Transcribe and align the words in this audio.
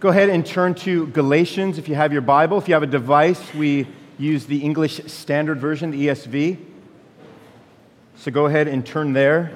Go 0.00 0.08
ahead 0.08 0.30
and 0.30 0.46
turn 0.46 0.74
to 0.76 1.08
Galatians 1.08 1.76
if 1.76 1.86
you 1.86 1.94
have 1.94 2.10
your 2.10 2.22
Bible. 2.22 2.56
If 2.56 2.68
you 2.68 2.72
have 2.72 2.82
a 2.82 2.86
device, 2.86 3.52
we 3.52 3.86
use 4.16 4.46
the 4.46 4.56
English 4.64 5.02
Standard 5.04 5.58
Version, 5.58 5.90
the 5.90 6.06
ESV. 6.06 6.56
So 8.16 8.30
go 8.30 8.46
ahead 8.46 8.66
and 8.66 8.86
turn 8.86 9.12
there. 9.12 9.52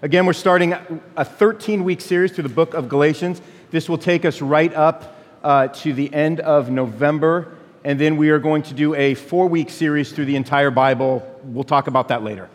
Again, 0.00 0.24
we're 0.24 0.32
starting 0.32 0.72
a 1.16 1.24
13 1.26 1.84
week 1.84 2.00
series 2.00 2.32
through 2.32 2.44
the 2.44 2.54
book 2.54 2.72
of 2.72 2.88
Galatians. 2.88 3.42
This 3.72 3.86
will 3.86 3.98
take 3.98 4.24
us 4.24 4.40
right 4.40 4.72
up 4.72 5.18
uh, 5.42 5.68
to 5.68 5.92
the 5.92 6.10
end 6.14 6.40
of 6.40 6.70
November, 6.70 7.54
and 7.84 8.00
then 8.00 8.16
we 8.16 8.30
are 8.30 8.38
going 8.38 8.62
to 8.62 8.72
do 8.72 8.94
a 8.94 9.12
four 9.12 9.50
week 9.50 9.68
series 9.68 10.12
through 10.12 10.24
the 10.24 10.36
entire 10.36 10.70
Bible. 10.70 11.30
We'll 11.44 11.62
talk 11.62 11.88
about 11.88 12.08
that 12.08 12.22
later. 12.22 12.48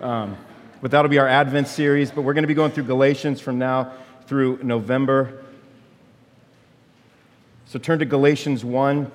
Um, 0.00 0.38
but 0.80 0.90
that'll 0.90 1.10
be 1.10 1.18
our 1.18 1.28
Advent 1.28 1.68
series. 1.68 2.10
But 2.10 2.22
we're 2.22 2.32
going 2.32 2.44
to 2.44 2.48
be 2.48 2.54
going 2.54 2.72
through 2.72 2.84
Galatians 2.84 3.42
from 3.42 3.58
now 3.58 3.92
through 4.26 4.60
November. 4.62 5.41
So 7.72 7.78
turn 7.78 8.00
to 8.00 8.04
Galatians 8.04 8.66
1. 8.66 9.10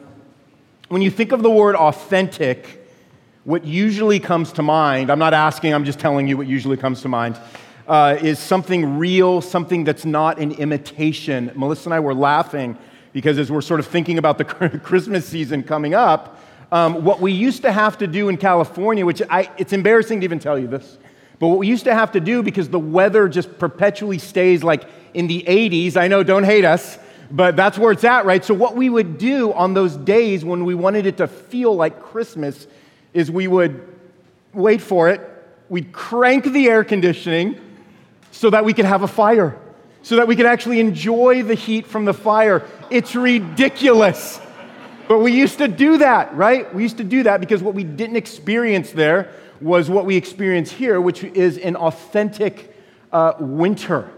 When 0.88 1.03
you 1.03 1.11
think 1.11 1.31
of 1.31 1.43
the 1.43 1.49
word 1.52 1.75
authentic, 1.75 2.89
what 3.43 3.63
usually 3.63 4.20
comes 4.20 4.52
to 4.53 4.63
mind, 4.63 5.11
I'm 5.11 5.20
not 5.20 5.35
asking, 5.35 5.75
I'm 5.75 5.85
just 5.85 5.99
telling 5.99 6.27
you 6.27 6.38
what 6.38 6.48
usually 6.48 6.75
comes 6.75 7.03
to 7.03 7.07
mind, 7.07 7.39
uh, 7.88 8.17
is 8.20 8.39
something 8.39 8.98
real, 8.98 9.41
something 9.41 9.84
that's 9.84 10.05
not 10.05 10.39
an 10.39 10.53
imitation. 10.53 11.51
Melissa 11.53 11.89
and 11.89 11.93
I 11.93 11.99
were 11.99 12.15
laughing 12.15 12.75
because 13.13 13.38
as 13.38 13.51
we're 13.51 13.62
sort 13.62 13.79
of 13.79 13.85
thinking 13.85 14.17
about 14.17 14.39
the 14.39 14.45
Christmas 14.84 15.27
season 15.27 15.62
coming 15.62 15.93
up, 15.93 16.39
um, 16.71 17.05
what 17.05 17.21
we 17.21 17.34
used 17.34 17.62
to 17.62 17.71
have 17.71 17.99
to 17.99 18.07
do 18.07 18.27
in 18.27 18.37
California, 18.37 19.05
which 19.05 19.21
I, 19.29 19.51
it's 19.59 19.71
embarrassing 19.71 20.21
to 20.21 20.23
even 20.23 20.39
tell 20.39 20.57
you 20.57 20.65
this, 20.65 20.98
but 21.37 21.49
what 21.49 21.59
we 21.59 21.67
used 21.67 21.84
to 21.84 21.93
have 21.93 22.12
to 22.13 22.20
do 22.20 22.41
because 22.41 22.70
the 22.70 22.79
weather 22.79 23.29
just 23.29 23.59
perpetually 23.59 24.17
stays 24.17 24.63
like 24.63 24.85
in 25.13 25.27
the 25.27 25.43
80s, 25.43 25.95
I 25.95 26.07
know, 26.07 26.23
don't 26.23 26.43
hate 26.43 26.65
us, 26.65 26.98
but 27.30 27.55
that's 27.55 27.77
where 27.77 27.91
it's 27.91 28.04
at, 28.04 28.26
right? 28.26 28.44
So, 28.44 28.54
what 28.54 28.76
we 28.76 28.90
would 28.90 29.17
do 29.17 29.54
on 29.54 29.74
those 29.74 29.96
days 29.96 30.46
when 30.46 30.65
we 30.65 30.76
wanted 30.76 31.05
it 31.05 31.18
to 31.18 31.27
feel 31.27 31.76
like 31.76 32.01
Christmas 32.01 32.68
is 33.13 33.29
we 33.32 33.48
would 33.48 33.96
wait 34.54 34.82
for 34.82 35.10
it, 35.10 35.21
we'd 35.70 35.91
crank 35.91 36.46
the 36.46 36.68
air 36.68 36.84
conditioning 36.84 37.60
so 38.32 38.49
that 38.49 38.63
we 38.63 38.74
could 38.74 38.85
have 38.85 39.04
a 39.04 39.07
fire, 39.07 39.57
so 40.04 40.16
that 40.18 40.27
we 40.27 40.35
could 40.35 40.46
actually 40.46 40.79
enjoy 40.79 41.43
the 41.43 41.55
heat 41.55 41.85
from 41.85 42.05
the 42.05 42.13
fire. 42.13 42.66
It's 42.90 43.16
ridiculous. 43.16 44.40
But 45.07 45.20
we 45.20 45.32
used 45.32 45.60
to 45.60 45.68
do 45.68 45.99
that, 45.99 46.35
right? 46.35 46.73
We 46.73 46.84
used 46.84 46.98
to 46.98 47.04
do 47.04 47.23
that 47.23 47.40
because 47.40 47.63
what 47.63 47.73
we 47.73 47.84
didn't 47.84 48.18
experience 48.18 48.91
there 48.91 49.32
was 49.62 49.90
what 49.90 50.05
we 50.05 50.16
experience 50.18 50.71
here, 50.71 50.99
which 50.99 51.23
is 51.23 51.57
an 51.57 51.76
authentic 51.76 52.76
uh, 53.12 53.34
winter. 53.40 54.10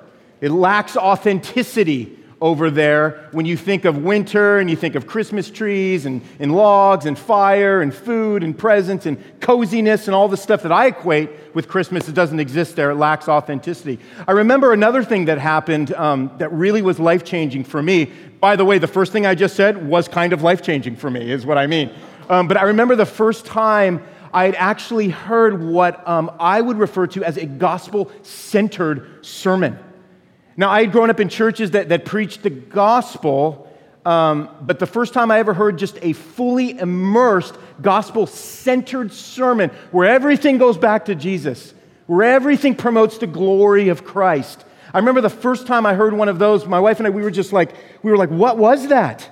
It 0.41 0.49
lacks 0.49 0.97
authenticity 0.97 2.17
over 2.41 2.69
there 2.69 3.27
when 3.31 3.45
you 3.45 3.57
think 3.57 3.83
of 3.83 3.97
winter 3.97 4.59
and 4.59 4.69
you 4.69 4.75
think 4.75 4.95
of 4.95 5.05
Christmas 5.05 5.49
trees 5.49 6.05
and, 6.05 6.21
and 6.39 6.55
logs 6.55 7.05
and 7.05 7.19
fire 7.19 7.81
and 7.81 7.93
food 7.93 8.43
and 8.43 8.57
presents 8.57 9.05
and 9.05 9.21
coziness 9.41 10.07
and 10.07 10.15
all 10.15 10.29
the 10.29 10.37
stuff 10.37 10.63
that 10.63 10.71
I 10.71 10.87
equate 10.87 11.29
with 11.53 11.67
Christmas. 11.67 12.07
It 12.07 12.15
doesn't 12.15 12.39
exist 12.39 12.75
there, 12.75 12.91
it 12.91 12.95
lacks 12.95 13.27
authenticity. 13.27 13.99
I 14.27 14.31
remember 14.31 14.71
another 14.71 15.03
thing 15.03 15.25
that 15.25 15.37
happened 15.37 15.93
um, 15.93 16.31
that 16.37 16.51
really 16.53 16.81
was 16.81 16.97
life 16.99 17.25
changing 17.25 17.65
for 17.65 17.83
me. 17.83 18.11
By 18.39 18.55
the 18.55 18.63
way, 18.63 18.77
the 18.77 18.87
first 18.87 19.11
thing 19.11 19.25
I 19.25 19.35
just 19.35 19.55
said 19.55 19.85
was 19.85 20.07
kind 20.07 20.31
of 20.31 20.41
life 20.41 20.61
changing 20.61 20.95
for 20.95 21.09
me, 21.09 21.29
is 21.29 21.45
what 21.45 21.57
I 21.57 21.67
mean. 21.67 21.93
Um, 22.29 22.47
but 22.47 22.55
I 22.55 22.63
remember 22.63 22.95
the 22.95 23.05
first 23.05 23.45
time 23.45 24.01
I 24.31 24.45
had 24.45 24.55
actually 24.55 25.09
heard 25.09 25.61
what 25.61 26.07
um, 26.07 26.31
I 26.39 26.61
would 26.61 26.77
refer 26.77 27.07
to 27.07 27.23
as 27.23 27.37
a 27.37 27.45
gospel 27.45 28.11
centered 28.21 29.25
sermon. 29.25 29.77
Now, 30.59 30.69
I 30.71 30.81
had 30.81 30.91
grown 30.91 31.09
up 31.09 31.21
in 31.21 31.29
churches 31.29 31.71
that, 31.71 31.87
that 31.87 32.03
preached 32.03 32.43
the 32.43 32.49
gospel, 32.49 33.71
um, 34.03 34.49
but 34.61 34.77
the 34.77 34.85
first 34.85 35.13
time 35.13 35.31
I 35.31 35.39
ever 35.39 35.53
heard 35.53 35.77
just 35.77 35.97
a 36.01 36.11
fully 36.11 36.77
immersed, 36.77 37.55
gospel 37.81 38.27
centered 38.27 39.13
sermon 39.13 39.69
where 39.91 40.05
everything 40.05 40.57
goes 40.57 40.77
back 40.77 41.05
to 41.05 41.15
Jesus, 41.15 41.73
where 42.07 42.23
everything 42.23 42.75
promotes 42.75 43.19
the 43.19 43.25
glory 43.25 43.87
of 43.87 44.03
Christ. 44.03 44.65
I 44.93 44.97
remember 44.97 45.21
the 45.21 45.29
first 45.29 45.65
time 45.65 45.85
I 45.85 45.93
heard 45.93 46.11
one 46.11 46.27
of 46.27 46.39
those, 46.39 46.65
my 46.65 46.81
wife 46.81 46.97
and 46.97 47.07
I, 47.07 47.09
we 47.09 47.21
were 47.21 47.31
just 47.31 47.53
like, 47.53 47.73
we 48.03 48.11
were 48.11 48.17
like, 48.17 48.29
what 48.29 48.57
was 48.57 48.89
that? 48.89 49.29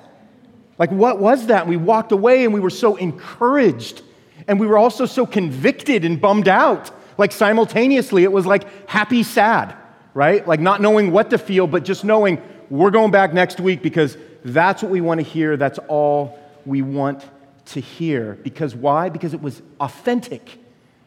Like, 0.78 0.92
what 0.92 1.20
was 1.20 1.48
that? 1.48 1.64
And 1.64 1.70
we 1.70 1.76
walked 1.76 2.14
away 2.14 2.46
and 2.46 2.54
we 2.54 2.62
were 2.62 2.70
so 2.70 2.96
encouraged. 2.96 4.02
And 4.48 4.62
we 4.62 4.68
were 4.68 4.78
also 4.78 5.06
so 5.06 5.26
convicted 5.26 6.06
and 6.06 6.22
bummed 6.22 6.48
out. 6.48 6.90
Like, 7.18 7.34
simultaneously, 7.34 8.24
it 8.24 8.32
was 8.32 8.46
like 8.46 8.88
happy, 8.88 9.24
sad 9.24 9.76
right? 10.18 10.48
Like 10.48 10.60
not 10.60 10.82
knowing 10.82 11.12
what 11.12 11.30
to 11.30 11.38
feel, 11.38 11.68
but 11.68 11.86
just 11.86 12.04
knowing 12.04 12.42
we're 12.72 12.90
going 12.90 13.12
back 13.12 13.36
next 13.36 13.60
week 13.60 13.84
because 13.84 14.18
that's 14.44 14.82
what 14.82 14.92
we 14.92 15.00
want 15.00 15.20
to 15.20 15.24
hear. 15.24 15.58
That's 15.58 15.78
all 15.88 16.40
we 16.66 16.82
want 16.82 17.24
to 17.66 17.80
hear. 17.80 18.34
Because 18.42 18.74
why? 18.74 19.10
Because 19.10 19.36
it 19.36 19.44
was 19.44 19.62
authentic. 19.80 20.58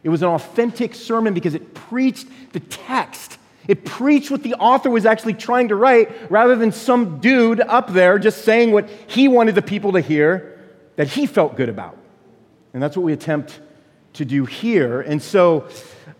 It 0.05 0.11
was 0.11 0.23
an 0.23 0.29
authentic 0.29 0.95
sermon 0.95 1.35
because 1.35 1.55
it 1.55 1.75
preached 1.75 2.29
the 2.53 2.61
text. 2.61 3.39
It 3.67 3.85
preached 3.85 4.31
what 4.31 4.45
the 4.45 4.55
author 4.55 4.91
was 4.91 5.05
actually 5.05 5.35
trying 5.35 5.67
to 5.69 5.75
write 5.75 6.31
rather 6.31 6.55
than 6.55 6.71
some 6.71 7.19
dude 7.19 7.59
up 7.59 7.93
there 7.93 8.17
just 8.21 8.45
saying 8.45 8.71
what 8.71 8.89
he 9.09 9.27
wanted 9.27 9.57
the 9.57 9.63
people 9.63 9.91
to 9.95 10.01
hear 10.01 10.57
that 10.95 11.09
he 11.09 11.27
felt 11.27 11.57
good 11.57 11.69
about. 11.69 11.99
And 12.73 12.81
that's 12.81 12.97
what 12.97 13.03
we 13.03 13.13
attempt 13.13 13.59
to 14.13 14.25
do 14.25 14.45
here. 14.45 15.01
And 15.01 15.21
so, 15.21 15.69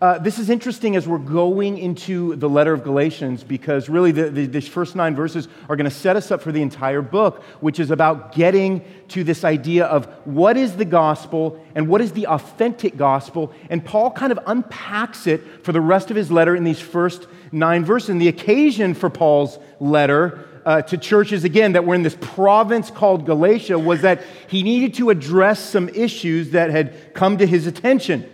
uh, 0.01 0.17
this 0.17 0.39
is 0.39 0.49
interesting 0.49 0.95
as 0.95 1.07
we're 1.07 1.19
going 1.19 1.77
into 1.77 2.35
the 2.37 2.49
letter 2.49 2.73
of 2.73 2.83
Galatians 2.83 3.43
because 3.43 3.87
really 3.87 4.11
the, 4.11 4.31
the, 4.31 4.47
these 4.47 4.67
first 4.67 4.95
nine 4.95 5.15
verses 5.15 5.47
are 5.69 5.75
going 5.75 5.89
to 5.89 5.95
set 5.95 6.15
us 6.15 6.31
up 6.31 6.41
for 6.41 6.51
the 6.51 6.61
entire 6.63 7.03
book, 7.03 7.43
which 7.59 7.79
is 7.79 7.91
about 7.91 8.33
getting 8.33 8.83
to 9.09 9.23
this 9.23 9.43
idea 9.43 9.85
of 9.85 10.07
what 10.25 10.57
is 10.57 10.75
the 10.75 10.85
gospel 10.85 11.63
and 11.75 11.87
what 11.87 12.01
is 12.01 12.13
the 12.13 12.25
authentic 12.25 12.97
gospel. 12.97 13.53
And 13.69 13.85
Paul 13.85 14.09
kind 14.09 14.31
of 14.31 14.39
unpacks 14.47 15.27
it 15.27 15.63
for 15.63 15.71
the 15.71 15.81
rest 15.81 16.09
of 16.09 16.15
his 16.15 16.31
letter 16.31 16.55
in 16.55 16.63
these 16.63 16.81
first 16.81 17.27
nine 17.51 17.85
verses. 17.85 18.09
And 18.09 18.19
the 18.19 18.27
occasion 18.27 18.95
for 18.95 19.11
Paul's 19.11 19.59
letter 19.79 20.47
uh, 20.65 20.81
to 20.81 20.97
churches, 20.97 21.43
again, 21.43 21.73
that 21.73 21.85
were 21.85 21.93
in 21.93 22.01
this 22.01 22.17
province 22.19 22.89
called 22.89 23.27
Galatia 23.27 23.77
was 23.77 24.01
that 24.01 24.23
he 24.47 24.63
needed 24.63 24.95
to 24.95 25.11
address 25.11 25.59
some 25.59 25.89
issues 25.89 26.51
that 26.51 26.71
had 26.71 27.13
come 27.13 27.37
to 27.37 27.45
his 27.45 27.67
attention. 27.67 28.27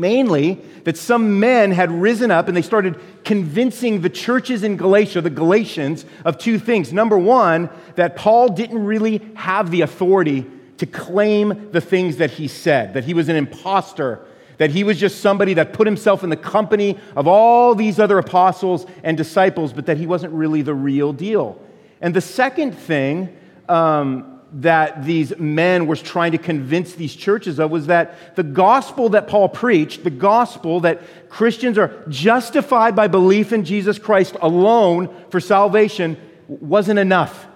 Mainly, 0.00 0.60
that 0.84 0.96
some 0.96 1.40
men 1.40 1.72
had 1.72 1.90
risen 1.90 2.30
up 2.30 2.48
and 2.48 2.56
they 2.56 2.62
started 2.62 2.98
convincing 3.24 4.02
the 4.02 4.10
churches 4.10 4.62
in 4.62 4.76
Galatia, 4.76 5.20
the 5.20 5.30
Galatians, 5.30 6.04
of 6.24 6.38
two 6.38 6.58
things. 6.58 6.92
Number 6.92 7.18
one, 7.18 7.70
that 7.96 8.16
Paul 8.16 8.50
didn't 8.50 8.84
really 8.84 9.20
have 9.34 9.70
the 9.70 9.80
authority 9.80 10.46
to 10.78 10.86
claim 10.86 11.70
the 11.72 11.80
things 11.80 12.16
that 12.18 12.30
he 12.30 12.48
said, 12.48 12.94
that 12.94 13.04
he 13.04 13.14
was 13.14 13.28
an 13.28 13.36
impostor, 13.36 14.20
that 14.58 14.70
he 14.70 14.84
was 14.84 14.98
just 14.98 15.20
somebody 15.20 15.54
that 15.54 15.72
put 15.72 15.86
himself 15.86 16.22
in 16.22 16.30
the 16.30 16.36
company 16.36 16.98
of 17.14 17.26
all 17.26 17.74
these 17.74 17.98
other 17.98 18.18
apostles 18.18 18.86
and 19.02 19.16
disciples, 19.16 19.72
but 19.72 19.86
that 19.86 19.96
he 19.96 20.06
wasn't 20.06 20.32
really 20.32 20.62
the 20.62 20.74
real 20.74 21.12
deal. 21.12 21.60
And 22.00 22.14
the 22.14 22.20
second 22.20 22.72
thing, 22.72 23.36
um, 23.68 24.35
that 24.52 25.04
these 25.04 25.36
men 25.38 25.86
were 25.86 25.96
trying 25.96 26.32
to 26.32 26.38
convince 26.38 26.94
these 26.94 27.14
churches 27.14 27.58
of 27.58 27.70
was 27.70 27.88
that 27.88 28.36
the 28.36 28.42
gospel 28.42 29.10
that 29.10 29.26
Paul 29.26 29.48
preached, 29.48 30.04
the 30.04 30.10
gospel 30.10 30.80
that 30.80 31.02
Christians 31.28 31.78
are 31.78 32.04
justified 32.08 32.94
by 32.94 33.08
belief 33.08 33.52
in 33.52 33.64
Jesus 33.64 33.98
Christ 33.98 34.36
alone 34.40 35.14
for 35.30 35.40
salvation, 35.40 36.16
wasn't 36.48 36.98
enough. 36.98 37.46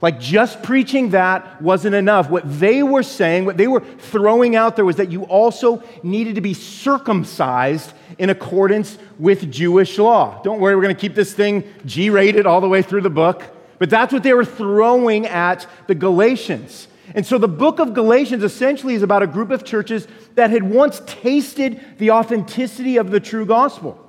Like 0.00 0.20
just 0.20 0.62
preaching 0.62 1.10
that 1.10 1.60
wasn't 1.60 1.96
enough. 1.96 2.30
What 2.30 2.44
they 2.60 2.82
were 2.82 3.02
saying, 3.02 3.44
what 3.44 3.56
they 3.56 3.66
were 3.66 3.80
throwing 3.80 4.54
out 4.54 4.76
there 4.76 4.84
was 4.84 4.96
that 4.96 5.10
you 5.10 5.24
also 5.24 5.82
needed 6.04 6.36
to 6.36 6.40
be 6.40 6.54
circumcised 6.54 7.92
in 8.16 8.30
accordance 8.30 8.96
with 9.18 9.50
Jewish 9.50 9.98
law. 9.98 10.40
Don't 10.42 10.60
worry, 10.60 10.76
we're 10.76 10.82
going 10.82 10.94
to 10.94 11.00
keep 11.00 11.14
this 11.14 11.34
thing 11.34 11.64
G 11.84 12.10
rated 12.10 12.46
all 12.46 12.60
the 12.60 12.68
way 12.68 12.80
through 12.80 13.02
the 13.02 13.10
book. 13.10 13.44
But 13.78 13.90
that's 13.90 14.12
what 14.12 14.22
they 14.22 14.34
were 14.34 14.44
throwing 14.44 15.26
at 15.26 15.66
the 15.86 15.94
Galatians. 15.94 16.88
And 17.14 17.24
so 17.24 17.38
the 17.38 17.48
book 17.48 17.78
of 17.78 17.94
Galatians 17.94 18.44
essentially 18.44 18.94
is 18.94 19.02
about 19.02 19.22
a 19.22 19.26
group 19.26 19.50
of 19.50 19.64
churches 19.64 20.06
that 20.34 20.50
had 20.50 20.62
once 20.62 21.00
tasted 21.06 21.80
the 21.98 22.10
authenticity 22.10 22.96
of 22.96 23.10
the 23.10 23.20
true 23.20 23.46
gospel. 23.46 24.04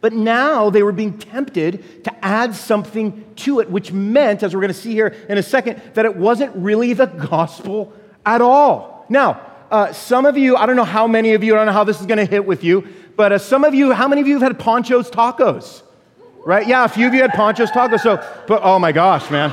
But 0.00 0.12
now 0.14 0.70
they 0.70 0.82
were 0.82 0.92
being 0.92 1.18
tempted 1.18 2.04
to 2.04 2.24
add 2.24 2.54
something 2.54 3.24
to 3.36 3.60
it, 3.60 3.70
which 3.70 3.92
meant, 3.92 4.42
as 4.42 4.54
we're 4.54 4.62
going 4.62 4.72
to 4.72 4.78
see 4.78 4.92
here 4.92 5.14
in 5.28 5.36
a 5.36 5.42
second, 5.42 5.80
that 5.94 6.06
it 6.06 6.16
wasn't 6.16 6.56
really 6.56 6.94
the 6.94 7.06
gospel 7.06 7.92
at 8.24 8.40
all. 8.40 9.04
Now, 9.08 9.46
uh, 9.70 9.92
some 9.92 10.26
of 10.26 10.36
you, 10.38 10.56
I 10.56 10.66
don't 10.66 10.76
know 10.76 10.84
how 10.84 11.06
many 11.06 11.34
of 11.34 11.44
you, 11.44 11.54
I 11.54 11.58
don't 11.58 11.66
know 11.66 11.72
how 11.72 11.84
this 11.84 12.00
is 12.00 12.06
going 12.06 12.18
to 12.18 12.24
hit 12.24 12.44
with 12.44 12.64
you, 12.64 12.88
but 13.14 13.32
uh, 13.32 13.38
some 13.38 13.62
of 13.62 13.74
you, 13.74 13.92
how 13.92 14.08
many 14.08 14.20
of 14.20 14.26
you 14.26 14.34
have 14.34 14.42
had 14.42 14.58
Poncho's 14.58 15.10
tacos? 15.10 15.82
Right? 16.44 16.66
Yeah, 16.66 16.84
a 16.84 16.88
few 16.88 17.06
of 17.06 17.14
you 17.14 17.22
had 17.22 17.32
Poncho's 17.32 17.70
tacos. 17.70 18.00
So, 18.00 18.16
but 18.46 18.60
oh 18.62 18.78
my 18.78 18.92
gosh, 18.92 19.30
man. 19.30 19.50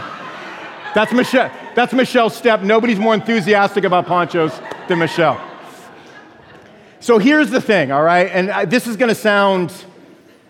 That's 0.95 1.11
Michelle. 1.11 1.51
That's 1.75 1.93
Michelle's 1.93 2.35
step. 2.35 2.61
Nobody's 2.61 2.99
more 2.99 3.13
enthusiastic 3.13 3.83
about 3.83 4.05
Poncho's 4.05 4.59
than 4.87 4.99
Michelle. 4.99 5.39
So 6.99 7.19
here's 7.19 7.51
the 7.51 7.61
thing, 7.61 7.91
all 7.91 8.03
right? 8.03 8.27
And 8.31 8.71
this 8.71 8.87
is 8.87 8.97
going 8.97 9.09
to 9.09 9.15
sound 9.15 9.71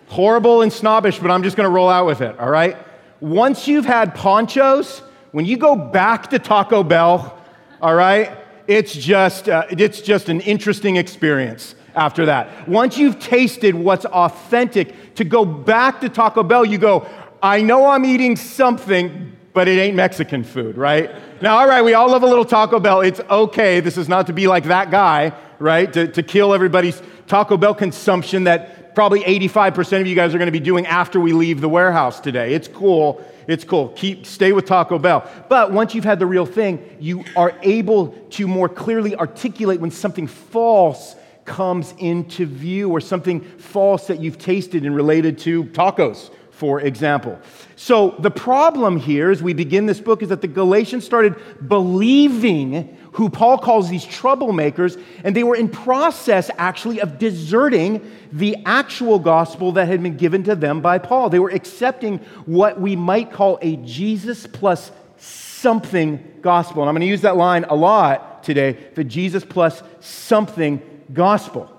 horrible 0.06 0.62
and 0.62 0.72
snobbish, 0.72 1.18
but 1.18 1.30
I'm 1.30 1.42
just 1.42 1.56
going 1.56 1.66
to 1.66 1.70
roll 1.70 1.90
out 1.90 2.06
with 2.06 2.22
it, 2.22 2.38
all 2.38 2.48
right? 2.48 2.76
once 3.20 3.66
you've 3.66 3.84
had 3.84 4.14
ponchos, 4.14 5.02
when 5.32 5.44
you 5.44 5.56
go 5.56 5.74
back 5.74 6.30
to 6.30 6.38
Taco 6.38 6.82
Bell, 6.82 7.36
all 7.80 7.94
right, 7.94 8.36
it's 8.66 8.92
just, 8.92 9.48
uh, 9.48 9.64
it's 9.70 10.00
just 10.00 10.28
an 10.28 10.40
interesting 10.42 10.96
experience 10.96 11.74
after 11.98 12.26
that. 12.26 12.68
Once 12.68 12.96
you've 12.96 13.18
tasted 13.18 13.74
what's 13.74 14.04
authentic, 14.06 15.14
to 15.16 15.24
go 15.24 15.44
back 15.44 16.00
to 16.00 16.08
Taco 16.08 16.42
Bell, 16.42 16.64
you 16.64 16.78
go, 16.78 17.06
I 17.42 17.60
know 17.60 17.86
I'm 17.88 18.04
eating 18.04 18.36
something, 18.36 19.36
but 19.52 19.66
it 19.66 19.78
ain't 19.78 19.96
Mexican 19.96 20.44
food, 20.44 20.76
right? 20.76 21.10
Now, 21.42 21.58
all 21.58 21.66
right, 21.66 21.82
we 21.82 21.94
all 21.94 22.08
love 22.10 22.22
a 22.22 22.26
little 22.26 22.44
Taco 22.44 22.78
Bell. 22.78 23.00
It's 23.00 23.20
okay. 23.28 23.80
This 23.80 23.98
is 23.98 24.08
not 24.08 24.28
to 24.28 24.32
be 24.32 24.46
like 24.46 24.64
that 24.64 24.90
guy, 24.90 25.32
right? 25.58 25.92
To, 25.92 26.06
to 26.06 26.22
kill 26.22 26.54
everybody's 26.54 27.02
Taco 27.26 27.56
Bell 27.56 27.74
consumption 27.74 28.44
that 28.44 28.94
probably 28.94 29.20
85% 29.20 30.00
of 30.00 30.06
you 30.06 30.14
guys 30.14 30.34
are 30.34 30.38
going 30.38 30.46
to 30.46 30.52
be 30.52 30.60
doing 30.60 30.86
after 30.86 31.20
we 31.20 31.32
leave 31.32 31.60
the 31.60 31.68
warehouse 31.68 32.20
today. 32.20 32.54
It's 32.54 32.68
cool. 32.68 33.24
It's 33.46 33.64
cool. 33.64 33.88
Keep 33.90 34.26
stay 34.26 34.52
with 34.52 34.66
Taco 34.66 34.98
Bell. 34.98 35.28
But 35.48 35.72
once 35.72 35.94
you've 35.94 36.04
had 36.04 36.18
the 36.18 36.26
real 36.26 36.46
thing, 36.46 36.96
you 37.00 37.24
are 37.36 37.54
able 37.62 38.08
to 38.30 38.46
more 38.46 38.68
clearly 38.68 39.16
articulate 39.16 39.80
when 39.80 39.90
something 39.90 40.26
false 40.26 41.16
comes 41.48 41.94
into 41.98 42.46
view 42.46 42.90
or 42.90 43.00
something 43.00 43.40
false 43.40 44.06
that 44.06 44.20
you've 44.20 44.38
tasted 44.38 44.84
and 44.84 44.94
related 44.94 45.38
to 45.38 45.64
tacos, 45.64 46.30
for 46.50 46.80
example. 46.80 47.38
So 47.74 48.14
the 48.18 48.30
problem 48.30 48.98
here 48.98 49.30
as 49.30 49.42
we 49.42 49.54
begin 49.54 49.86
this 49.86 50.00
book 50.00 50.22
is 50.22 50.28
that 50.28 50.42
the 50.42 50.48
Galatians 50.48 51.04
started 51.04 51.34
believing 51.66 52.96
who 53.12 53.30
Paul 53.30 53.58
calls 53.58 53.88
these 53.88 54.04
troublemakers, 54.04 55.02
and 55.24 55.34
they 55.34 55.42
were 55.42 55.56
in 55.56 55.68
process 55.68 56.50
actually 56.58 57.00
of 57.00 57.18
deserting 57.18 58.08
the 58.30 58.56
actual 58.64 59.18
gospel 59.18 59.72
that 59.72 59.88
had 59.88 60.02
been 60.02 60.16
given 60.16 60.44
to 60.44 60.54
them 60.54 60.80
by 60.80 60.98
Paul. 60.98 61.30
They 61.30 61.40
were 61.40 61.50
accepting 61.50 62.18
what 62.44 62.80
we 62.80 62.94
might 62.94 63.32
call 63.32 63.58
a 63.62 63.76
Jesus 63.76 64.46
plus 64.46 64.92
something 65.16 66.22
gospel. 66.42 66.82
And 66.82 66.88
I'm 66.88 66.94
going 66.94 67.00
to 67.00 67.08
use 67.08 67.22
that 67.22 67.36
line 67.36 67.64
a 67.64 67.74
lot 67.74 68.44
today 68.44 68.78
the 68.94 69.04
Jesus 69.04 69.44
plus 69.44 69.82
something 70.00 70.80
gospel. 71.12 71.72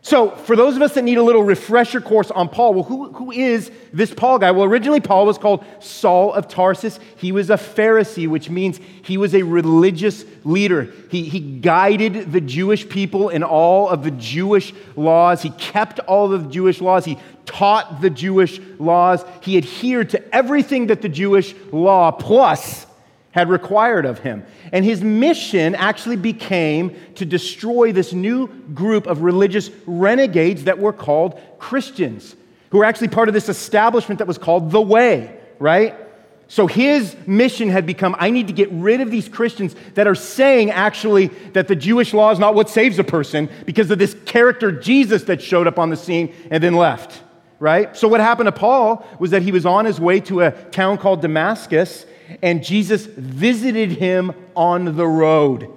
So, 0.00 0.30
for 0.30 0.54
those 0.54 0.76
of 0.76 0.82
us 0.82 0.94
that 0.94 1.02
need 1.02 1.18
a 1.18 1.22
little 1.22 1.42
refresher 1.42 2.00
course 2.00 2.30
on 2.30 2.48
Paul, 2.48 2.72
well, 2.72 2.84
who, 2.84 3.12
who 3.12 3.30
is 3.32 3.70
this 3.92 4.14
Paul 4.14 4.38
guy? 4.38 4.52
Well, 4.52 4.64
originally, 4.64 5.00
Paul 5.00 5.26
was 5.26 5.38
called 5.38 5.64
Saul 5.80 6.32
of 6.32 6.48
Tarsus. 6.48 7.00
He 7.16 7.32
was 7.32 7.50
a 7.50 7.56
Pharisee, 7.56 8.28
which 8.28 8.48
means 8.48 8.80
he 9.02 9.18
was 9.18 9.34
a 9.34 9.42
religious 9.42 10.24
leader. 10.44 10.90
He, 11.10 11.24
he 11.24 11.40
guided 11.40 12.32
the 12.32 12.40
Jewish 12.40 12.88
people 12.88 13.28
in 13.28 13.42
all 13.42 13.88
of 13.88 14.04
the 14.04 14.12
Jewish 14.12 14.72
laws. 14.94 15.42
He 15.42 15.50
kept 15.50 15.98
all 16.00 16.32
of 16.32 16.44
the 16.44 16.50
Jewish 16.50 16.80
laws. 16.80 17.04
He 17.04 17.18
taught 17.44 18.00
the 18.00 18.08
Jewish 18.08 18.60
laws. 18.78 19.24
He 19.42 19.58
adhered 19.58 20.10
to 20.10 20.34
everything 20.34 20.86
that 20.86 21.02
the 21.02 21.08
Jewish 21.08 21.54
law 21.72 22.12
plus 22.12 22.86
had 23.38 23.48
required 23.48 24.04
of 24.04 24.18
him. 24.18 24.44
And 24.72 24.84
his 24.84 25.00
mission 25.00 25.76
actually 25.76 26.16
became 26.16 26.96
to 27.14 27.24
destroy 27.24 27.92
this 27.92 28.12
new 28.12 28.48
group 28.74 29.06
of 29.06 29.22
religious 29.22 29.70
renegades 29.86 30.64
that 30.64 30.80
were 30.80 30.92
called 30.92 31.40
Christians, 31.60 32.34
who 32.70 32.78
were 32.78 32.84
actually 32.84 33.08
part 33.08 33.28
of 33.28 33.34
this 33.34 33.48
establishment 33.48 34.18
that 34.18 34.26
was 34.26 34.38
called 34.38 34.72
the 34.72 34.80
Way, 34.80 35.38
right? 35.60 35.94
So 36.48 36.66
his 36.66 37.16
mission 37.28 37.68
had 37.68 37.86
become 37.86 38.16
I 38.18 38.30
need 38.30 38.48
to 38.48 38.52
get 38.52 38.72
rid 38.72 39.00
of 39.00 39.12
these 39.12 39.28
Christians 39.28 39.76
that 39.94 40.08
are 40.08 40.16
saying 40.16 40.72
actually 40.72 41.28
that 41.52 41.68
the 41.68 41.76
Jewish 41.76 42.12
law 42.12 42.32
is 42.32 42.40
not 42.40 42.56
what 42.56 42.68
saves 42.68 42.98
a 42.98 43.04
person 43.04 43.48
because 43.66 43.88
of 43.92 44.00
this 44.00 44.16
character 44.24 44.72
Jesus 44.72 45.22
that 45.24 45.40
showed 45.40 45.68
up 45.68 45.78
on 45.78 45.90
the 45.90 45.96
scene 45.96 46.34
and 46.50 46.60
then 46.60 46.74
left, 46.74 47.22
right? 47.60 47.96
So 47.96 48.08
what 48.08 48.20
happened 48.20 48.48
to 48.48 48.52
Paul 48.52 49.06
was 49.20 49.30
that 49.30 49.42
he 49.42 49.52
was 49.52 49.64
on 49.64 49.84
his 49.84 50.00
way 50.00 50.18
to 50.22 50.40
a 50.40 50.50
town 50.50 50.98
called 50.98 51.22
Damascus 51.22 52.04
and 52.42 52.62
Jesus 52.64 53.06
visited 53.06 53.92
him 53.92 54.32
on 54.54 54.96
the 54.96 55.06
road. 55.06 55.72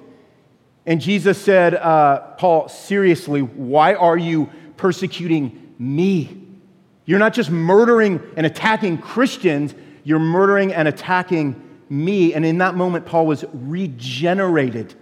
And 0.86 1.00
Jesus 1.00 1.38
said, 1.38 1.76
uh, 1.76 2.20
Paul, 2.38 2.68
seriously, 2.68 3.42
why 3.42 3.94
are 3.94 4.18
you 4.18 4.50
persecuting 4.78 5.74
me? 5.78 6.38
You're 7.06 7.20
not 7.20 7.34
just 7.34 7.52
murdering 7.52 8.22
and 8.36 8.46
attacking 8.46 8.98
Christians, 9.00 9.76
you're 10.04 10.20
murdering 10.20 10.74
and 10.74 10.88
attacking 10.88 11.62
me. 11.90 12.34
And 12.34 12.46
in 12.46 12.58
that 12.60 12.76
moment, 12.76 13.06
Paul 13.06 13.28
was 13.28 13.46
regenerated. 13.54 14.96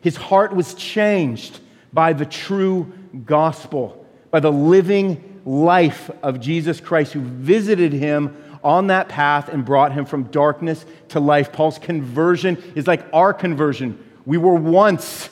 His 0.00 0.16
heart 0.16 0.54
was 0.54 0.74
changed 0.74 1.60
by 1.92 2.12
the 2.12 2.26
true 2.26 2.92
gospel, 3.24 4.06
by 4.30 4.40
the 4.40 4.52
living 4.52 5.40
life 5.44 6.10
of 6.22 6.40
Jesus 6.40 6.80
Christ, 6.80 7.12
who 7.12 7.20
visited 7.20 7.92
him 7.92 8.36
on 8.64 8.88
that 8.88 9.08
path 9.08 9.48
and 9.48 9.64
brought 9.64 9.92
him 9.92 10.06
from 10.06 10.24
darkness 10.24 10.84
to 11.10 11.20
life. 11.20 11.52
Paul's 11.52 11.78
conversion 11.78 12.60
is 12.74 12.86
like 12.86 13.06
our 13.12 13.32
conversion. 13.32 14.02
We 14.24 14.38
were 14.38 14.54
once 14.54 15.28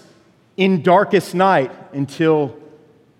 in 0.57 0.83
darkest 0.83 1.35
night 1.35 1.73
until 1.93 2.57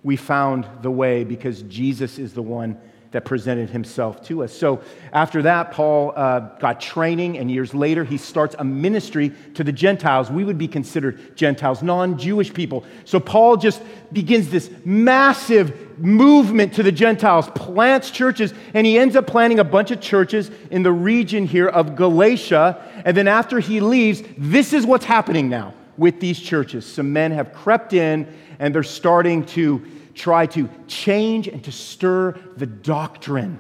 we 0.03 0.17
found 0.17 0.69
the 0.83 0.91
way 0.91 1.25
because 1.25 1.63
Jesus 1.63 2.19
is 2.19 2.35
the 2.35 2.43
one 2.43 2.79
that 3.13 3.25
presented 3.25 3.71
himself 3.71 4.25
to 4.25 4.43
us. 4.43 4.53
So 4.53 4.83
after 5.13 5.43
that, 5.43 5.71
Paul 5.71 6.13
uh, 6.17 6.41
got 6.59 6.81
training, 6.81 7.39
and 7.39 7.51
years 7.51 7.75
later, 7.75 8.05
he 8.05 8.17
starts 8.17 8.57
a 8.59 8.65
ministry 8.65 9.33
to 9.55 9.63
the 9.63 9.73
Gentiles. 9.73 10.31
We 10.31 10.45
would 10.45 10.59
be 10.59 10.69
considered 10.69 11.37
Gentiles, 11.37 11.83
non 11.83 12.19
Jewish 12.19 12.53
people. 12.53 12.85
So 13.05 13.21
Paul 13.21 13.57
just 13.57 13.83
begins 14.13 14.51
this 14.51 14.71
massive 14.85 15.99
movement 15.99 16.75
to 16.75 16.83
the 16.83 16.93
Gentiles, 16.93 17.49
plants 17.55 18.11
churches, 18.11 18.53
and 18.75 18.87
he 18.87 18.99
ends 18.99 19.15
up 19.15 19.27
planting 19.27 19.59
a 19.59 19.65
bunch 19.65 19.91
of 19.91 20.01
churches 20.01 20.51
in 20.71 20.83
the 20.83 20.93
region 20.93 21.47
here 21.47 21.69
of 21.69 21.95
Galatia. 21.95 22.83
And 23.05 23.17
then 23.17 23.29
after 23.29 23.61
he 23.61 23.81
leaves, 23.81 24.23
this 24.39 24.73
is 24.73 24.87
what's 24.87 25.05
happening 25.05 25.49
now 25.49 25.75
with 25.97 26.19
these 26.19 26.41
churches. 26.41 26.87
Some 26.87 27.13
men 27.13 27.31
have 27.33 27.53
crept 27.53 27.93
in, 27.93 28.27
and 28.59 28.75
they're 28.75 28.83
starting 28.83 29.45
to 29.47 29.87
try 30.15 30.47
to 30.47 30.69
change 30.87 31.49
and 31.49 31.63
to 31.65 31.73
stir 31.73 32.33
the 32.57 32.67
doctrine 32.67 33.59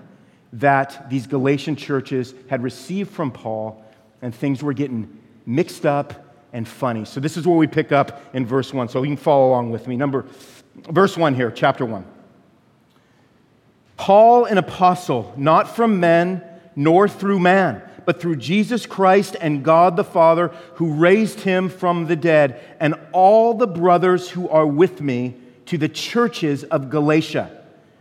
that 0.54 1.08
these 1.08 1.26
Galatian 1.26 1.76
churches 1.76 2.34
had 2.48 2.62
received 2.62 3.10
from 3.10 3.30
Paul, 3.30 3.84
and 4.20 4.34
things 4.34 4.62
were 4.62 4.74
getting 4.74 5.18
mixed 5.46 5.86
up 5.86 6.36
and 6.52 6.68
funny. 6.68 7.04
So 7.04 7.20
this 7.20 7.36
is 7.36 7.46
where 7.46 7.56
we 7.56 7.66
pick 7.66 7.92
up 7.92 8.22
in 8.34 8.44
verse 8.44 8.72
1. 8.72 8.88
So 8.88 9.02
you 9.02 9.08
can 9.08 9.16
follow 9.16 9.48
along 9.48 9.70
with 9.70 9.88
me. 9.88 9.96
Number 9.96 10.26
verse 10.90 11.16
1 11.16 11.34
here, 11.34 11.50
chapter 11.50 11.86
1. 11.86 12.04
Paul, 13.96 14.44
an 14.44 14.58
apostle, 14.58 15.32
not 15.36 15.74
from 15.74 16.00
men 16.00 16.42
nor 16.76 17.08
through 17.08 17.38
man, 17.38 17.82
but 18.04 18.20
through 18.20 18.36
Jesus 18.36 18.84
Christ 18.84 19.36
and 19.40 19.64
God 19.64 19.96
the 19.96 20.04
Father, 20.04 20.48
who 20.74 20.94
raised 20.94 21.40
him 21.40 21.68
from 21.68 22.06
the 22.06 22.16
dead, 22.16 22.60
and 22.80 22.94
all 23.12 23.54
the 23.54 23.66
brothers 23.66 24.30
who 24.30 24.48
are 24.48 24.66
with 24.66 25.00
me 25.00 25.36
to 25.72 25.78
the 25.78 25.88
churches 25.88 26.64
of 26.64 26.90
Galatia. 26.90 27.50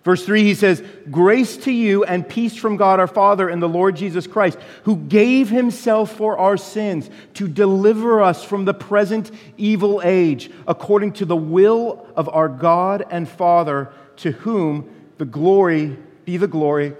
Verse 0.03 0.25
3, 0.25 0.43
he 0.43 0.55
says, 0.55 0.83
Grace 1.09 1.55
to 1.55 1.71
you 1.71 2.03
and 2.03 2.27
peace 2.27 2.53
from 2.53 2.75
God 2.75 2.99
our 2.99 3.07
Father 3.07 3.47
and 3.47 3.63
the 3.63 3.69
Lord 3.69 3.95
Jesus 3.95 4.27
Christ, 4.27 4.57
who 4.83 4.97
gave 4.97 5.49
himself 5.49 6.11
for 6.11 6.37
our 6.37 6.57
sins 6.57 7.09
to 7.35 7.47
deliver 7.47 8.21
us 8.21 8.43
from 8.43 8.65
the 8.65 8.73
present 8.73 9.31
evil 9.55 10.01
age, 10.03 10.51
according 10.67 11.13
to 11.13 11.25
the 11.25 11.37
will 11.37 12.05
of 12.17 12.27
our 12.27 12.49
God 12.49 13.05
and 13.09 13.29
Father, 13.29 13.93
to 14.17 14.33
whom 14.33 14.93
the 15.17 15.23
glory 15.23 15.97
be 16.25 16.35
the 16.35 16.49
glory 16.49 16.93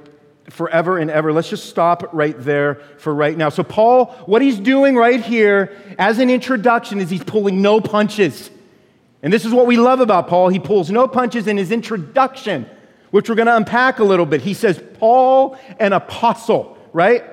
forever 0.50 0.98
and 0.98 1.12
ever. 1.12 1.34
Let's 1.34 1.50
just 1.50 1.66
stop 1.66 2.14
right 2.14 2.36
there 2.40 2.76
for 2.98 3.14
right 3.14 3.36
now. 3.36 3.50
So, 3.50 3.64
Paul, 3.64 4.06
what 4.26 4.42
he's 4.42 4.58
doing 4.58 4.96
right 4.96 5.22
here 5.22 5.78
as 6.00 6.20
an 6.20 6.30
introduction 6.30 7.02
is 7.02 7.10
he's 7.10 7.26
pulling 7.26 7.62
no 7.62 7.82
punches. 7.82 8.50
And 9.24 9.32
this 9.32 9.46
is 9.46 9.54
what 9.54 9.68
we 9.68 9.78
love 9.78 10.00
about 10.00 10.28
Paul. 10.28 10.50
He 10.50 10.60
pulls 10.60 10.90
no 10.90 11.08
punches 11.08 11.48
in 11.48 11.58
his 11.58 11.72
introduction, 11.72 12.68
which 13.12 13.30
we're 13.30 13.36
going 13.36 13.48
to 13.48 13.56
unpack 13.56 14.00
a 14.00 14.04
little 14.04 14.26
bit. 14.26 14.42
He 14.42 14.54
says, 14.54 14.82
Paul, 14.96 15.58
an 15.80 15.94
apostle, 15.94 16.78
right? 16.92 17.24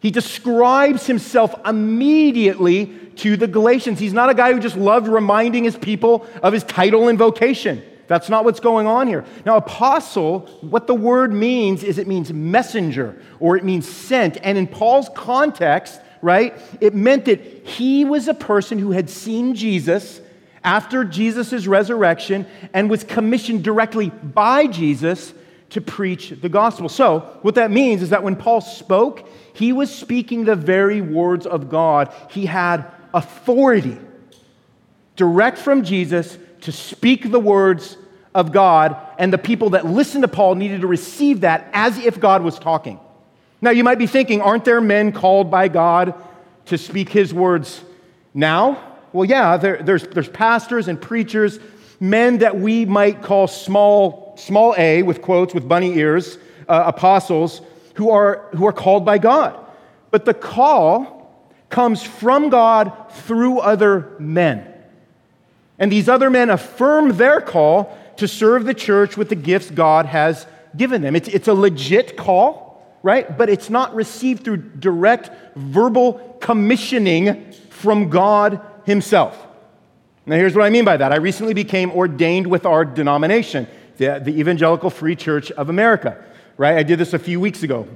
He 0.00 0.10
describes 0.10 1.06
himself 1.06 1.54
immediately 1.66 2.86
to 3.16 3.36
the 3.36 3.46
Galatians. 3.46 3.98
He's 3.98 4.12
not 4.12 4.28
a 4.28 4.34
guy 4.34 4.52
who 4.52 4.60
just 4.60 4.76
loved 4.76 5.08
reminding 5.08 5.64
his 5.64 5.76
people 5.76 6.26
of 6.42 6.52
his 6.52 6.62
title 6.62 7.08
and 7.08 7.18
vocation. 7.18 7.82
That's 8.06 8.28
not 8.28 8.44
what's 8.44 8.60
going 8.60 8.86
on 8.86 9.08
here. 9.08 9.24
Now, 9.46 9.56
apostle, 9.56 10.40
what 10.60 10.86
the 10.86 10.94
word 10.94 11.32
means 11.32 11.82
is 11.82 11.96
it 11.96 12.06
means 12.06 12.32
messenger 12.32 13.20
or 13.40 13.56
it 13.56 13.64
means 13.64 13.88
sent. 13.88 14.36
And 14.42 14.58
in 14.58 14.66
Paul's 14.66 15.08
context, 15.14 16.00
right, 16.20 16.54
it 16.80 16.94
meant 16.94 17.24
that 17.24 17.40
he 17.40 18.04
was 18.04 18.28
a 18.28 18.34
person 18.34 18.78
who 18.78 18.90
had 18.90 19.08
seen 19.08 19.54
Jesus 19.54 20.20
after 20.64 21.04
Jesus' 21.04 21.66
resurrection 21.66 22.46
and 22.72 22.90
was 22.90 23.04
commissioned 23.04 23.62
directly 23.62 24.10
by 24.10 24.66
Jesus 24.66 25.34
to 25.70 25.80
preach 25.80 26.30
the 26.30 26.48
gospel. 26.48 26.88
So, 26.88 27.20
what 27.42 27.56
that 27.56 27.70
means 27.70 28.02
is 28.02 28.10
that 28.10 28.22
when 28.22 28.36
Paul 28.36 28.60
spoke, 28.60 29.28
he 29.52 29.72
was 29.72 29.94
speaking 29.94 30.44
the 30.44 30.56
very 30.56 31.00
words 31.00 31.46
of 31.46 31.68
God. 31.68 32.12
He 32.30 32.46
had 32.46 32.86
authority 33.12 33.98
direct 35.16 35.58
from 35.58 35.84
Jesus 35.84 36.38
to 36.62 36.72
speak 36.72 37.30
the 37.30 37.40
words 37.40 37.96
of 38.34 38.50
God, 38.50 38.96
and 39.16 39.32
the 39.32 39.38
people 39.38 39.70
that 39.70 39.86
listened 39.86 40.22
to 40.22 40.28
Paul 40.28 40.56
needed 40.56 40.80
to 40.80 40.88
receive 40.88 41.42
that 41.42 41.70
as 41.72 41.98
if 41.98 42.18
God 42.18 42.42
was 42.42 42.58
talking. 42.58 42.98
Now, 43.60 43.70
you 43.70 43.84
might 43.84 43.98
be 43.98 44.08
thinking, 44.08 44.40
aren't 44.40 44.64
there 44.64 44.80
men 44.80 45.12
called 45.12 45.50
by 45.50 45.68
God 45.68 46.14
to 46.66 46.76
speak 46.76 47.10
his 47.10 47.32
words 47.32 47.80
now? 48.32 48.93
Well, 49.14 49.24
yeah, 49.24 49.56
there, 49.56 49.80
there's, 49.80 50.02
there's 50.08 50.28
pastors 50.28 50.88
and 50.88 51.00
preachers, 51.00 51.60
men 52.00 52.38
that 52.38 52.58
we 52.58 52.84
might 52.84 53.22
call 53.22 53.46
small, 53.46 54.34
small 54.36 54.74
a, 54.76 55.04
with 55.04 55.22
quotes, 55.22 55.54
with 55.54 55.68
bunny 55.68 55.96
ears, 55.96 56.36
uh, 56.68 56.82
apostles, 56.86 57.60
who 57.94 58.10
are, 58.10 58.48
who 58.56 58.66
are 58.66 58.72
called 58.72 59.04
by 59.04 59.18
God. 59.18 59.56
But 60.10 60.24
the 60.24 60.34
call 60.34 61.32
comes 61.70 62.02
from 62.02 62.48
God 62.50 62.92
through 63.12 63.60
other 63.60 64.16
men. 64.18 64.66
And 65.78 65.92
these 65.92 66.08
other 66.08 66.28
men 66.28 66.50
affirm 66.50 67.16
their 67.16 67.40
call 67.40 67.96
to 68.16 68.26
serve 68.26 68.64
the 68.64 68.74
church 68.74 69.16
with 69.16 69.28
the 69.28 69.36
gifts 69.36 69.70
God 69.70 70.06
has 70.06 70.44
given 70.76 71.02
them. 71.02 71.14
It's, 71.14 71.28
it's 71.28 71.46
a 71.46 71.54
legit 71.54 72.16
call, 72.16 72.98
right? 73.04 73.38
But 73.38 73.48
it's 73.48 73.70
not 73.70 73.94
received 73.94 74.42
through 74.42 74.56
direct 74.56 75.30
verbal 75.54 76.36
commissioning 76.40 77.52
from 77.70 78.10
God 78.10 78.60
Himself. 78.84 79.46
Now, 80.26 80.36
here's 80.36 80.54
what 80.54 80.64
I 80.64 80.70
mean 80.70 80.84
by 80.84 80.96
that. 80.96 81.12
I 81.12 81.16
recently 81.16 81.54
became 81.54 81.90
ordained 81.90 82.46
with 82.46 82.64
our 82.64 82.84
denomination, 82.84 83.66
the, 83.98 84.20
the 84.24 84.38
Evangelical 84.38 84.90
Free 84.90 85.16
Church 85.16 85.50
of 85.52 85.68
America, 85.68 86.22
right? 86.56 86.76
I 86.76 86.82
did 86.82 86.98
this 86.98 87.12
a 87.12 87.18
few 87.18 87.40
weeks 87.40 87.62
ago. 87.62 87.86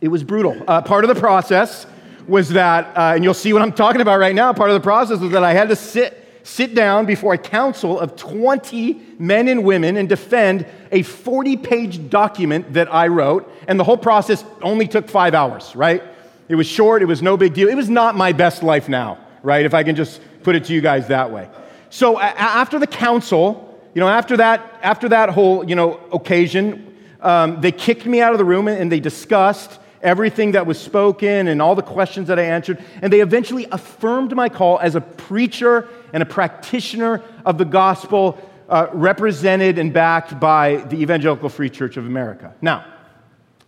It 0.00 0.08
was 0.08 0.24
brutal. 0.24 0.62
Uh, 0.66 0.80
part 0.80 1.04
of 1.04 1.14
the 1.14 1.20
process 1.20 1.86
was 2.26 2.50
that, 2.50 2.96
uh, 2.96 3.14
and 3.14 3.24
you'll 3.24 3.34
see 3.34 3.52
what 3.52 3.62
I'm 3.62 3.72
talking 3.72 4.00
about 4.00 4.18
right 4.20 4.34
now, 4.34 4.52
part 4.52 4.70
of 4.70 4.74
the 4.74 4.84
process 4.84 5.18
was 5.18 5.32
that 5.32 5.44
I 5.44 5.52
had 5.52 5.68
to 5.68 5.76
sit 5.76 6.24
sit 6.48 6.74
down 6.74 7.04
before 7.04 7.34
a 7.34 7.38
council 7.38 8.00
of 8.00 8.16
20 8.16 8.98
men 9.18 9.48
and 9.48 9.62
women 9.64 9.98
and 9.98 10.08
defend 10.08 10.64
a 10.90 11.02
40 11.02 11.58
page 11.58 12.08
document 12.08 12.72
that 12.72 12.92
I 12.92 13.08
wrote. 13.08 13.52
And 13.68 13.78
the 13.78 13.84
whole 13.84 13.98
process 13.98 14.42
only 14.62 14.88
took 14.88 15.10
five 15.10 15.34
hours, 15.34 15.76
right? 15.76 16.02
It 16.48 16.54
was 16.54 16.66
short, 16.66 17.02
it 17.02 17.04
was 17.04 17.20
no 17.20 17.36
big 17.36 17.52
deal. 17.52 17.68
It 17.68 17.74
was 17.74 17.90
not 17.90 18.16
my 18.16 18.32
best 18.32 18.62
life 18.62 18.88
now, 18.88 19.18
right? 19.42 19.64
If 19.64 19.74
I 19.74 19.82
can 19.82 19.96
just 19.96 20.20
put 20.42 20.54
it 20.54 20.64
to 20.64 20.72
you 20.72 20.80
guys 20.80 21.08
that 21.08 21.30
way. 21.30 21.48
So 21.90 22.18
a- 22.18 22.22
after 22.22 22.78
the 22.78 22.86
council, 22.86 23.64
you 23.94 24.00
know, 24.00 24.08
after 24.08 24.36
that, 24.36 24.78
after 24.82 25.08
that 25.10 25.30
whole, 25.30 25.68
you 25.68 25.74
know, 25.74 26.00
occasion, 26.12 26.96
um, 27.20 27.60
they 27.60 27.72
kicked 27.72 28.06
me 28.06 28.20
out 28.20 28.32
of 28.32 28.38
the 28.38 28.44
room 28.44 28.68
and 28.68 28.92
they 28.92 29.00
discussed 29.00 29.78
everything 30.02 30.52
that 30.52 30.66
was 30.66 30.78
spoken 30.78 31.48
and 31.48 31.60
all 31.60 31.74
the 31.74 31.82
questions 31.82 32.28
that 32.28 32.38
I 32.38 32.44
answered. 32.44 32.82
And 33.02 33.12
they 33.12 33.20
eventually 33.20 33.66
affirmed 33.72 34.34
my 34.36 34.48
call 34.48 34.78
as 34.78 34.94
a 34.94 35.00
preacher 35.00 35.88
and 36.12 36.22
a 36.22 36.26
practitioner 36.26 37.22
of 37.44 37.58
the 37.58 37.64
gospel, 37.64 38.38
uh, 38.68 38.86
represented 38.92 39.78
and 39.78 39.92
backed 39.92 40.38
by 40.38 40.76
the 40.76 40.96
Evangelical 41.00 41.48
Free 41.48 41.70
Church 41.70 41.96
of 41.96 42.06
America. 42.06 42.54
Now, 42.60 42.84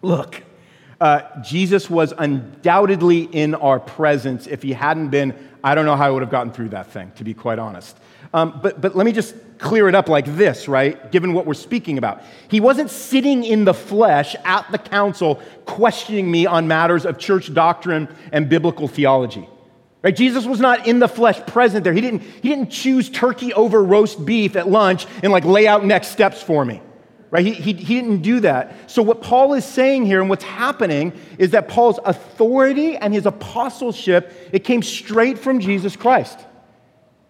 look, 0.03 0.43
uh, 1.01 1.23
Jesus 1.43 1.89
was 1.89 2.13
undoubtedly 2.17 3.23
in 3.23 3.55
our 3.55 3.81
presence. 3.81 4.47
If 4.47 4.63
he 4.63 4.73
hadn't 4.73 5.09
been, 5.09 5.35
I 5.63 5.75
don't 5.75 5.85
know 5.85 5.97
how 5.97 6.07
I 6.07 6.11
would 6.11 6.23
have 6.23 6.31
gotten 6.31 6.53
through 6.53 6.71
that 6.71 6.89
thing, 6.89 7.13
to 7.17 7.25
be 7.25 7.35
quite 7.35 7.59
honest. 7.59 7.97
Um, 8.33 8.61
but, 8.63 8.81
but 8.81 8.95
let 8.95 9.05
me 9.05 9.13
just 9.13 9.35
clear 9.59 9.89
it 9.89 9.95
up 9.95 10.09
like 10.09 10.25
this, 10.37 10.69
right? 10.69 11.11
Given 11.11 11.35
what 11.35 11.47
we're 11.47 11.55
speaking 11.55 11.99
about. 11.99 12.23
He 12.49 12.61
wasn't 12.61 12.91
sitting 12.91 13.45
in 13.45 13.65
the 13.65 13.75
flesh 13.75 14.37
at 14.45 14.71
the 14.71 14.79
council 14.79 15.43
questioning 15.65 16.31
me 16.31 16.47
on 16.47 16.69
matters 16.69 17.05
of 17.05 17.19
church 17.19 17.53
doctrine 17.53 18.09
and 18.33 18.49
biblical 18.49 18.89
theology. 18.89 19.49
Right? 20.03 20.17
Jesus 20.17 20.47
was 20.47 20.61
not 20.61 20.87
in 20.87 20.99
the 20.99 21.09
flesh 21.09 21.39
present 21.47 21.85
there. 21.85 21.93
He 21.93 22.01
didn't, 22.01 22.23
he 22.23 22.49
didn't 22.49 22.71
choose 22.71 23.11
turkey 23.11 23.53
over 23.53 23.83
roast 23.83 24.25
beef 24.25 24.57
at 24.57 24.69
lunch 24.69 25.07
and 25.23 25.31
like 25.33 25.45
lay 25.45 25.67
out 25.67 25.85
next 25.85 26.09
steps 26.09 26.43
for 26.43 26.65
me. 26.65 26.81
Right? 27.31 27.47
He, 27.47 27.53
he, 27.53 27.73
he 27.75 27.95
didn't 27.95 28.23
do 28.23 28.41
that. 28.41 28.91
So, 28.91 29.03
what 29.03 29.23
Paul 29.23 29.55
is 29.55 29.65
saying 29.65 30.05
here 30.05 30.21
and 30.21 30.29
what's 30.29 30.45
happening 30.45 31.13
is 31.39 31.51
that 31.51 31.69
Paul's 31.69 32.01
authority 32.05 32.97
and 32.97 33.15
his 33.15 33.25
apostleship, 33.25 34.33
it 34.53 34.65
came 34.65 34.83
straight 34.83 35.39
from 35.39 35.61
Jesus 35.61 35.95
Christ. 35.95 36.39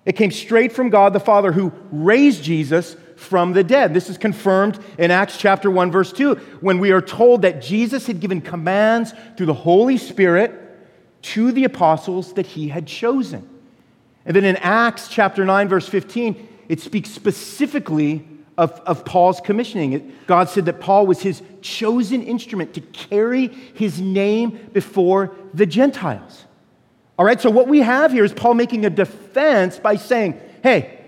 It 0.07 0.17
came 0.17 0.31
straight 0.31 0.73
from 0.73 0.89
God 0.89 1.13
the 1.13 1.21
Father 1.21 1.53
who 1.53 1.73
raised 1.93 2.43
Jesus 2.43 2.97
from 3.17 3.53
the 3.53 3.63
dead. 3.63 3.93
This 3.93 4.09
is 4.09 4.17
confirmed 4.17 4.79
in 4.97 5.11
Acts 5.11 5.37
chapter 5.37 5.71
1 5.71 5.93
verse 5.93 6.11
2 6.11 6.37
when 6.63 6.79
we 6.79 6.91
are 6.91 7.03
told 7.03 7.43
that 7.43 7.61
Jesus 7.61 8.07
had 8.07 8.19
given 8.19 8.41
commands 8.41 9.13
through 9.37 9.47
the 9.47 9.55
Holy 9.55 9.99
Spirit 9.99 10.59
to 11.23 11.53
the 11.53 11.65
apostles 11.65 12.33
that 12.33 12.47
he 12.47 12.69
had 12.69 12.87
chosen. 12.87 13.47
And 14.25 14.35
then 14.35 14.47
in 14.47 14.57
Acts 14.57 15.09
chapter 15.09 15.45
9 15.45 15.69
verse 15.69 15.87
15 15.87 16.49
it 16.71 16.81
speaks 16.81 17.11
specifically 17.11 18.27
of, 18.61 18.73
of 18.81 19.07
Paul's 19.07 19.41
commissioning. 19.41 20.15
God 20.27 20.51
said 20.51 20.67
that 20.67 20.81
Paul 20.81 21.07
was 21.07 21.23
his 21.23 21.43
chosen 21.63 22.23
instrument 22.23 22.75
to 22.75 22.83
carry 22.83 23.47
his 23.49 23.99
name 24.03 24.69
before 24.75 25.35
the 25.55 25.65
Gentiles. 25.65 26.45
All 27.19 27.25
right, 27.25 27.41
so 27.41 27.49
what 27.49 27.69
we 27.69 27.81
have 27.81 28.13
here 28.13 28.23
is 28.23 28.35
Paul 28.35 28.53
making 28.53 28.85
a 28.85 28.91
defense 28.91 29.79
by 29.79 29.97
saying, 29.97 30.39
hey, 30.63 30.99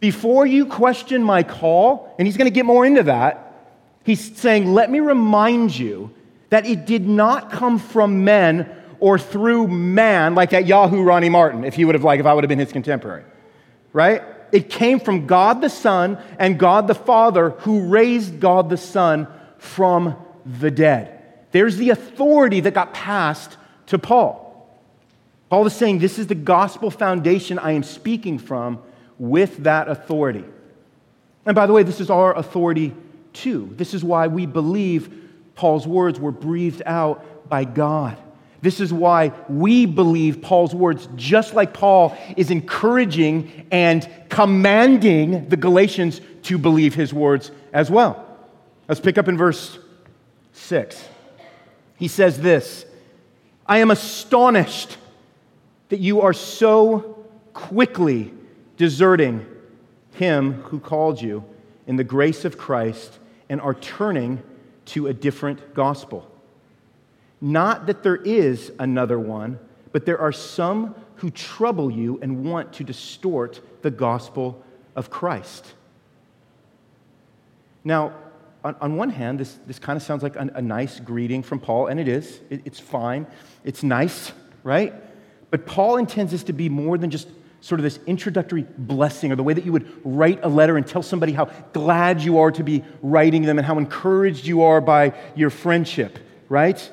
before 0.00 0.44
you 0.44 0.66
question 0.66 1.22
my 1.22 1.44
call, 1.44 2.16
and 2.18 2.26
he's 2.26 2.36
going 2.36 2.50
to 2.50 2.54
get 2.54 2.66
more 2.66 2.84
into 2.84 3.04
that, 3.04 3.76
he's 4.02 4.36
saying, 4.36 4.74
let 4.74 4.90
me 4.90 4.98
remind 4.98 5.78
you 5.78 6.12
that 6.48 6.66
it 6.66 6.84
did 6.84 7.06
not 7.06 7.52
come 7.52 7.78
from 7.78 8.24
men 8.24 8.68
or 8.98 9.20
through 9.20 9.68
man, 9.68 10.34
like 10.34 10.50
that 10.50 10.66
Yahoo 10.66 11.04
Ronnie 11.04 11.28
Martin, 11.28 11.62
if 11.62 11.74
he 11.74 11.84
would 11.84 11.94
have, 11.94 12.02
like, 12.02 12.18
if 12.18 12.26
I 12.26 12.34
would 12.34 12.42
have 12.42 12.48
been 12.48 12.58
his 12.58 12.72
contemporary, 12.72 13.22
right? 13.92 14.24
It 14.52 14.70
came 14.70 15.00
from 15.00 15.26
God 15.26 15.60
the 15.60 15.70
Son 15.70 16.18
and 16.38 16.58
God 16.58 16.86
the 16.86 16.94
Father 16.94 17.50
who 17.50 17.88
raised 17.88 18.40
God 18.40 18.68
the 18.70 18.76
Son 18.76 19.26
from 19.58 20.16
the 20.44 20.70
dead. 20.70 21.22
There's 21.52 21.76
the 21.76 21.90
authority 21.90 22.60
that 22.60 22.74
got 22.74 22.94
passed 22.94 23.56
to 23.86 23.98
Paul. 23.98 24.46
Paul 25.48 25.66
is 25.66 25.74
saying, 25.74 25.98
This 25.98 26.18
is 26.18 26.28
the 26.28 26.34
gospel 26.34 26.90
foundation 26.90 27.58
I 27.58 27.72
am 27.72 27.82
speaking 27.82 28.38
from 28.38 28.80
with 29.18 29.58
that 29.58 29.88
authority. 29.88 30.44
And 31.44 31.54
by 31.54 31.66
the 31.66 31.72
way, 31.72 31.82
this 31.82 32.00
is 32.00 32.10
our 32.10 32.36
authority 32.36 32.94
too. 33.32 33.72
This 33.76 33.94
is 33.94 34.04
why 34.04 34.28
we 34.28 34.46
believe 34.46 35.28
Paul's 35.54 35.86
words 35.86 36.20
were 36.20 36.32
breathed 36.32 36.82
out 36.86 37.48
by 37.48 37.64
God. 37.64 38.16
This 38.62 38.80
is 38.80 38.92
why 38.92 39.32
we 39.48 39.86
believe 39.86 40.42
Paul's 40.42 40.74
words, 40.74 41.08
just 41.16 41.54
like 41.54 41.72
Paul 41.72 42.16
is 42.36 42.50
encouraging 42.50 43.66
and 43.70 44.08
commanding 44.28 45.48
the 45.48 45.56
Galatians 45.56 46.20
to 46.42 46.58
believe 46.58 46.94
his 46.94 47.14
words 47.14 47.50
as 47.72 47.90
well. 47.90 48.26
Let's 48.88 49.00
pick 49.00 49.18
up 49.18 49.28
in 49.28 49.36
verse 49.36 49.78
6. 50.52 51.08
He 51.96 52.08
says 52.08 52.40
this 52.40 52.84
I 53.66 53.78
am 53.78 53.90
astonished 53.90 54.96
that 55.88 56.00
you 56.00 56.20
are 56.20 56.32
so 56.32 57.26
quickly 57.52 58.32
deserting 58.76 59.46
him 60.12 60.54
who 60.62 60.80
called 60.80 61.20
you 61.20 61.44
in 61.86 61.96
the 61.96 62.04
grace 62.04 62.44
of 62.44 62.58
Christ 62.58 63.18
and 63.48 63.60
are 63.60 63.74
turning 63.74 64.42
to 64.86 65.08
a 65.08 65.14
different 65.14 65.74
gospel. 65.74 66.29
Not 67.40 67.86
that 67.86 68.02
there 68.02 68.16
is 68.16 68.72
another 68.78 69.18
one, 69.18 69.58
but 69.92 70.04
there 70.06 70.18
are 70.18 70.32
some 70.32 70.94
who 71.16 71.30
trouble 71.30 71.90
you 71.90 72.18
and 72.22 72.44
want 72.44 72.72
to 72.74 72.84
distort 72.84 73.60
the 73.82 73.90
gospel 73.90 74.62
of 74.94 75.10
Christ. 75.10 75.74
Now, 77.84 78.12
on, 78.62 78.76
on 78.80 78.96
one 78.96 79.10
hand, 79.10 79.40
this, 79.40 79.58
this 79.66 79.78
kind 79.78 79.96
of 79.96 80.02
sounds 80.02 80.22
like 80.22 80.36
a, 80.36 80.50
a, 80.54 80.62
nice 80.62 81.00
greeting 81.00 81.42
from 81.42 81.60
Paul, 81.60 81.86
and 81.86 81.98
it 81.98 82.08
is. 82.08 82.40
It, 82.50 82.60
it's 82.66 82.78
fine. 82.78 83.26
It's 83.64 83.82
nice, 83.82 84.32
right? 84.62 84.92
But 85.50 85.66
Paul 85.66 85.96
intends 85.96 86.32
this 86.32 86.42
to 86.44 86.52
be 86.52 86.68
more 86.68 86.98
than 86.98 87.10
just 87.10 87.28
sort 87.62 87.78
of 87.78 87.84
this 87.84 87.98
introductory 88.06 88.66
blessing 88.76 89.32
or 89.32 89.36
the 89.36 89.42
way 89.42 89.54
that 89.54 89.64
you 89.64 89.72
would 89.72 89.90
write 90.04 90.40
a 90.42 90.48
letter 90.48 90.76
and 90.76 90.86
tell 90.86 91.02
somebody 91.02 91.32
how 91.32 91.46
glad 91.72 92.22
you 92.22 92.38
are 92.38 92.50
to 92.50 92.62
be 92.62 92.84
writing 93.02 93.42
them 93.42 93.58
and 93.58 93.66
how 93.66 93.78
encouraged 93.78 94.46
you 94.46 94.62
are 94.62 94.80
by 94.80 95.12
your 95.34 95.50
friendship, 95.50 96.18
right? 96.48 96.90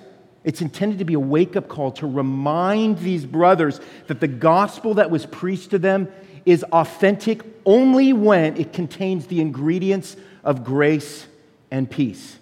It's 0.47 0.61
intended 0.61 0.99
to 0.99 1.05
be 1.05 1.13
a 1.13 1.19
wake 1.19 1.57
up 1.57 1.67
call 1.67 1.91
to 1.91 2.07
remind 2.07 2.99
these 2.99 3.25
brothers 3.25 3.81
that 4.07 4.21
the 4.21 4.29
gospel 4.29 4.93
that 4.93 5.11
was 5.11 5.25
preached 5.25 5.71
to 5.71 5.77
them 5.77 6.07
is 6.45 6.63
authentic 6.71 7.41
only 7.65 8.13
when 8.13 8.55
it 8.55 8.71
contains 8.71 9.27
the 9.27 9.41
ingredients 9.41 10.15
of 10.45 10.63
grace 10.63 11.27
and 11.69 11.91
peace. 11.91 12.37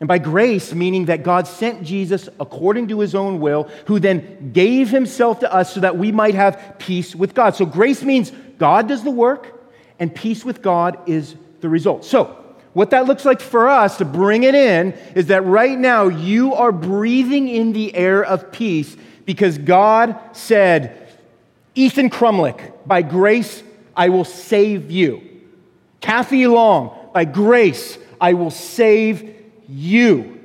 And 0.00 0.08
by 0.08 0.16
grace, 0.16 0.72
meaning 0.72 1.04
that 1.06 1.22
God 1.22 1.46
sent 1.46 1.82
Jesus 1.82 2.26
according 2.40 2.88
to 2.88 3.00
his 3.00 3.14
own 3.14 3.38
will, 3.38 3.64
who 3.84 4.00
then 4.00 4.52
gave 4.54 4.88
himself 4.88 5.40
to 5.40 5.52
us 5.52 5.74
so 5.74 5.80
that 5.80 5.98
we 5.98 6.10
might 6.10 6.34
have 6.34 6.76
peace 6.78 7.14
with 7.14 7.34
God. 7.34 7.54
So 7.54 7.66
grace 7.66 8.02
means 8.02 8.32
God 8.56 8.88
does 8.88 9.04
the 9.04 9.10
work, 9.10 9.62
and 9.98 10.14
peace 10.14 10.42
with 10.42 10.62
God 10.62 10.98
is 11.06 11.36
the 11.60 11.68
result. 11.68 12.06
So, 12.06 12.45
what 12.76 12.90
that 12.90 13.06
looks 13.06 13.24
like 13.24 13.40
for 13.40 13.70
us 13.70 13.96
to 13.96 14.04
bring 14.04 14.42
it 14.42 14.54
in 14.54 14.92
is 15.14 15.28
that 15.28 15.42
right 15.46 15.78
now 15.78 16.08
you 16.08 16.52
are 16.52 16.70
breathing 16.70 17.48
in 17.48 17.72
the 17.72 17.94
air 17.94 18.22
of 18.22 18.52
peace 18.52 18.98
because 19.24 19.56
God 19.56 20.14
said, 20.32 21.08
Ethan 21.74 22.10
Crumlick, 22.10 22.74
by 22.84 23.00
grace, 23.00 23.62
I 23.96 24.10
will 24.10 24.26
save 24.26 24.90
you. 24.90 25.22
Kathy 26.02 26.46
Long, 26.46 26.94
by 27.14 27.24
grace, 27.24 27.96
I 28.20 28.34
will 28.34 28.50
save 28.50 29.34
you. 29.66 30.38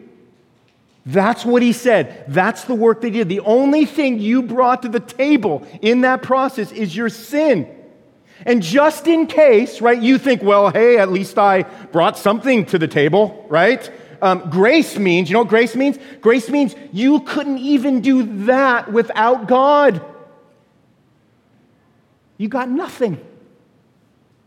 That's 1.06 1.44
what 1.44 1.62
he 1.62 1.74
said. 1.74 2.24
That's 2.30 2.64
the 2.64 2.76
work 2.76 3.02
they 3.02 3.10
did. 3.10 3.28
The 3.28 3.42
only 3.42 3.86
thing 3.86 4.20
you 4.20 4.42
brought 4.42 4.84
to 4.84 4.88
the 4.88 5.02
table 5.02 5.68
in 5.82 6.00
that 6.02 6.24
process 6.24 6.72
is 6.72 6.96
your 6.96 7.10
sin. 7.10 7.68
And 8.46 8.62
just 8.62 9.08
in 9.08 9.28
case, 9.28 9.82
right, 9.82 10.02
you 10.02 10.18
think, 10.18 10.42
well, 10.42 10.70
hey, 10.70 10.98
at 10.98 11.12
least 11.12 11.38
I 11.38 11.64
brought 11.92 12.18
something 12.18 12.66
to 12.68 12.80
the 12.80 12.88
table, 12.88 13.46
right? 13.50 13.90
Um, 14.22 14.50
grace 14.50 14.98
means, 14.98 15.30
you 15.30 15.34
know 15.34 15.40
what 15.40 15.50
grace 15.50 15.76
means? 15.76 15.98
Grace 16.22 16.50
means 16.50 16.76
you 16.92 17.22
couldn't 17.22 17.58
even 17.58 18.02
do 18.02 18.46
that 18.46 18.92
without 18.92 19.48
God. 19.48 20.04
You 22.38 22.48
got 22.48 22.70
nothing. 22.70 23.20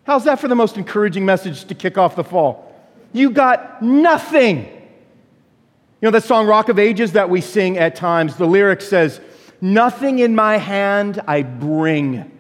How's 0.05 0.25
that 0.25 0.39
for 0.39 0.49
the 0.49 0.55
most 0.55 0.77
encouraging 0.77 1.25
message 1.25 1.65
to 1.67 1.75
kick 1.75 1.97
off 1.97 2.17
the 2.17 2.25
fall? 2.25 2.73
You 3.13 3.31
got 3.31 3.83
nothing. 3.83 4.65
You 4.65 6.09
know 6.09 6.11
that 6.11 6.25
song 6.25 6.47
Rock 6.47 6.69
of 6.69 6.79
Ages 6.79 7.13
that 7.13 7.31
we 7.31 7.41
sing 7.41 7.79
at 7.79 7.97
times? 7.97 8.37
The 8.37 8.47
lyric 8.47 8.81
says, 8.81 9.21
Nothing 9.61 10.19
in 10.19 10.35
my 10.35 10.59
hand 10.59 11.23
I 11.27 11.43
bring, 11.43 12.31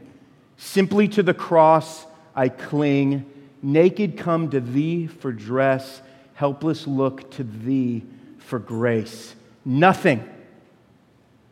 simply 0.64 1.06
to 1.06 1.22
the 1.22 1.34
cross 1.34 2.06
I 2.34 2.48
cling. 2.48 3.30
Naked 3.62 4.16
come 4.16 4.50
to 4.50 4.60
thee 4.60 5.06
for 5.06 5.30
dress, 5.30 6.00
helpless 6.34 6.86
look 6.86 7.30
to 7.32 7.44
thee 7.44 8.02
for 8.38 8.58
grace. 8.58 9.34
Nothing. 9.64 10.28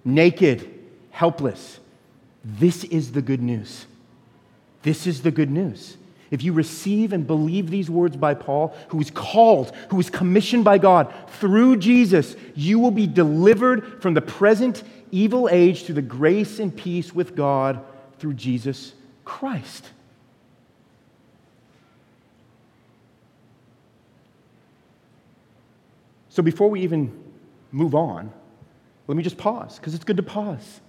Naked, 0.05 0.69
helpless. 1.11 1.79
This 2.45 2.85
is 2.85 3.13
the 3.13 3.23
good 3.23 3.43
news. 3.43 3.87
This 4.83 5.07
is 5.07 5.23
the 5.23 5.31
good 5.31 5.51
news. 5.51 5.97
If 6.31 6.43
you 6.43 6.55
receive 6.55 7.13
and 7.13 7.27
believe 7.27 7.71
these 7.71 7.91
words 7.91 8.17
by 8.17 8.35
Paul, 8.35 8.75
who 8.89 9.01
is 9.01 9.11
called, 9.11 9.73
who 9.91 10.01
is 10.01 10.09
commissioned 10.09 10.65
by 10.65 10.79
God 10.79 11.13
through 11.29 11.77
Jesus, 11.77 12.35
you 12.55 12.79
will 12.79 12.91
be 12.91 13.07
delivered 13.07 14.03
from 14.03 14.15
the 14.15 14.23
present 14.23 14.83
evil 15.11 15.49
age 15.51 15.85
through 15.85 15.97
the 15.97 16.03
grace 16.03 16.59
and 16.59 16.75
peace 16.75 17.15
with 17.15 17.37
God 17.37 17.85
through 18.19 18.35
Jesus 18.35 18.95
Christ. 19.25 19.89
So 26.29 26.43
before 26.43 26.71
we 26.71 26.81
even 26.81 27.13
move 27.73 27.95
on, 27.95 28.33
let 29.07 29.17
me 29.17 29.23
just 29.23 29.37
pause, 29.37 29.77
because 29.77 29.95
it's 29.95 30.05
good 30.05 30.17
to 30.17 30.23
pause. 30.23 30.81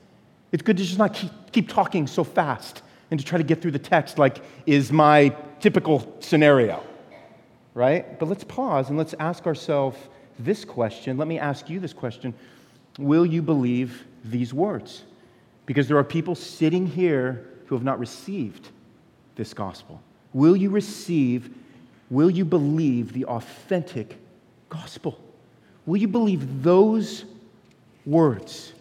It's 0.53 0.63
good 0.63 0.77
to 0.77 0.83
just 0.83 0.97
not 0.97 1.13
keep, 1.13 1.31
keep 1.51 1.67
talking 1.67 2.07
so 2.07 2.23
fast 2.23 2.81
and 3.11 3.19
to 3.19 3.25
try 3.25 3.37
to 3.37 3.43
get 3.43 3.61
through 3.61 3.71
the 3.71 3.79
text 3.79 4.17
like 4.17 4.41
is 4.65 4.91
my 4.91 5.35
typical 5.59 6.15
scenario, 6.19 6.81
right? 7.73 8.17
But 8.19 8.29
let's 8.29 8.43
pause 8.43 8.89
and 8.89 8.97
let's 8.97 9.13
ask 9.19 9.45
ourselves 9.45 9.97
this 10.39 10.63
question. 10.63 11.17
Let 11.17 11.27
me 11.27 11.39
ask 11.39 11.69
you 11.69 11.79
this 11.79 11.93
question 11.93 12.33
Will 12.97 13.25
you 13.25 13.41
believe 13.41 14.05
these 14.23 14.53
words? 14.53 15.03
Because 15.65 15.87
there 15.87 15.97
are 15.97 16.03
people 16.03 16.35
sitting 16.35 16.85
here 16.85 17.49
who 17.67 17.75
have 17.75 17.83
not 17.83 17.99
received 17.99 18.69
this 19.35 19.53
gospel. 19.53 20.01
Will 20.33 20.55
you 20.55 20.69
receive, 20.69 21.49
will 22.09 22.29
you 22.29 22.45
believe 22.45 23.13
the 23.13 23.25
authentic 23.25 24.17
gospel? 24.69 25.19
Will 25.85 25.97
you 25.97 26.07
believe 26.07 26.63
those 26.63 27.25
words? 28.05 28.73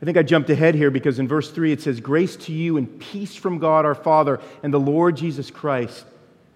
I 0.00 0.04
think 0.04 0.18
I 0.18 0.22
jumped 0.22 0.50
ahead 0.50 0.74
here 0.74 0.90
because 0.90 1.18
in 1.18 1.26
verse 1.26 1.50
3 1.50 1.72
it 1.72 1.80
says, 1.80 2.00
Grace 2.00 2.36
to 2.36 2.52
you 2.52 2.76
and 2.76 3.00
peace 3.00 3.34
from 3.34 3.58
God 3.58 3.84
our 3.84 3.94
Father 3.94 4.40
and 4.62 4.72
the 4.72 4.80
Lord 4.80 5.16
Jesus 5.16 5.50
Christ, 5.50 6.04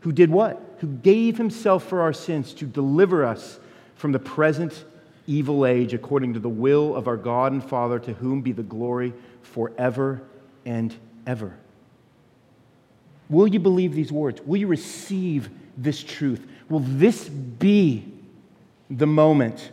who 0.01 0.13
did 0.13 0.31
what? 0.31 0.61
Who 0.81 0.89
gave 0.89 1.39
himself 1.39 1.85
for 1.85 2.03
our 2.03 2.13
sins 2.13 2.53
to 2.55 2.67
deliver 2.67 3.25
us 3.25 3.59
from 3.95 4.13
the 4.13 4.19
present 4.19 4.85
evil 5.31 5.65
age 5.65 5.95
according 5.95 6.35
to 6.35 6.41
the 6.41 6.49
will 6.49 6.97
of 6.97 7.07
our 7.07 7.17
God 7.17 7.53
and 7.53 7.63
Father, 7.63 7.99
to 8.01 8.13
whom 8.15 8.41
be 8.41 8.53
the 8.53 8.63
glory 8.63 9.13
forever 9.43 10.21
and 10.67 10.95
ever. 11.27 11.57
Will 13.29 13.47
you 13.47 13.61
believe 13.61 13.95
these 13.95 14.11
words? 14.11 14.41
Will 14.45 14.57
you 14.57 14.67
receive 14.67 15.49
this 15.77 16.03
truth? 16.03 16.45
Will 16.69 16.81
this 16.81 17.29
be 17.29 18.05
the 18.91 19.07
moment 19.07 19.71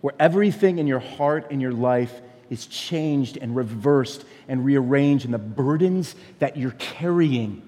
where 0.00 0.14
everything 0.18 0.78
in 0.78 0.86
your 0.86 0.98
heart 0.98 1.50
and 1.50 1.60
your 1.60 1.72
life 1.72 2.20
is 2.48 2.66
changed 2.66 3.36
and 3.36 3.54
reversed 3.54 4.24
and 4.48 4.64
rearranged, 4.64 5.26
and 5.26 5.34
the 5.34 5.38
burdens 5.38 6.14
that 6.38 6.56
you're 6.56 6.70
carrying? 6.72 7.62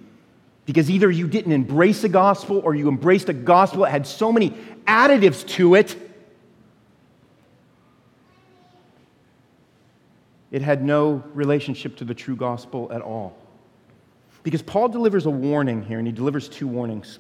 Because 0.65 0.91
either 0.91 1.11
you 1.11 1.27
didn't 1.27 1.53
embrace 1.53 2.01
the 2.01 2.09
gospel 2.09 2.61
or 2.65 2.75
you 2.75 2.89
embraced 2.89 3.29
a 3.29 3.35
gospel 3.35 3.83
that 3.83 3.91
had 3.91 4.07
so 4.07 4.33
many 4.33 4.51
additives 4.87 5.47
to 5.49 5.75
it, 5.75 6.10
it 10.51 10.63
had 10.63 10.83
no 10.83 11.23
relationship 11.35 11.97
to 11.97 12.05
the 12.05 12.15
true 12.15 12.37
gospel 12.37 12.91
at 12.93 13.03
all. 13.03 13.37
Because 14.43 14.63
Paul 14.63 14.89
delivers 14.89 15.27
a 15.27 15.31
warning 15.31 15.83
here, 15.83 15.99
and 15.99 16.07
he 16.07 16.13
delivers 16.13 16.49
two 16.49 16.67
warnings. 16.67 17.19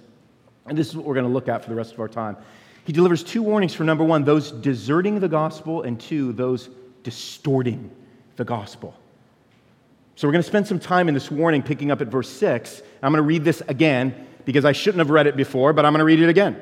And 0.67 0.77
this 0.77 0.89
is 0.89 0.97
what 0.97 1.05
we're 1.05 1.15
going 1.15 1.27
to 1.27 1.33
look 1.33 1.49
at 1.49 1.63
for 1.63 1.71
the 1.71 1.77
rest 1.77 1.93
of 1.93 2.01
our 2.01 2.09
time. 2.09 2.37
He 2.85 2.93
delivers 2.93 3.23
two 3.23 3.43
warnings 3.43 3.75
for 3.75 3.85
number 3.85 4.05
one, 4.05 4.25
those 4.25 4.51
deserting 4.51 5.21
the 5.21 5.29
gospel, 5.29 5.83
and 5.83 6.01
two, 6.01 6.33
those 6.33 6.71
distorting 7.03 7.91
the 8.37 8.45
gospel. 8.45 8.95
So 10.17 10.27
we're 10.27 10.33
going 10.33 10.43
to 10.43 10.49
spend 10.49 10.67
some 10.67 10.79
time 10.79 11.09
in 11.09 11.15
this 11.15 11.31
warning 11.31 11.63
picking 11.63 11.91
up 11.91 12.01
at 12.01 12.09
verse 12.09 12.29
6. 12.29 12.83
I'm 13.03 13.13
going 13.13 13.23
to 13.23 13.27
read 13.27 13.45
this 13.45 13.63
again 13.69 14.27
because 14.45 14.65
I 14.65 14.73
shouldn't 14.73 14.99
have 14.99 15.11
read 15.11 15.27
it 15.27 15.37
before, 15.37 15.73
but 15.73 15.85
I'm 15.85 15.93
going 15.93 16.01
to 16.01 16.05
read 16.05 16.21
it 16.21 16.29
again. 16.29 16.61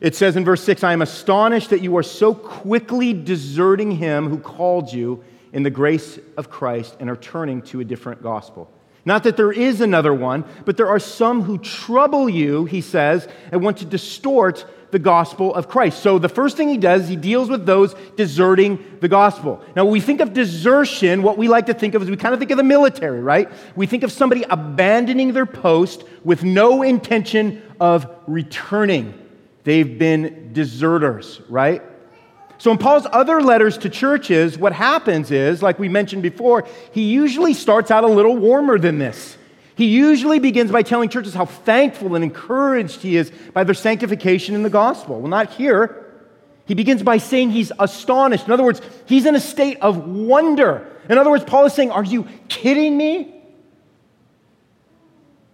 It 0.00 0.14
says 0.14 0.36
in 0.36 0.44
verse 0.44 0.62
6 0.62 0.84
I 0.84 0.92
am 0.92 1.02
astonished 1.02 1.70
that 1.70 1.82
you 1.82 1.96
are 1.96 2.02
so 2.02 2.34
quickly 2.34 3.12
deserting 3.12 3.90
him 3.90 4.28
who 4.28 4.38
called 4.38 4.92
you 4.92 5.24
in 5.56 5.62
the 5.62 5.70
grace 5.70 6.18
of 6.36 6.50
Christ 6.50 6.94
and 7.00 7.08
are 7.08 7.16
turning 7.16 7.62
to 7.62 7.80
a 7.80 7.84
different 7.84 8.22
gospel. 8.22 8.70
Not 9.06 9.22
that 9.22 9.38
there 9.38 9.50
is 9.50 9.80
another 9.80 10.12
one, 10.12 10.44
but 10.66 10.76
there 10.76 10.88
are 10.88 10.98
some 10.98 11.40
who 11.40 11.56
trouble 11.56 12.28
you, 12.28 12.66
he 12.66 12.82
says, 12.82 13.26
and 13.50 13.62
want 13.62 13.78
to 13.78 13.86
distort 13.86 14.66
the 14.90 14.98
gospel 14.98 15.54
of 15.54 15.66
Christ. 15.66 16.02
So 16.02 16.18
the 16.18 16.28
first 16.28 16.58
thing 16.58 16.68
he 16.68 16.76
does, 16.76 17.08
he 17.08 17.16
deals 17.16 17.48
with 17.48 17.64
those 17.64 17.94
deserting 18.16 18.98
the 19.00 19.08
gospel. 19.08 19.64
Now, 19.74 19.84
when 19.84 19.94
we 19.94 20.00
think 20.00 20.20
of 20.20 20.34
desertion, 20.34 21.22
what 21.22 21.38
we 21.38 21.48
like 21.48 21.64
to 21.66 21.74
think 21.74 21.94
of 21.94 22.02
is 22.02 22.10
we 22.10 22.18
kind 22.18 22.34
of 22.34 22.38
think 22.38 22.50
of 22.50 22.58
the 22.58 22.62
military, 22.62 23.22
right? 23.22 23.48
We 23.76 23.86
think 23.86 24.02
of 24.02 24.12
somebody 24.12 24.44
abandoning 24.50 25.32
their 25.32 25.46
post 25.46 26.04
with 26.22 26.44
no 26.44 26.82
intention 26.82 27.62
of 27.80 28.06
returning. 28.26 29.14
They've 29.64 29.98
been 29.98 30.52
deserters, 30.52 31.40
right? 31.48 31.82
So, 32.58 32.70
in 32.70 32.78
Paul's 32.78 33.06
other 33.12 33.42
letters 33.42 33.76
to 33.78 33.90
churches, 33.90 34.56
what 34.56 34.72
happens 34.72 35.30
is, 35.30 35.62
like 35.62 35.78
we 35.78 35.88
mentioned 35.88 36.22
before, 36.22 36.66
he 36.92 37.02
usually 37.02 37.52
starts 37.52 37.90
out 37.90 38.04
a 38.04 38.08
little 38.08 38.36
warmer 38.36 38.78
than 38.78 38.98
this. 38.98 39.36
He 39.74 39.86
usually 39.86 40.38
begins 40.38 40.70
by 40.70 40.82
telling 40.82 41.10
churches 41.10 41.34
how 41.34 41.44
thankful 41.44 42.14
and 42.14 42.24
encouraged 42.24 43.02
he 43.02 43.16
is 43.16 43.30
by 43.52 43.64
their 43.64 43.74
sanctification 43.74 44.54
in 44.54 44.62
the 44.62 44.70
gospel. 44.70 45.20
Well, 45.20 45.28
not 45.28 45.50
here. 45.50 46.02
He 46.64 46.74
begins 46.74 47.02
by 47.02 47.18
saying 47.18 47.50
he's 47.50 47.72
astonished. 47.78 48.46
In 48.46 48.52
other 48.52 48.64
words, 48.64 48.80
he's 49.04 49.26
in 49.26 49.34
a 49.34 49.40
state 49.40 49.78
of 49.82 50.06
wonder. 50.08 50.88
In 51.10 51.18
other 51.18 51.30
words, 51.30 51.44
Paul 51.44 51.66
is 51.66 51.74
saying, 51.74 51.90
Are 51.90 52.02
you 52.02 52.26
kidding 52.48 52.96
me? 52.96 53.34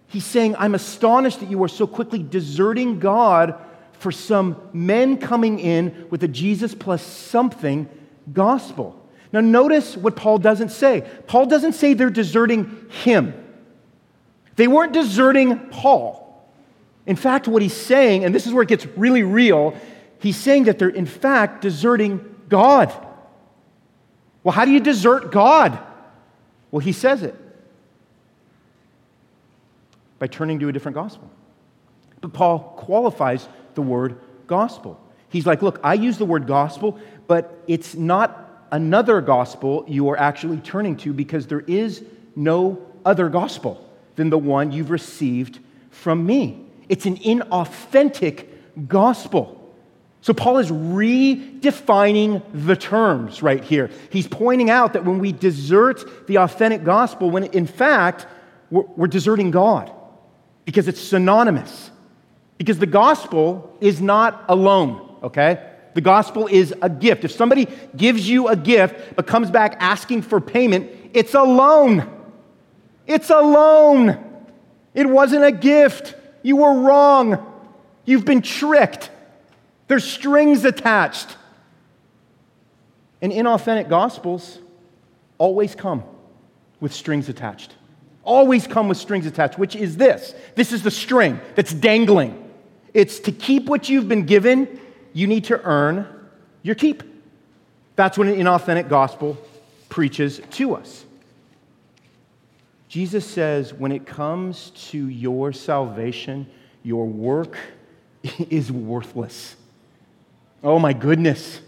He's 0.07 0.25
saying, 0.25 0.55
I'm 0.57 0.75
astonished 0.75 1.41
that 1.41 1.49
you 1.49 1.61
are 1.63 1.67
so 1.67 1.85
quickly 1.85 2.23
deserting 2.23 2.99
God 2.99 3.55
for 4.03 4.11
some 4.11 4.57
men 4.73 5.17
coming 5.17 5.59
in 5.59 6.07
with 6.09 6.21
a 6.23 6.27
Jesus 6.27 6.75
plus 6.75 7.01
something 7.01 7.87
gospel. 8.33 8.99
Now, 9.31 9.39
notice 9.39 9.95
what 9.95 10.17
Paul 10.17 10.37
doesn't 10.37 10.69
say. 10.69 11.09
Paul 11.25 11.45
doesn't 11.47 11.73
say 11.73 11.93
they're 11.93 12.09
deserting 12.09 12.85
him, 12.89 13.33
they 14.57 14.67
weren't 14.67 14.93
deserting 14.93 15.57
Paul. 15.69 16.19
In 17.05 17.15
fact, 17.15 17.47
what 17.47 17.61
he's 17.61 17.73
saying, 17.73 18.23
and 18.23 18.33
this 18.33 18.45
is 18.45 18.53
where 18.53 18.63
it 18.63 18.69
gets 18.69 18.85
really 18.85 19.23
real, 19.23 19.75
he's 20.19 20.37
saying 20.37 20.65
that 20.65 20.79
they're 20.79 20.87
in 20.87 21.05
fact 21.05 21.61
deserting 21.61 22.23
God. 22.47 22.93
Well, 24.43 24.53
how 24.53 24.63
do 24.63 24.71
you 24.71 24.79
desert 24.79 25.31
God? 25.31 25.77
Well, 26.71 26.79
he 26.79 26.91
says 26.93 27.23
it 27.23 27.35
by 30.19 30.27
turning 30.27 30.59
to 30.59 30.69
a 30.69 30.71
different 30.71 30.95
gospel. 30.95 31.29
But 32.21 32.31
Paul 32.31 32.59
qualifies 32.77 33.49
the 33.75 33.81
word 33.81 34.19
gospel. 34.47 34.99
He's 35.29 35.45
like, 35.45 35.61
Look, 35.61 35.79
I 35.83 35.95
use 35.95 36.17
the 36.17 36.25
word 36.25 36.47
gospel, 36.47 36.99
but 37.27 37.63
it's 37.67 37.95
not 37.95 38.67
another 38.71 39.21
gospel 39.21 39.85
you 39.87 40.09
are 40.09 40.17
actually 40.17 40.57
turning 40.57 40.97
to 40.97 41.13
because 41.13 41.47
there 41.47 41.61
is 41.61 42.03
no 42.35 42.85
other 43.05 43.29
gospel 43.29 43.87
than 44.15 44.29
the 44.29 44.37
one 44.37 44.71
you've 44.71 44.89
received 44.89 45.59
from 45.89 46.25
me. 46.25 46.65
It's 46.89 47.05
an 47.05 47.17
inauthentic 47.17 48.47
gospel. 48.87 49.59
So, 50.21 50.33
Paul 50.33 50.57
is 50.59 50.71
redefining 50.71 52.41
the 52.53 52.75
terms 52.75 53.43
right 53.43 53.63
here. 53.63 53.89
He's 54.09 54.27
pointing 54.27 54.69
out 54.69 54.93
that 54.93 55.03
when 55.03 55.19
we 55.19 55.33
desert 55.33 56.27
the 56.27 56.37
authentic 56.37 56.83
gospel, 56.83 57.29
when 57.29 57.43
in 57.45 57.67
fact 57.67 58.25
we're, 58.71 58.83
we're 58.95 59.07
deserting 59.07 59.51
God 59.51 59.91
because 60.65 60.87
it's 60.87 61.01
synonymous. 61.01 61.91
Because 62.57 62.79
the 62.79 62.85
gospel 62.85 63.75
is 63.81 64.01
not 64.01 64.45
a 64.47 64.55
loan, 64.55 65.17
okay? 65.23 65.71
The 65.93 66.01
gospel 66.01 66.47
is 66.47 66.73
a 66.81 66.89
gift. 66.89 67.23
If 67.23 67.31
somebody 67.31 67.67
gives 67.95 68.27
you 68.27 68.47
a 68.47 68.55
gift 68.55 69.15
but 69.15 69.27
comes 69.27 69.51
back 69.51 69.77
asking 69.79 70.23
for 70.23 70.41
payment, 70.41 70.89
it's 71.13 71.33
a 71.33 71.43
loan. 71.43 72.09
It's 73.05 73.29
a 73.29 73.39
loan. 73.39 74.17
It 74.93 75.07
wasn't 75.07 75.43
a 75.43 75.51
gift. 75.51 76.15
You 76.41 76.57
were 76.57 76.81
wrong. 76.81 77.45
You've 78.05 78.25
been 78.25 78.41
tricked. 78.41 79.09
There's 79.87 80.03
strings 80.03 80.65
attached. 80.65 81.37
And 83.21 83.31
inauthentic 83.31 83.89
gospels 83.89 84.59
always 85.37 85.75
come 85.75 86.03
with 86.79 86.93
strings 86.93 87.29
attached. 87.29 87.75
Always 88.23 88.67
come 88.67 88.87
with 88.87 88.97
strings 88.97 89.25
attached, 89.25 89.57
which 89.57 89.75
is 89.75 89.97
this 89.97 90.33
this 90.55 90.71
is 90.71 90.83
the 90.83 90.91
string 90.91 91.39
that's 91.55 91.73
dangling. 91.73 92.42
It's 92.93 93.19
to 93.21 93.31
keep 93.31 93.65
what 93.65 93.89
you've 93.89 94.07
been 94.07 94.25
given, 94.25 94.79
you 95.13 95.27
need 95.27 95.45
to 95.45 95.61
earn 95.63 96.07
your 96.61 96.75
keep. 96.75 97.03
That's 97.95 98.17
what 98.17 98.27
an 98.27 98.35
inauthentic 98.35 98.89
gospel 98.89 99.37
preaches 99.89 100.41
to 100.51 100.75
us. 100.75 101.05
Jesus 102.87 103.25
says, 103.25 103.73
when 103.73 103.91
it 103.91 104.05
comes 104.05 104.69
to 104.91 105.07
your 105.07 105.51
salvation, 105.51 106.47
your 106.83 107.07
work 107.07 107.57
is 108.49 108.71
worthless. 108.71 109.55
Oh 110.63 110.79
my 110.79 110.93
goodness. 110.93 111.59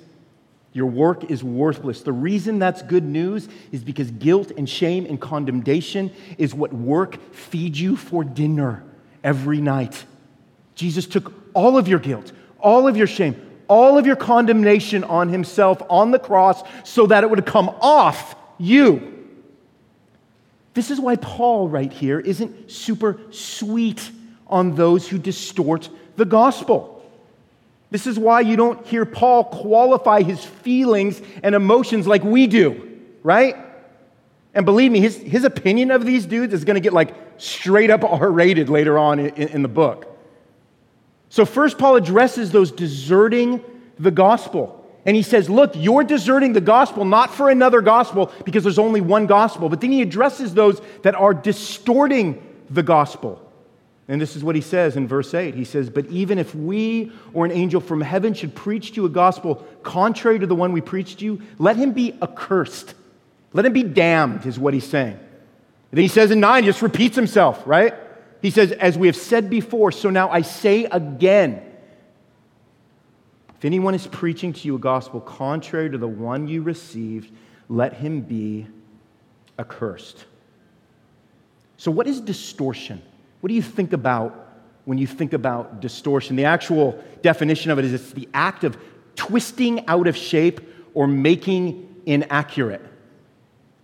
Your 0.71 0.87
work 0.87 1.31
is 1.31 1.43
worthless. 1.43 2.01
The 2.01 2.11
reason 2.11 2.59
that's 2.59 2.81
good 2.81 3.03
news 3.03 3.47
is 3.71 3.83
because 3.83 4.11
guilt 4.11 4.51
and 4.57 4.69
shame 4.69 5.05
and 5.05 5.19
condemnation 5.19 6.11
is 6.37 6.53
what 6.53 6.73
work 6.73 7.17
feeds 7.33 7.79
you 7.79 7.95
for 7.95 8.23
dinner 8.23 8.83
every 9.23 9.61
night. 9.61 10.05
Jesus 10.75 11.05
took 11.07 11.33
all 11.53 11.77
of 11.77 11.87
your 11.87 11.99
guilt, 11.99 12.31
all 12.59 12.87
of 12.87 12.97
your 12.97 13.07
shame, 13.07 13.41
all 13.67 13.97
of 13.97 14.05
your 14.05 14.15
condemnation 14.15 15.03
on 15.03 15.29
himself 15.29 15.81
on 15.89 16.11
the 16.11 16.19
cross 16.19 16.63
so 16.83 17.07
that 17.07 17.23
it 17.23 17.29
would 17.29 17.45
come 17.45 17.69
off 17.81 18.35
you. 18.57 19.11
This 20.73 20.91
is 20.91 20.99
why 20.99 21.15
Paul, 21.15 21.69
right 21.69 21.91
here, 21.91 22.19
isn't 22.19 22.69
super 22.69 23.17
sweet 23.31 24.11
on 24.47 24.75
those 24.75 25.07
who 25.07 25.17
distort 25.17 25.89
the 26.17 26.25
gospel. 26.25 26.91
This 27.91 28.07
is 28.07 28.19
why 28.19 28.41
you 28.41 28.57
don't 28.57 28.85
hear 28.85 29.05
Paul 29.05 29.45
qualify 29.45 30.21
his 30.21 30.43
feelings 30.43 31.21
and 31.43 31.55
emotions 31.55 32.05
like 32.07 32.23
we 32.23 32.45
do, 32.45 32.99
right? 33.23 33.55
And 34.53 34.65
believe 34.65 34.91
me, 34.91 34.99
his, 34.99 35.17
his 35.17 35.45
opinion 35.45 35.91
of 35.91 36.05
these 36.05 36.25
dudes 36.25 36.53
is 36.53 36.65
going 36.65 36.75
to 36.75 36.81
get 36.81 36.93
like 36.93 37.15
straight 37.37 37.89
up 37.89 38.03
R 38.03 38.29
rated 38.29 38.69
later 38.69 38.97
on 38.97 39.19
in, 39.19 39.47
in 39.49 39.61
the 39.61 39.69
book. 39.69 40.14
So, 41.29 41.45
first, 41.45 41.77
Paul 41.77 41.95
addresses 41.95 42.51
those 42.51 42.71
deserting 42.71 43.63
the 43.99 44.11
gospel. 44.11 44.81
And 45.05 45.15
he 45.15 45.21
says, 45.21 45.49
Look, 45.49 45.73
you're 45.75 46.03
deserting 46.03 46.53
the 46.53 46.61
gospel 46.61 47.05
not 47.05 47.33
for 47.33 47.49
another 47.49 47.81
gospel 47.81 48.31
because 48.43 48.63
there's 48.63 48.79
only 48.79 49.01
one 49.01 49.27
gospel. 49.27 49.69
But 49.69 49.81
then 49.81 49.91
he 49.91 50.01
addresses 50.01 50.53
those 50.53 50.81
that 51.03 51.15
are 51.15 51.33
distorting 51.33 52.41
the 52.69 52.83
gospel. 52.83 53.41
And 54.07 54.21
this 54.21 54.35
is 54.35 54.43
what 54.43 54.55
he 54.55 54.61
says 54.61 54.97
in 54.97 55.07
verse 55.07 55.33
8. 55.33 55.55
He 55.55 55.63
says, 55.63 55.89
But 55.89 56.05
even 56.07 56.37
if 56.37 56.53
we 56.53 57.11
or 57.33 57.45
an 57.45 57.51
angel 57.51 57.81
from 57.81 58.01
heaven 58.01 58.33
should 58.33 58.53
preach 58.53 58.89
to 58.91 59.01
you 59.01 59.05
a 59.05 59.09
gospel 59.09 59.65
contrary 59.83 60.39
to 60.39 60.47
the 60.47 60.55
one 60.55 60.73
we 60.73 60.81
preached 60.81 61.19
to 61.19 61.25
you, 61.25 61.41
let 61.57 61.75
him 61.75 61.91
be 61.91 62.13
accursed. 62.21 62.93
Let 63.53 63.65
him 63.65 63.73
be 63.73 63.83
damned, 63.83 64.45
is 64.45 64.59
what 64.59 64.73
he's 64.73 64.87
saying. 64.87 65.13
And 65.15 65.97
then 65.97 66.01
he 66.01 66.07
says 66.07 66.29
in 66.29 66.39
9, 66.39 66.63
he 66.63 66.69
just 66.69 66.81
repeats 66.81 67.15
himself, 67.15 67.63
right? 67.65 67.93
He 68.41 68.51
says, 68.51 68.71
As 68.71 68.97
we 68.97 69.07
have 69.07 69.15
said 69.15 69.49
before, 69.49 69.91
so 69.91 70.09
now 70.09 70.29
I 70.29 70.41
say 70.41 70.85
again. 70.85 71.61
If 73.57 73.65
anyone 73.65 73.95
is 73.95 74.05
preaching 74.07 74.53
to 74.53 74.67
you 74.67 74.75
a 74.75 74.79
gospel 74.79 75.21
contrary 75.21 75.89
to 75.89 75.97
the 75.97 76.07
one 76.07 76.47
you 76.47 76.61
received, 76.61 77.31
let 77.69 77.93
him 77.93 78.21
be 78.21 78.67
accursed. 79.57 80.25
So, 81.77 81.91
what 81.91 82.07
is 82.07 82.21
distortion? 82.21 83.01
What 83.41 83.47
do 83.47 83.53
you 83.53 83.61
think 83.61 83.93
about 83.93 84.49
when 84.85 84.97
you 84.97 85.07
think 85.07 85.33
about 85.33 85.81
distortion? 85.81 86.35
The 86.35 86.45
actual 86.45 87.01
definition 87.21 87.71
of 87.71 87.79
it 87.79 87.85
is 87.85 87.93
it's 87.93 88.11
the 88.11 88.29
act 88.33 88.63
of 88.63 88.77
twisting 89.15 89.87
out 89.87 90.07
of 90.07 90.15
shape 90.15 90.61
or 90.93 91.07
making 91.07 92.01
inaccurate. 92.05 92.81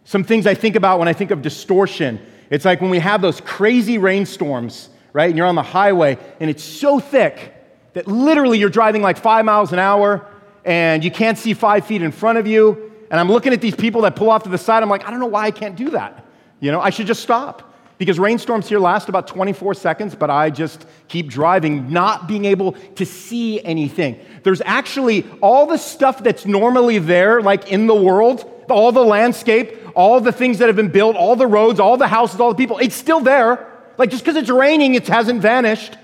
Some 0.04 0.24
things 0.24 0.48
I 0.48 0.56
think 0.56 0.76
about 0.76 1.00
when 1.00 1.08
I 1.08 1.14
think 1.14 1.32
of 1.32 1.42
distortion, 1.42 2.20
it's 2.52 2.66
like 2.66 2.82
when 2.82 2.92
we 2.92 3.00
have 3.00 3.22
those 3.22 3.42
crazy 3.42 3.98
rainstorms, 3.98 4.90
right? 5.14 5.30
And 5.30 5.38
you're 5.38 5.48
on 5.48 5.56
the 5.56 5.64
highway 5.64 6.18
and 6.40 6.50
it's 6.50 6.64
so 6.64 7.00
thick 7.00 7.56
that 7.94 8.08
literally 8.08 8.60
you're 8.60 8.70
driving 8.70 9.02
like 9.02 9.18
five 9.18 9.46
miles 9.46 9.74
an 9.74 9.80
hour 9.80 10.28
and 10.66 11.04
you 11.04 11.10
can't 11.10 11.38
see 11.38 11.54
five 11.54 11.86
feet 11.86 12.02
in 12.02 12.12
front 12.12 12.38
of 12.38 12.46
you. 12.46 12.92
And 13.10 13.20
I'm 13.20 13.30
looking 13.30 13.54
at 13.54 13.62
these 13.62 13.76
people 13.76 14.02
that 14.02 14.16
pull 14.16 14.30
off 14.30 14.44
to 14.44 14.50
the 14.50 14.58
side. 14.58 14.84
I'm 14.84 14.90
like, 14.90 15.08
I 15.08 15.12
don't 15.12 15.20
know 15.20 15.26
why 15.26 15.46
I 15.46 15.52
can't 15.52 15.76
do 15.76 15.92
that. 15.92 16.26
You 16.60 16.72
know, 16.72 16.82
I 16.82 16.92
should 16.92 17.08
just 17.08 17.24
stop 17.24 17.74
because 17.98 18.20
rainstorms 18.20 18.68
here 18.68 18.80
last 18.80 19.10
about 19.10 19.28
24 19.28 19.74
seconds, 19.74 20.16
but 20.16 20.30
I 20.30 20.50
just 20.50 20.86
keep 21.08 21.28
driving, 21.28 21.92
not 21.92 22.28
being 22.28 22.46
able 22.46 22.74
to 22.96 23.06
see 23.06 23.64
anything. 23.64 24.20
There's 24.44 24.62
actually 24.66 25.26
all 25.42 25.68
the 25.68 25.78
stuff 25.78 26.24
that's 26.24 26.46
normally 26.46 27.00
there, 27.00 27.42
like 27.42 27.72
in 27.72 27.88
the 27.88 27.96
world, 27.96 28.61
all 28.72 28.92
the 28.92 29.04
landscape, 29.04 29.78
all 29.96 30.20
the 30.20 30.32
things 30.32 30.60
that 30.60 30.68
have 30.68 30.76
been 30.76 30.92
built, 30.92 31.16
all 31.16 31.36
the 31.36 31.48
roads, 31.48 31.80
all 31.80 31.98
the 31.98 32.08
houses, 32.08 32.40
all 32.40 32.50
the 32.50 32.56
people, 32.56 32.78
it's 32.80 32.96
still 32.96 33.20
there. 33.20 33.68
Like 33.98 34.10
just 34.10 34.24
because 34.24 34.38
it's 34.38 34.50
raining, 34.50 34.96
it 34.96 35.08
hasn't 35.08 35.42
vanished. 35.42 35.98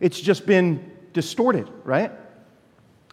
It's 0.00 0.20
just 0.20 0.46
been 0.46 0.90
distorted, 1.12 1.68
right? 1.84 2.12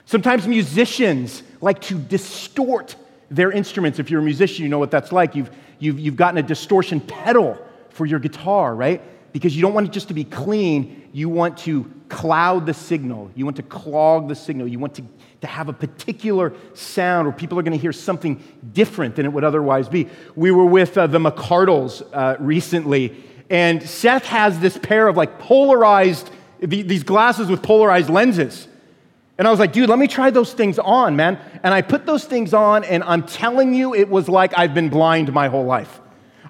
Sometimes 0.06 0.48
musicians 0.48 1.43
like 1.62 1.82
to 1.82 1.95
distort 1.95 2.95
their 3.30 3.52
instruments. 3.52 4.00
If 4.00 4.10
you're 4.10 4.22
a 4.22 4.24
musician, 4.24 4.63
you 4.63 4.69
know 4.69 4.80
what 4.80 4.91
that's 4.91 5.12
like. 5.12 5.36
You've, 5.36 5.52
you've, 5.78 6.00
you've 6.00 6.15
gotten 6.15 6.38
a 6.38 6.43
distortion 6.43 7.00
pedal 7.00 7.58
for 7.89 8.06
your 8.06 8.19
guitar, 8.19 8.74
right? 8.76 9.02
Because 9.34 9.56
you 9.56 9.62
don't 9.62 9.74
want 9.74 9.88
it 9.88 9.91
just 9.91 10.08
to 10.08 10.13
be 10.13 10.24
clean. 10.24 10.98
You 11.12 11.30
want 11.30 11.58
to 11.60 11.91
cloud 12.10 12.65
the 12.65 12.74
signal. 12.74 13.32
You 13.36 13.45
want 13.45 13.58
to 13.58 13.63
clog 13.63 14.28
the 14.28 14.36
signal. 14.36 14.67
You 14.67 14.80
want 14.80 14.95
to, 14.95 15.04
to 15.41 15.48
have 15.48 15.69
a 15.69 15.74
particular 15.74 16.54
sound 16.74 17.28
where 17.28 17.36
people 17.36 17.58
are 17.60 17.62
going 17.62 17.78
to 17.78 17.82
hear 17.82 17.93
something 17.93 18.43
different 18.74 19.15
than 19.15 19.26
it 19.26 19.34
would 19.34 19.43
otherwise 19.43 19.88
be. 19.88 20.08
We 20.36 20.52
were 20.52 20.65
with 20.65 20.98
uh, 20.98 21.08
the 21.08 21.19
McCardles 21.19 22.04
uh, 22.13 22.38
recently, 22.39 23.24
and 23.50 23.82
Seth 23.82 24.26
has 24.26 24.60
this 24.60 24.78
pair 24.78 25.08
of 25.08 25.17
like 25.17 25.39
polarized, 25.39 26.30
these 26.60 27.04
glasses 27.04 27.50
with 27.50 27.63
polarized 27.63 28.10
lenses. 28.10 28.67
And 29.38 29.48
I 29.48 29.52
was 29.52 29.60
like, 29.60 29.72
dude, 29.72 29.89
let 29.89 29.98
me 29.98 30.08
try 30.08 30.32
those 30.32 30.52
things 30.52 30.78
on, 30.80 31.15
man. 31.15 31.39
And 31.63 31.74
I 31.74 31.82
put 31.82 32.06
those 32.06 32.26
things 32.26 32.54
on, 32.54 32.84
and 32.84 33.04
I'm 33.04 33.24
telling 33.24 33.74
you, 33.74 33.95
it 33.95 34.10
was 34.10 34.28
like 34.28 34.58
I've 34.58 34.74
been 34.74 34.89
blind 34.89 35.32
my 35.32 35.48
whole 35.48 35.63
life. 35.63 36.02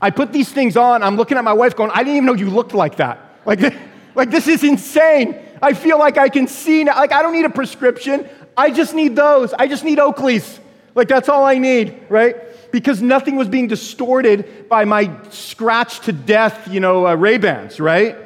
I 0.01 0.09
put 0.09 0.33
these 0.33 0.51
things 0.51 0.75
on. 0.75 1.03
I'm 1.03 1.15
looking 1.15 1.37
at 1.37 1.43
my 1.43 1.53
wife 1.53 1.75
going, 1.75 1.91
I 1.91 1.99
didn't 1.99 2.15
even 2.15 2.25
know 2.25 2.33
you 2.33 2.49
looked 2.49 2.73
like 2.73 2.95
that. 2.95 3.19
Like, 3.45 3.59
like 4.15 4.31
this 4.31 4.47
is 4.47 4.63
insane. 4.63 5.37
I 5.61 5.73
feel 5.73 5.99
like 5.99 6.17
I 6.17 6.29
can 6.29 6.47
see 6.47 6.83
now. 6.83 6.95
Like, 6.95 7.11
I 7.11 7.21
don't 7.21 7.33
need 7.33 7.45
a 7.45 7.49
prescription. 7.49 8.27
I 8.55 8.71
just 8.71 8.93
need 8.93 9.15
those. 9.15 9.53
I 9.53 9.67
just 9.67 9.83
need 9.83 9.97
Oakleys. 9.97 10.59
Like, 10.95 11.07
that's 11.07 11.29
all 11.29 11.45
I 11.45 11.57
need, 11.57 12.01
right? 12.09 12.35
Because 12.71 13.01
nothing 13.01 13.35
was 13.35 13.47
being 13.47 13.67
distorted 13.67 14.69
by 14.69 14.85
my 14.85 15.11
scratch 15.29 16.01
to 16.01 16.11
death, 16.11 16.67
you 16.67 16.79
know, 16.79 17.07
uh, 17.07 17.15
Ray-Bans, 17.15 17.79
right? 17.79 18.17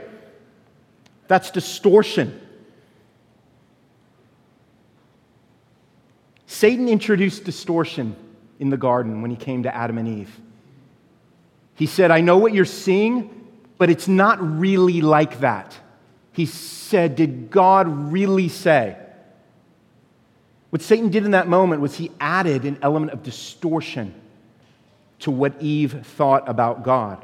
That's 1.28 1.52
distortion. 1.52 2.40
Satan 6.46 6.88
introduced 6.88 7.46
distortion 7.46 8.16
in 8.60 8.70
the 8.70 8.78
garden 8.78 9.22
when 9.22 9.32
he 9.32 9.38
came 9.38 9.64
to 9.64 9.76
Adam 9.76 9.98
and 9.98 10.08
Eve. 10.08 10.40
He 11.76 11.88
said, 11.88 12.12
I 12.12 12.22
know 12.22 12.38
what 12.38 12.54
you're 12.54 12.66
seeing, 12.66 13.43
but 13.78 13.90
it's 13.90 14.08
not 14.08 14.40
really 14.60 15.02
like 15.02 15.40
that. 15.40 15.78
He 16.32 16.46
said, 16.46 17.16
Did 17.16 17.52
God 17.52 18.12
really 18.12 18.50
say? 18.50 18.98
What 20.70 20.82
Satan 20.82 21.10
did 21.10 21.26
in 21.26 21.32
that 21.32 21.48
moment 21.48 21.82
was 21.82 21.96
he 21.96 22.12
added 22.20 22.66
an 22.66 22.80
element 22.82 23.12
of 23.12 23.22
distortion 23.22 24.14
to 25.20 25.32
what 25.32 25.54
Eve 25.62 26.06
thought 26.06 26.50
about 26.50 26.84
God. 26.84 27.24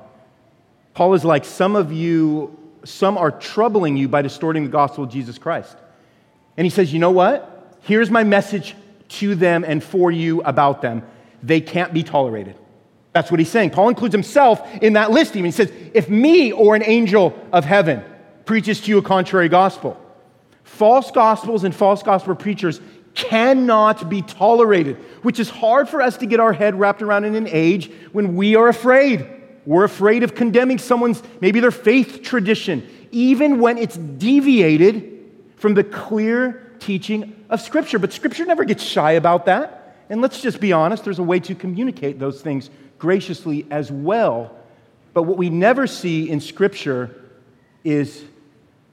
Paul 0.94 1.14
is 1.16 1.26
like, 1.26 1.46
Some 1.46 1.76
of 1.76 1.92
you, 1.92 2.58
some 2.84 3.18
are 3.18 3.32
troubling 3.32 3.98
you 3.98 4.08
by 4.08 4.22
distorting 4.22 4.64
the 4.64 4.70
gospel 4.70 5.04
of 5.04 5.10
Jesus 5.10 5.38
Christ. 5.38 5.76
And 6.58 6.66
he 6.66 6.70
says, 6.70 6.94
You 6.94 7.00
know 7.00 7.12
what? 7.12 7.78
Here's 7.82 8.12
my 8.12 8.24
message 8.24 8.76
to 9.10 9.34
them 9.34 9.64
and 9.64 9.84
for 9.84 10.12
you 10.12 10.42
about 10.42 10.82
them. 10.82 11.04
They 11.42 11.62
can't 11.62 11.94
be 11.94 12.04
tolerated. 12.04 12.56
That's 13.14 13.32
what 13.32 13.40
he's 13.40 13.50
saying. 13.50 13.72
Paul 13.72 13.90
includes 13.90 14.14
himself 14.14 14.62
in 14.82 14.94
that 14.94 15.12
list. 15.12 15.34
He 15.34 15.52
says, 15.52 15.72
If 15.94 16.10
me 16.10 16.52
or 16.52 16.76
an 16.76 16.84
angel 16.84 17.38
of 17.52 17.66
heaven 17.66 18.04
preaches 18.46 18.82
to 18.82 18.90
you 18.90 18.98
a 19.00 19.02
contrary 19.02 19.50
gospel, 19.50 20.00
false 20.64 21.12
gospels 21.12 21.64
and 21.64 21.74
false 21.74 22.04
gospel 22.04 22.36
preachers 22.36 22.80
cannot 23.16 24.10
be 24.10 24.22
tolerated, 24.22 24.96
which 25.24 25.40
is 25.40 25.50
hard 25.50 25.90
for 25.90 26.02
us 26.02 26.18
to 26.18 26.26
get 26.26 26.40
our 26.40 26.54
head 26.54 26.80
wrapped 26.80 27.02
around 27.02 27.26
in 27.26 27.36
an 27.36 27.48
age 27.48 27.92
when 28.12 28.36
we 28.36 28.56
are 28.56 28.68
afraid. 28.68 29.28
We're 29.66 29.84
afraid 29.84 30.24
of 30.24 30.36
condemning 30.36 30.78
someone's, 30.78 31.22
maybe 31.42 31.60
their 31.60 31.72
faith 31.72 32.22
tradition, 32.22 32.88
even 33.12 33.60
when 33.60 33.78
it's 33.78 33.98
deviated 33.98 35.32
from 35.58 35.74
the 35.74 35.84
clear 35.84 36.74
teaching 36.80 37.36
of 37.50 37.60
Scripture. 37.60 38.00
But 38.00 38.14
Scripture 38.14 38.46
never 38.46 38.64
gets 38.64 38.84
shy 38.84 39.12
about 39.14 39.46
that. 39.48 39.98
And 40.10 40.22
let's 40.22 40.42
just 40.42 40.60
be 40.60 40.74
honest, 40.74 41.04
there's 41.04 41.20
a 41.20 41.24
way 41.24 41.40
to 41.42 41.54
communicate 41.54 42.20
those 42.20 42.42
things 42.42 42.70
graciously 43.00 43.66
as 43.72 43.92
well. 43.92 44.52
But 45.14 45.24
what 45.24 45.38
we 45.38 45.50
never 45.50 45.88
see 45.88 46.30
in 46.30 46.40
Scripture 46.40 47.16
is 47.84 48.24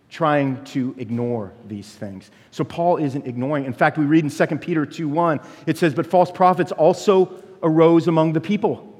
trying 0.08 0.62
to 0.64 0.94
ignore 0.98 1.52
these 1.68 1.88
things. 1.88 2.30
So 2.52 2.64
Paul 2.64 2.96
isn't 2.96 3.26
ignoring. 3.26 3.64
In 3.64 3.72
fact, 3.72 3.98
we 3.98 4.04
read 4.04 4.24
in 4.24 4.30
2 4.30 4.60
Peter 4.60 4.86
2:1, 4.86 5.40
it 5.66 5.76
says, 5.76 5.94
"But 5.94 6.06
false 6.06 6.30
prophets 6.30 6.72
also 6.72 7.28
arose 7.62 8.08
among 8.08 8.32
the 8.32 8.40
people." 8.40 8.92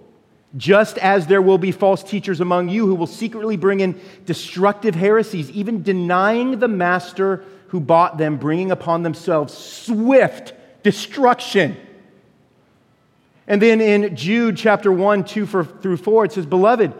Just 0.56 0.98
as 0.98 1.26
there 1.26 1.42
will 1.42 1.58
be 1.58 1.70
false 1.70 2.02
teachers 2.02 2.40
among 2.40 2.68
you 2.68 2.86
who 2.86 2.94
will 2.94 3.06
secretly 3.06 3.56
bring 3.56 3.80
in 3.80 3.94
destructive 4.24 4.94
heresies, 4.94 5.50
even 5.50 5.82
denying 5.82 6.58
the 6.58 6.68
master 6.68 7.42
who 7.68 7.80
bought 7.80 8.18
them, 8.18 8.36
bringing 8.36 8.70
upon 8.70 9.02
themselves 9.02 9.52
swift 9.52 10.54
destruction. 10.82 11.76
And 13.46 13.62
then 13.62 13.80
in 13.80 14.16
Jude 14.16 14.56
chapter 14.56 14.90
1, 14.90 15.24
2 15.24 15.46
through 15.46 15.96
4, 15.96 16.24
it 16.24 16.32
says, 16.32 16.46
Beloved, 16.46 16.92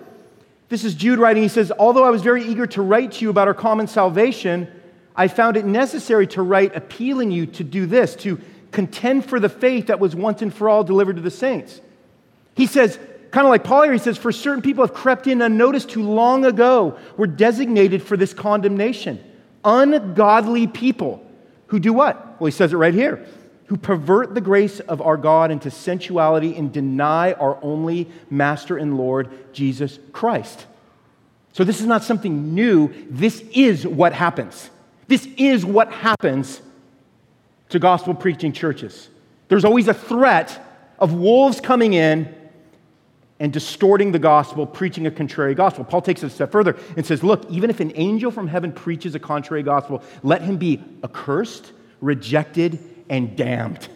this 0.69 0.85
is 0.85 0.95
Jude 0.95 1.19
writing. 1.19 1.43
He 1.43 1.49
says, 1.49 1.73
Although 1.77 2.05
I 2.05 2.11
was 2.11 2.23
very 2.23 2.45
eager 2.45 2.67
to 2.69 2.83
write 2.83 3.13
to 3.13 3.25
you 3.25 3.31
about 3.31 3.49
our 3.49 3.55
common 3.55 3.87
salvation, 3.87 4.69
I 5.15 5.29
found 5.29 5.57
it 5.57 5.65
necessary 5.65 6.27
to 6.29 6.43
write 6.43 6.77
appealing 6.77 7.31
you 7.31 7.47
to 7.47 7.65
do 7.65 7.87
this, 7.87 8.15
to 8.17 8.41
contend 8.71 9.25
for 9.25 9.41
the 9.41 9.49
faith 9.49 9.87
that 9.87 9.99
was 9.99 10.15
once 10.15 10.43
and 10.43 10.53
for 10.53 10.69
all 10.69 10.85
delivered 10.85 11.17
to 11.17 11.23
the 11.23 11.31
saints. 11.31 11.81
He 12.55 12.67
says, 12.67 12.99
kind 13.31 13.47
of 13.47 13.51
like 13.51 13.65
Paul 13.65 13.83
here, 13.85 13.93
he 13.93 13.99
says, 13.99 14.17
For 14.17 14.31
certain 14.31 14.63
people 14.63 14.85
have 14.85 14.95
crept 14.95 15.27
in 15.27 15.43
unnoticed 15.43 15.91
who 15.93 16.03
long 16.03 16.45
ago 16.45 16.99
were 17.17 17.27
designated 17.27 18.03
for 18.03 18.17
this 18.17 18.33
condemnation. 18.33 19.23
Ungodly 19.65 20.67
people 20.67 21.25
who 21.69 21.81
do 21.81 21.93
what? 21.93 22.41
Well, 22.41 22.47
he 22.47 22.53
says 22.53 22.73
it 22.73 22.77
right 22.77 22.95
here 22.95 23.27
who 23.67 23.77
pervert 23.77 24.35
the 24.35 24.41
grace 24.41 24.81
of 24.81 25.01
our 25.03 25.17
God 25.17 25.51
into 25.51 25.71
sensuality 25.71 26.55
and 26.57 26.73
deny 26.73 27.33
our 27.33 27.59
only 27.63 28.09
Master 28.31 28.77
and 28.77 28.97
Lord, 28.97 29.53
Jesus 29.53 29.99
Christ. 30.13 30.67
So, 31.53 31.65
this 31.65 31.81
is 31.81 31.87
not 31.87 32.05
something 32.05 32.55
new. 32.55 32.93
This 33.09 33.43
is 33.53 33.87
what 33.87 34.13
happens. 34.13 34.71
This 35.09 35.27
is 35.37 35.65
what 35.65 35.91
happens 35.91 36.61
to 37.71 37.79
gospel 37.79 38.15
preaching 38.15 38.53
churches. 38.53 39.09
There's 39.49 39.65
always 39.65 39.89
a 39.89 39.95
threat 39.95 40.63
of 40.99 41.15
wolves 41.15 41.61
coming 41.61 41.95
in 41.95 42.35
and 43.39 43.53
distorting 43.53 44.13
the 44.13 44.19
gospel, 44.19 44.67
preaching 44.67 45.07
a 45.07 45.11
contrary 45.11 45.55
gospel. 45.55 45.85
Paul 45.85 46.03
takes 46.03 46.23
it 46.23 46.27
a 46.27 46.31
step 46.31 46.51
further 46.51 46.77
and 46.97 47.05
says, 47.05 47.23
Look, 47.23 47.51
even 47.51 47.71
if 47.71 47.81
an 47.81 47.93
angel 47.95 48.31
from 48.31 48.49
heaven 48.49 48.73
preaches 48.73 49.15
a 49.15 49.19
contrary 49.19 49.63
gospel, 49.63 50.03
let 50.23 50.43
him 50.43 50.57
be 50.57 50.83
accursed, 51.05 51.73
rejected, 52.01 52.79
and 53.09 53.37
damned. 53.37 53.89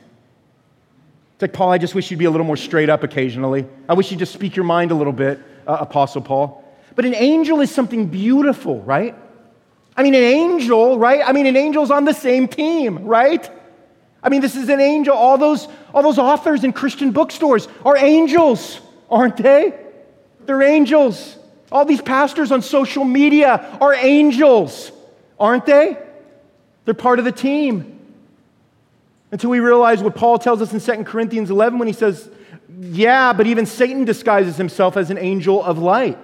It's 1.40 1.42
like, 1.42 1.52
Paul, 1.52 1.70
I 1.70 1.78
just 1.78 1.94
wish 1.94 2.10
you'd 2.10 2.18
be 2.18 2.26
a 2.26 2.30
little 2.30 2.46
more 2.46 2.56
straight 2.56 2.90
up 2.90 3.02
occasionally. 3.02 3.66
I 3.88 3.94
wish 3.94 4.10
you'd 4.10 4.18
just 4.18 4.32
speak 4.32 4.56
your 4.56 4.66
mind 4.66 4.90
a 4.90 4.94
little 4.94 5.12
bit, 5.12 5.40
uh, 5.66 5.78
Apostle 5.80 6.20
Paul. 6.20 6.64
But 6.94 7.04
an 7.04 7.14
angel 7.14 7.60
is 7.60 7.70
something 7.70 8.08
beautiful, 8.08 8.82
right? 8.82 9.14
I 9.96 10.02
mean, 10.02 10.14
an 10.14 10.22
angel, 10.22 10.98
right? 10.98 11.22
I 11.24 11.32
mean, 11.32 11.46
an 11.46 11.56
angel's 11.56 11.90
on 11.90 12.04
the 12.04 12.12
same 12.12 12.46
team, 12.46 13.04
right? 13.04 13.48
I 14.22 14.28
mean, 14.28 14.40
this 14.40 14.56
is 14.56 14.68
an 14.68 14.80
angel. 14.80 15.14
All 15.14 15.38
those, 15.38 15.66
all 15.94 16.02
those 16.02 16.18
authors 16.18 16.64
in 16.64 16.72
Christian 16.72 17.10
bookstores 17.10 17.68
are 17.84 17.96
angels, 17.96 18.80
aren't 19.10 19.36
they? 19.36 19.74
They're 20.44 20.62
angels. 20.62 21.36
All 21.72 21.84
these 21.84 22.02
pastors 22.02 22.52
on 22.52 22.62
social 22.62 23.04
media 23.04 23.78
are 23.80 23.94
angels, 23.94 24.92
aren't 25.38 25.66
they? 25.66 25.96
They're 26.84 26.94
part 26.94 27.18
of 27.18 27.24
the 27.24 27.32
team. 27.32 27.99
Until 29.32 29.50
we 29.50 29.60
realize 29.60 30.02
what 30.02 30.14
Paul 30.14 30.38
tells 30.38 30.60
us 30.60 30.72
in 30.72 30.80
2 30.80 31.04
Corinthians 31.04 31.50
11 31.50 31.78
when 31.78 31.86
he 31.86 31.94
says, 31.94 32.28
Yeah, 32.80 33.32
but 33.32 33.46
even 33.46 33.66
Satan 33.66 34.04
disguises 34.04 34.56
himself 34.56 34.96
as 34.96 35.10
an 35.10 35.18
angel 35.18 35.62
of 35.62 35.78
light. 35.78 36.18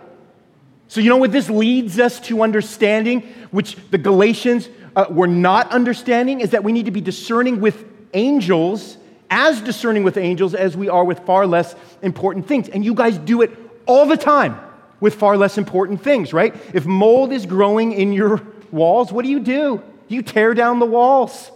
So, 0.89 1.01
you 1.01 1.09
know 1.09 1.17
what 1.17 1.33
this 1.33 1.51
leads 1.51 1.99
us 1.99 2.21
to 2.21 2.43
understanding, 2.43 3.23
which 3.51 3.77
the 3.91 3.99
Galatians 3.99 4.69
uh, 4.95 5.07
were 5.11 5.27
not 5.27 5.71
understanding, 5.73 6.41
is 6.41 6.51
that 6.51 6.63
we 6.63 6.73
need 6.73 6.85
to 6.87 6.93
be 6.93 7.01
discerning 7.01 7.61
with 7.61 7.85
angels, 8.15 8.97
as 9.29 9.61
discerning 9.61 10.05
with 10.05 10.17
angels 10.17 10.55
as 10.55 10.77
we 10.77 10.89
are 10.89 11.05
with 11.05 11.21
far 11.21 11.47
less 11.47 11.75
important 12.03 12.47
things. 12.47 12.69
And 12.69 12.85
you 12.85 12.95
guys 12.95 13.19
do 13.19 13.43
it 13.43 13.51
all 13.87 14.07
the 14.07 14.17
time 14.17 14.59
with 15.01 15.15
far 15.15 15.37
less 15.37 15.59
important 15.59 16.03
things, 16.03 16.33
right? 16.33 16.55
If 16.73 16.87
mold 16.87 17.33
is 17.33 17.47
growing 17.47 17.93
in 17.93 18.13
your 18.13 18.41
walls, 18.71 19.13
what 19.13 19.25
do 19.25 19.31
you 19.31 19.41
do? 19.41 19.83
You 20.09 20.23
tear 20.23 20.55
down 20.55 20.79
the 20.79 20.87
walls. 20.87 21.51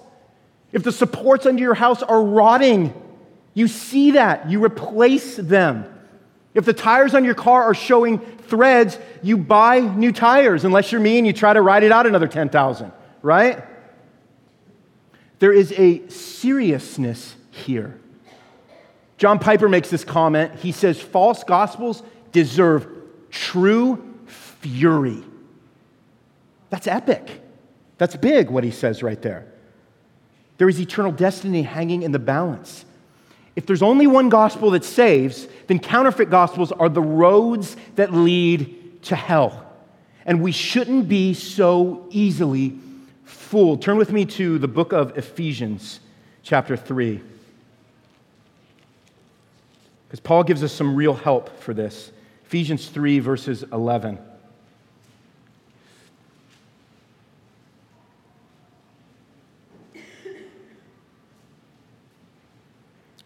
If 0.72 0.82
the 0.82 0.92
supports 0.92 1.46
under 1.46 1.62
your 1.62 1.74
house 1.74 2.02
are 2.02 2.22
rotting, 2.22 2.94
you 3.54 3.68
see 3.68 4.12
that, 4.12 4.48
you 4.50 4.64
replace 4.64 5.36
them. 5.36 5.84
If 6.54 6.64
the 6.64 6.72
tires 6.72 7.14
on 7.14 7.24
your 7.24 7.34
car 7.34 7.64
are 7.64 7.74
showing 7.74 8.18
threads, 8.18 8.98
you 9.22 9.36
buy 9.36 9.80
new 9.80 10.12
tires, 10.12 10.64
unless 10.64 10.90
you're 10.90 11.00
me 11.00 11.18
and 11.18 11.26
you 11.26 11.32
try 11.32 11.52
to 11.52 11.62
ride 11.62 11.82
it 11.82 11.92
out 11.92 12.06
another 12.06 12.28
10,000, 12.28 12.92
right? 13.22 13.64
There 15.38 15.52
is 15.52 15.72
a 15.72 16.08
seriousness 16.08 17.34
here. 17.50 17.98
John 19.16 19.38
Piper 19.38 19.68
makes 19.68 19.90
this 19.90 20.04
comment. 20.04 20.54
He 20.56 20.72
says, 20.72 21.00
False 21.00 21.44
gospels 21.44 22.02
deserve 22.32 22.88
true 23.30 24.16
fury. 24.26 25.22
That's 26.70 26.86
epic. 26.86 27.42
That's 27.98 28.16
big, 28.16 28.50
what 28.50 28.64
he 28.64 28.70
says 28.70 29.02
right 29.02 29.20
there. 29.20 29.49
There 30.60 30.68
is 30.68 30.78
eternal 30.78 31.10
destiny 31.10 31.62
hanging 31.62 32.02
in 32.02 32.12
the 32.12 32.18
balance. 32.18 32.84
If 33.56 33.64
there's 33.64 33.80
only 33.80 34.06
one 34.06 34.28
gospel 34.28 34.72
that 34.72 34.84
saves, 34.84 35.48
then 35.68 35.78
counterfeit 35.78 36.28
gospels 36.28 36.70
are 36.70 36.90
the 36.90 37.00
roads 37.00 37.78
that 37.94 38.12
lead 38.12 39.02
to 39.04 39.16
hell. 39.16 39.64
And 40.26 40.42
we 40.42 40.52
shouldn't 40.52 41.08
be 41.08 41.32
so 41.32 42.06
easily 42.10 42.78
fooled. 43.24 43.80
Turn 43.80 43.96
with 43.96 44.12
me 44.12 44.26
to 44.26 44.58
the 44.58 44.68
book 44.68 44.92
of 44.92 45.16
Ephesians, 45.16 46.00
chapter 46.42 46.76
3. 46.76 47.22
Because 50.08 50.20
Paul 50.20 50.44
gives 50.44 50.62
us 50.62 50.74
some 50.74 50.94
real 50.94 51.14
help 51.14 51.58
for 51.60 51.72
this. 51.72 52.12
Ephesians 52.44 52.86
3, 52.86 53.18
verses 53.20 53.62
11. 53.72 54.18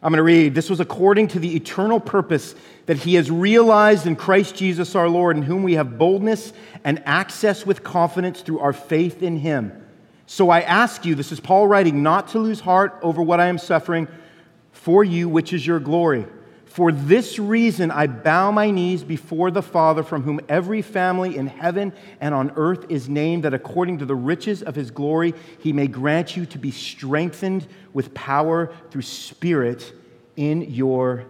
I'm 0.04 0.10
going 0.10 0.18
to 0.18 0.22
read. 0.22 0.54
This 0.54 0.68
was 0.68 0.80
according 0.80 1.28
to 1.28 1.38
the 1.38 1.56
eternal 1.56 1.98
purpose 1.98 2.54
that 2.84 2.98
he 2.98 3.14
has 3.14 3.30
realized 3.30 4.06
in 4.06 4.16
Christ 4.16 4.54
Jesus 4.54 4.94
our 4.94 5.08
Lord, 5.08 5.34
in 5.34 5.42
whom 5.42 5.62
we 5.62 5.74
have 5.74 5.96
boldness 5.96 6.52
and 6.84 7.02
access 7.06 7.64
with 7.64 7.82
confidence 7.82 8.42
through 8.42 8.58
our 8.58 8.74
faith 8.74 9.22
in 9.22 9.38
him. 9.38 9.72
So 10.26 10.50
I 10.50 10.60
ask 10.60 11.06
you, 11.06 11.14
this 11.14 11.32
is 11.32 11.40
Paul 11.40 11.68
writing, 11.68 12.02
not 12.02 12.28
to 12.28 12.38
lose 12.38 12.60
heart 12.60 12.98
over 13.00 13.22
what 13.22 13.40
I 13.40 13.46
am 13.46 13.56
suffering 13.56 14.06
for 14.72 15.02
you, 15.04 15.26
which 15.26 15.54
is 15.54 15.66
your 15.66 15.80
glory. 15.80 16.26
For 16.74 16.90
this 16.90 17.38
reason, 17.38 17.92
I 17.92 18.08
bow 18.08 18.50
my 18.50 18.72
knees 18.72 19.04
before 19.04 19.52
the 19.52 19.62
Father, 19.62 20.02
from 20.02 20.24
whom 20.24 20.40
every 20.48 20.82
family 20.82 21.36
in 21.36 21.46
heaven 21.46 21.92
and 22.20 22.34
on 22.34 22.50
earth 22.56 22.86
is 22.88 23.08
named, 23.08 23.44
that 23.44 23.54
according 23.54 23.98
to 23.98 24.04
the 24.04 24.16
riches 24.16 24.60
of 24.60 24.74
his 24.74 24.90
glory, 24.90 25.34
he 25.60 25.72
may 25.72 25.86
grant 25.86 26.36
you 26.36 26.46
to 26.46 26.58
be 26.58 26.72
strengthened 26.72 27.68
with 27.92 28.12
power 28.12 28.74
through 28.90 29.02
Spirit 29.02 29.92
in 30.34 30.62
your 30.62 31.26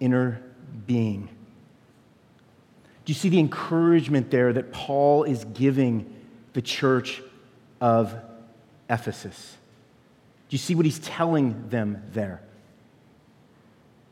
inner 0.00 0.42
being. 0.88 1.28
Do 3.04 3.12
you 3.12 3.14
see 3.14 3.28
the 3.28 3.38
encouragement 3.38 4.32
there 4.32 4.52
that 4.52 4.72
Paul 4.72 5.22
is 5.22 5.44
giving 5.44 6.12
the 6.52 6.62
church 6.62 7.22
of 7.80 8.12
Ephesus? 8.90 9.56
Do 10.48 10.54
you 10.54 10.58
see 10.58 10.74
what 10.74 10.84
he's 10.84 10.98
telling 10.98 11.68
them 11.68 12.02
there? 12.12 12.43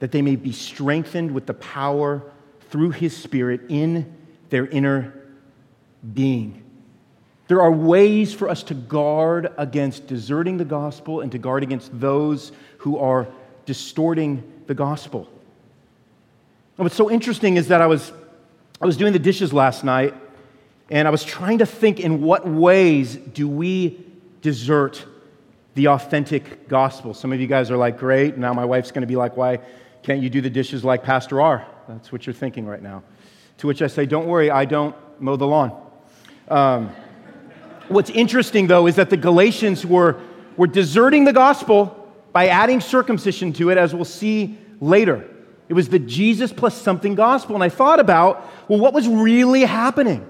That 0.03 0.11
they 0.11 0.21
may 0.21 0.35
be 0.35 0.51
strengthened 0.51 1.31
with 1.31 1.47
the 1.47 1.55
power 1.55 2.25
through 2.71 2.91
his 2.91 3.17
Spirit 3.17 3.61
in 3.69 4.13
their 4.51 4.67
inner 4.67 5.15
being. 6.13 6.61
There 7.47 7.63
are 7.63 7.71
ways 7.71 8.35
for 8.35 8.49
us 8.49 8.65
to 8.65 8.75
guard 8.75 9.53
against 9.57 10.09
deserting 10.09 10.57
the 10.57 10.65
gospel 10.65 11.21
and 11.21 11.31
to 11.31 11.39
guard 11.39 11.63
against 11.63 12.01
those 12.01 12.51
who 12.79 12.99
are 12.99 13.29
distorting 13.65 14.43
the 14.67 14.75
gospel. 14.75 15.29
And 16.79 16.85
what's 16.85 16.97
so 16.97 17.09
interesting 17.09 17.57
is 17.57 17.69
that 17.69 17.81
I 17.81 17.87
was, 17.87 18.11
I 18.81 18.87
was 18.87 18.97
doing 18.97 19.13
the 19.13 19.21
dishes 19.21 19.53
last 19.53 19.85
night 19.85 20.15
and 20.91 21.07
I 21.07 21.13
was 21.13 21.23
trying 21.23 21.59
to 21.59 21.67
think 21.67 22.01
in 22.01 22.23
what 22.23 22.45
ways 22.45 23.15
do 23.15 23.47
we 23.47 24.05
desert 24.41 25.05
the 25.75 25.87
authentic 25.89 26.67
gospel. 26.67 27.15
Some 27.15 27.33
of 27.33 27.41
you 27.41 27.47
guys 27.47 27.71
are 27.71 27.77
like, 27.77 27.99
great, 27.99 28.37
now 28.37 28.53
my 28.53 28.65
wife's 28.65 28.91
going 28.91 29.03
to 29.03 29.07
be 29.07 29.15
like, 29.15 29.37
why 29.37 29.61
can't 30.03 30.23
you 30.23 30.31
do 30.31 30.41
the 30.41 30.51
dishes 30.51 30.85
like 30.85 31.03
Pastor 31.03 31.41
R? 31.41 31.67
That's 31.89 32.13
what 32.13 32.27
you're 32.27 32.35
thinking 32.35 32.67
right 32.67 32.83
now. 32.83 33.03
To 33.59 33.67
which 33.67 33.83
I 33.83 33.87
say, 33.87 34.07
don't 34.07 34.27
worry, 34.27 34.51
I 34.51 34.65
don't 34.65 34.95
mow 35.21 35.37
the 35.37 35.47
lawn. 35.47 35.81
Um, 36.49 36.91
What's 37.89 38.11
interesting, 38.11 38.69
though, 38.69 38.87
is 38.87 38.97
that 38.97 39.11
the 39.11 39.17
Galatians 39.17 39.85
were, 39.85 40.21
were 40.57 40.67
deserting 40.67 41.25
the 41.25 41.33
gospel 41.33 42.09
by 42.33 42.49
adding 42.49 42.81
circumcision 42.81 43.53
to 43.55 43.71
it, 43.71 43.77
as 43.77 43.95
we'll 43.95 44.05
see 44.05 44.57
later. 44.81 45.29
It 45.69 45.75
was 45.75 45.89
the 45.89 45.99
Jesus 45.99 46.53
plus 46.53 46.81
something 46.81 47.15
gospel. 47.15 47.55
And 47.55 47.63
I 47.63 47.69
thought 47.69 48.01
about, 48.01 48.51
well, 48.69 48.79
what 48.79 48.95
was 48.95 49.09
really 49.09 49.63
happening? 49.63 50.27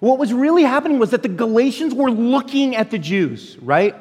What 0.00 0.18
was 0.18 0.32
really 0.32 0.62
happening 0.62 0.98
was 0.98 1.10
that 1.10 1.22
the 1.22 1.28
Galatians 1.28 1.94
were 1.94 2.10
looking 2.10 2.76
at 2.76 2.90
the 2.90 2.98
Jews, 2.98 3.56
right? 3.60 3.96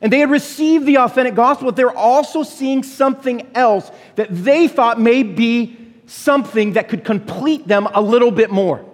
And 0.00 0.12
they 0.12 0.20
had 0.20 0.30
received 0.30 0.86
the 0.86 0.98
authentic 0.98 1.34
gospel, 1.34 1.66
but 1.66 1.76
they're 1.76 1.96
also 1.96 2.42
seeing 2.42 2.82
something 2.82 3.48
else 3.54 3.90
that 4.14 4.28
they 4.30 4.68
thought 4.68 5.00
may 5.00 5.22
be 5.22 5.76
something 6.06 6.74
that 6.74 6.88
could 6.88 7.04
complete 7.04 7.66
them 7.66 7.88
a 7.92 8.00
little 8.00 8.30
bit 8.30 8.50
more. 8.50 8.84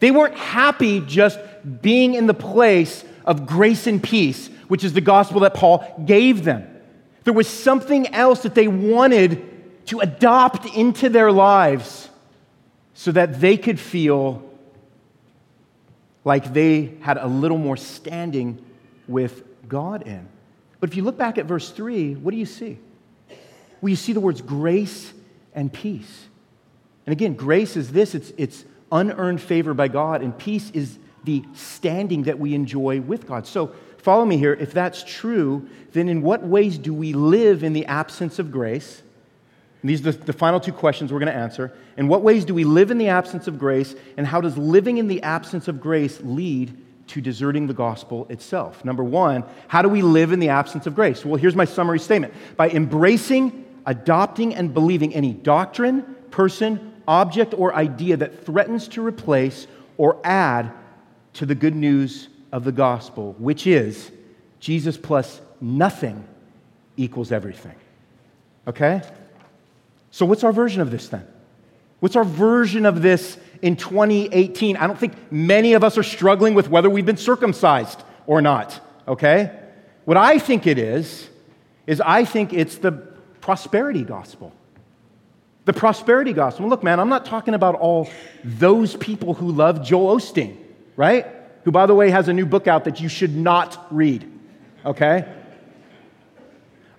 They 0.00 0.10
weren't 0.10 0.36
happy 0.36 1.00
just 1.00 1.38
being 1.82 2.14
in 2.14 2.26
the 2.26 2.34
place 2.34 3.04
of 3.24 3.46
grace 3.46 3.86
and 3.86 4.02
peace, 4.02 4.48
which 4.68 4.84
is 4.84 4.92
the 4.92 5.00
gospel 5.00 5.40
that 5.40 5.54
Paul 5.54 6.02
gave 6.04 6.44
them. 6.44 6.66
There 7.24 7.34
was 7.34 7.48
something 7.48 8.14
else 8.14 8.42
that 8.42 8.54
they 8.54 8.68
wanted 8.68 9.86
to 9.86 10.00
adopt 10.00 10.66
into 10.76 11.08
their 11.08 11.32
lives 11.32 12.08
so 12.94 13.12
that 13.12 13.40
they 13.40 13.56
could 13.56 13.80
feel 13.80 14.42
like 16.24 16.52
they 16.52 16.92
had 17.00 17.16
a 17.16 17.26
little 17.26 17.58
more 17.58 17.76
standing 17.76 18.64
with 19.06 19.42
God 19.68 20.06
in. 20.06 20.28
But 20.80 20.90
if 20.90 20.96
you 20.96 21.02
look 21.02 21.18
back 21.18 21.38
at 21.38 21.46
verse 21.46 21.70
3, 21.70 22.14
what 22.14 22.30
do 22.30 22.36
you 22.36 22.46
see? 22.46 22.78
Well, 23.80 23.90
you 23.90 23.96
see 23.96 24.12
the 24.12 24.20
words 24.20 24.40
grace 24.40 25.12
and 25.54 25.72
peace. 25.72 26.26
And 27.06 27.12
again, 27.12 27.34
grace 27.34 27.76
is 27.76 27.92
this 27.92 28.14
it's, 28.14 28.32
it's 28.36 28.64
unearned 28.92 29.40
favor 29.40 29.74
by 29.74 29.88
God, 29.88 30.22
and 30.22 30.36
peace 30.36 30.70
is 30.70 30.98
the 31.24 31.44
standing 31.54 32.24
that 32.24 32.38
we 32.38 32.54
enjoy 32.54 33.00
with 33.00 33.26
God. 33.26 33.46
So, 33.46 33.72
follow 33.98 34.24
me 34.24 34.36
here. 34.36 34.54
If 34.54 34.72
that's 34.72 35.02
true, 35.02 35.68
then 35.92 36.08
in 36.08 36.22
what 36.22 36.42
ways 36.42 36.78
do 36.78 36.94
we 36.94 37.12
live 37.12 37.64
in 37.64 37.72
the 37.72 37.86
absence 37.86 38.38
of 38.38 38.52
grace? 38.52 39.02
And 39.82 39.90
these 39.90 40.06
are 40.06 40.12
the, 40.12 40.26
the 40.26 40.32
final 40.32 40.60
two 40.60 40.72
questions 40.72 41.12
we're 41.12 41.18
going 41.18 41.32
to 41.32 41.38
answer. 41.38 41.72
In 41.96 42.08
what 42.08 42.22
ways 42.22 42.44
do 42.44 42.54
we 42.54 42.64
live 42.64 42.90
in 42.90 42.98
the 42.98 43.08
absence 43.08 43.46
of 43.46 43.58
grace, 43.58 43.94
and 44.16 44.26
how 44.26 44.40
does 44.40 44.56
living 44.56 44.98
in 44.98 45.08
the 45.08 45.22
absence 45.22 45.68
of 45.68 45.80
grace 45.80 46.20
lead 46.22 46.76
to 47.08 47.20
deserting 47.20 47.66
the 47.66 47.74
gospel 47.74 48.26
itself? 48.30 48.84
Number 48.84 49.04
one, 49.04 49.44
how 49.66 49.82
do 49.82 49.88
we 49.88 50.02
live 50.02 50.32
in 50.32 50.40
the 50.40 50.48
absence 50.48 50.86
of 50.86 50.94
grace? 50.94 51.24
Well, 51.24 51.36
here's 51.36 51.56
my 51.56 51.64
summary 51.64 51.98
statement 51.98 52.34
by 52.56 52.70
embracing, 52.70 53.66
adopting, 53.86 54.54
and 54.54 54.72
believing 54.72 55.14
any 55.14 55.32
doctrine, 55.32 56.02
person, 56.30 57.02
object, 57.06 57.54
or 57.56 57.74
idea 57.74 58.16
that 58.18 58.44
threatens 58.44 58.88
to 58.88 59.04
replace 59.04 59.66
or 59.96 60.20
add 60.24 60.72
to 61.34 61.46
the 61.46 61.54
good 61.54 61.74
news 61.74 62.28
of 62.52 62.64
the 62.64 62.72
gospel, 62.72 63.34
which 63.38 63.66
is 63.66 64.10
Jesus 64.60 64.96
plus 64.96 65.40
nothing 65.60 66.26
equals 66.96 67.32
everything. 67.32 67.74
Okay? 68.66 69.02
So, 70.10 70.26
what's 70.26 70.44
our 70.44 70.52
version 70.52 70.80
of 70.80 70.90
this 70.90 71.08
then? 71.08 71.26
What's 72.00 72.16
our 72.16 72.24
version 72.24 72.86
of 72.86 73.02
this 73.02 73.38
in 73.60 73.76
2018? 73.76 74.76
I 74.76 74.86
don't 74.86 74.98
think 74.98 75.14
many 75.32 75.72
of 75.72 75.82
us 75.82 75.98
are 75.98 76.02
struggling 76.02 76.54
with 76.54 76.68
whether 76.68 76.88
we've 76.88 77.06
been 77.06 77.16
circumcised 77.16 78.02
or 78.26 78.40
not, 78.40 78.80
okay? 79.06 79.58
What 80.04 80.16
I 80.16 80.38
think 80.38 80.66
it 80.66 80.78
is, 80.78 81.28
is 81.88 82.00
I 82.02 82.24
think 82.24 82.52
it's 82.52 82.76
the 82.76 82.92
prosperity 83.40 84.04
gospel. 84.04 84.52
The 85.64 85.72
prosperity 85.72 86.34
gospel. 86.34 86.68
Look, 86.68 86.84
man, 86.84 87.00
I'm 87.00 87.08
not 87.08 87.24
talking 87.24 87.54
about 87.54 87.74
all 87.74 88.08
those 88.44 88.94
people 88.96 89.34
who 89.34 89.50
love 89.50 89.82
Joel 89.82 90.16
Osteen, 90.16 90.56
right? 90.96 91.26
Who, 91.64 91.70
by 91.70 91.86
the 91.86 91.94
way, 91.94 92.10
has 92.10 92.28
a 92.28 92.32
new 92.32 92.46
book 92.46 92.66
out 92.66 92.84
that 92.84 93.00
you 93.00 93.08
should 93.08 93.34
not 93.34 93.86
read, 93.90 94.30
okay? 94.84 95.26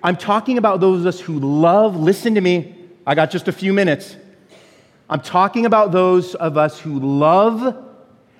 I'm 0.04 0.16
talking 0.16 0.58
about 0.58 0.80
those 0.80 1.02
of 1.02 1.08
us 1.08 1.20
who 1.20 1.40
love, 1.40 1.96
listen 1.96 2.36
to 2.36 2.42
me, 2.42 2.76
I 3.06 3.16
got 3.16 3.32
just 3.32 3.48
a 3.48 3.52
few 3.52 3.74
minutes. 3.74 4.16
I'm 5.10 5.22
talking 5.22 5.66
about 5.66 5.92
those 5.92 6.36
of 6.36 6.58
us 6.58 6.80
who 6.80 7.00
love 7.00 7.86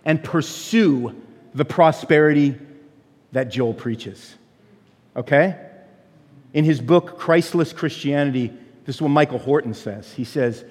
and 0.06 0.24
pursue 0.24 1.16
the 1.54 1.66
prosperity 1.66 2.56
that 3.32 3.50
Joel 3.50 3.74
preaches. 3.74 4.36
Okay? 5.16 5.56
In 6.54 6.66
his 6.66 6.80
book, 6.80 7.18
Christless 7.18 7.74
Christianity, 7.74 8.54
this 8.86 8.96
is 8.96 9.02
what 9.02 9.10
Michael 9.10 9.40
Horton 9.40 9.74
says. 9.74 10.14
He 10.14 10.24
says, 10.24 10.64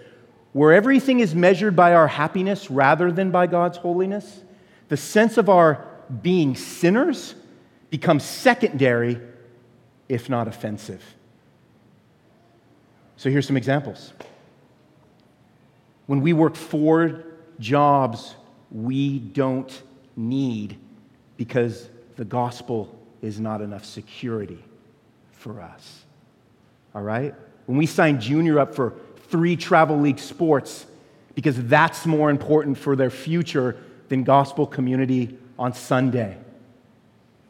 Where 0.53 0.73
everything 0.73 1.21
is 1.21 1.35
measured 1.35 1.75
by 1.75 1.95
our 1.95 2.09
happiness 2.09 2.71
rather 2.71 3.11
than 3.11 3.31
by 3.31 3.47
God's 3.47 3.79
holiness, 3.79 4.43
the 4.89 4.97
sense 4.97 5.37
of 5.37 5.49
our 5.49 5.87
being 6.23 6.57
sinners 6.57 7.35
becomes 7.91 8.25
secondary, 8.25 9.21
if 10.09 10.29
not 10.29 10.49
offensive. 10.49 11.03
So 13.17 13.31
here's 13.31 13.47
some 13.47 13.57
examples. 13.57 14.13
When 16.09 16.23
we 16.23 16.33
work 16.33 16.57
four 16.57 17.23
jobs 17.61 18.35
we 18.71 19.19
don't 19.19 19.83
need 20.17 20.79
because 21.37 21.89
the 22.17 22.25
gospel 22.25 22.99
is 23.21 23.39
not 23.39 23.61
enough 23.61 23.85
security 23.85 24.65
for 25.33 25.61
us. 25.61 26.05
All 26.95 27.03
right? 27.03 27.35
When 27.67 27.77
we 27.77 27.85
sign 27.85 28.21
Junior 28.21 28.59
up 28.59 28.75
for 28.75 28.95
three 29.29 29.55
travel 29.55 30.01
league 30.01 30.19
sports 30.19 30.87
because 31.35 31.63
that's 31.65 32.07
more 32.07 32.31
important 32.31 32.79
for 32.79 32.97
their 32.97 33.11
future 33.11 33.77
than 34.09 34.25
gospel 34.25 34.67
community 34.67 35.37
on 35.59 35.75
Sunday 35.75 36.39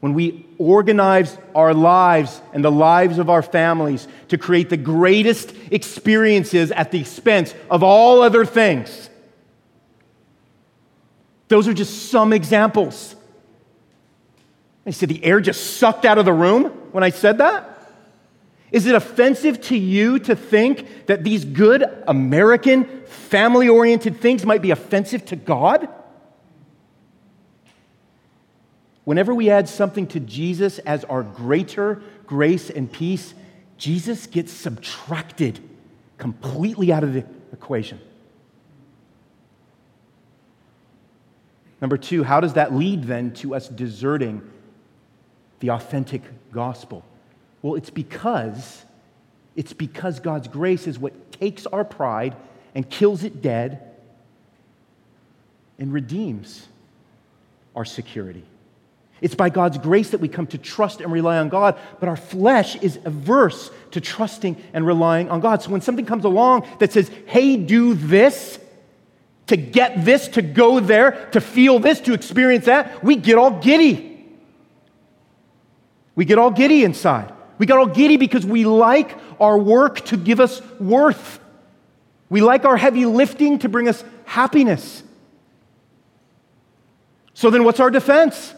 when 0.00 0.14
we 0.14 0.46
organize 0.58 1.36
our 1.54 1.74
lives 1.74 2.40
and 2.52 2.64
the 2.64 2.70
lives 2.70 3.18
of 3.18 3.28
our 3.28 3.42
families 3.42 4.06
to 4.28 4.38
create 4.38 4.70
the 4.70 4.76
greatest 4.76 5.52
experiences 5.70 6.70
at 6.70 6.90
the 6.92 7.00
expense 7.00 7.54
of 7.70 7.82
all 7.82 8.22
other 8.22 8.44
things. 8.44 9.10
Those 11.48 11.66
are 11.66 11.74
just 11.74 12.10
some 12.10 12.32
examples. 12.32 13.16
I 14.86 14.90
said 14.90 15.08
the 15.08 15.24
air 15.24 15.40
just 15.40 15.78
sucked 15.78 16.04
out 16.04 16.18
of 16.18 16.24
the 16.24 16.32
room 16.32 16.66
when 16.92 17.02
I 17.02 17.10
said 17.10 17.38
that. 17.38 17.74
Is 18.70 18.86
it 18.86 18.94
offensive 18.94 19.60
to 19.62 19.76
you 19.76 20.18
to 20.20 20.36
think 20.36 21.06
that 21.06 21.24
these 21.24 21.44
good 21.44 21.84
American 22.06 22.84
family 23.06 23.68
oriented 23.68 24.20
things 24.20 24.44
might 24.44 24.62
be 24.62 24.70
offensive 24.70 25.24
to 25.26 25.36
God? 25.36 25.88
Whenever 29.08 29.34
we 29.34 29.48
add 29.48 29.66
something 29.66 30.06
to 30.06 30.20
Jesus 30.20 30.80
as 30.80 31.02
our 31.04 31.22
greater 31.22 32.02
grace 32.26 32.68
and 32.68 32.92
peace, 32.92 33.32
Jesus 33.78 34.26
gets 34.26 34.52
subtracted 34.52 35.58
completely 36.18 36.92
out 36.92 37.02
of 37.02 37.14
the 37.14 37.24
equation. 37.50 37.98
Number 41.80 41.96
two, 41.96 42.22
how 42.22 42.40
does 42.40 42.52
that 42.52 42.74
lead 42.74 43.04
then 43.04 43.32
to 43.36 43.54
us 43.54 43.66
deserting 43.66 44.42
the 45.60 45.70
authentic 45.70 46.20
gospel? 46.52 47.02
Well, 47.62 47.76
it's 47.76 47.88
because 47.88 48.84
it's 49.56 49.72
because 49.72 50.20
God's 50.20 50.48
grace 50.48 50.86
is 50.86 50.98
what 50.98 51.32
takes 51.32 51.64
our 51.64 51.82
pride 51.82 52.36
and 52.74 52.90
kills 52.90 53.24
it 53.24 53.40
dead 53.40 53.90
and 55.78 55.94
redeems 55.94 56.66
our 57.74 57.86
security. 57.86 58.44
It's 59.20 59.34
by 59.34 59.50
God's 59.50 59.78
grace 59.78 60.10
that 60.10 60.20
we 60.20 60.28
come 60.28 60.46
to 60.48 60.58
trust 60.58 61.00
and 61.00 61.10
rely 61.10 61.38
on 61.38 61.48
God, 61.48 61.78
but 61.98 62.08
our 62.08 62.16
flesh 62.16 62.76
is 62.76 62.98
averse 63.04 63.70
to 63.90 64.00
trusting 64.00 64.56
and 64.72 64.86
relying 64.86 65.28
on 65.30 65.40
God. 65.40 65.62
So 65.62 65.70
when 65.70 65.80
something 65.80 66.06
comes 66.06 66.24
along 66.24 66.66
that 66.78 66.92
says, 66.92 67.10
hey, 67.26 67.56
do 67.56 67.94
this, 67.94 68.58
to 69.48 69.56
get 69.56 70.04
this, 70.04 70.28
to 70.28 70.42
go 70.42 70.78
there, 70.78 71.28
to 71.32 71.40
feel 71.40 71.78
this, 71.78 72.00
to 72.02 72.12
experience 72.12 72.66
that, 72.66 73.02
we 73.02 73.16
get 73.16 73.38
all 73.38 73.50
giddy. 73.50 74.26
We 76.14 76.24
get 76.24 76.38
all 76.38 76.50
giddy 76.50 76.84
inside. 76.84 77.32
We 77.58 77.66
get 77.66 77.76
all 77.76 77.86
giddy 77.86 78.18
because 78.18 78.46
we 78.46 78.64
like 78.64 79.16
our 79.40 79.58
work 79.58 80.04
to 80.06 80.16
give 80.16 80.38
us 80.38 80.62
worth. 80.78 81.40
We 82.28 82.40
like 82.40 82.64
our 82.64 82.76
heavy 82.76 83.06
lifting 83.06 83.58
to 83.60 83.68
bring 83.68 83.88
us 83.88 84.04
happiness. 84.24 85.02
So 87.34 87.50
then, 87.50 87.64
what's 87.64 87.80
our 87.80 87.90
defense? 87.90 88.54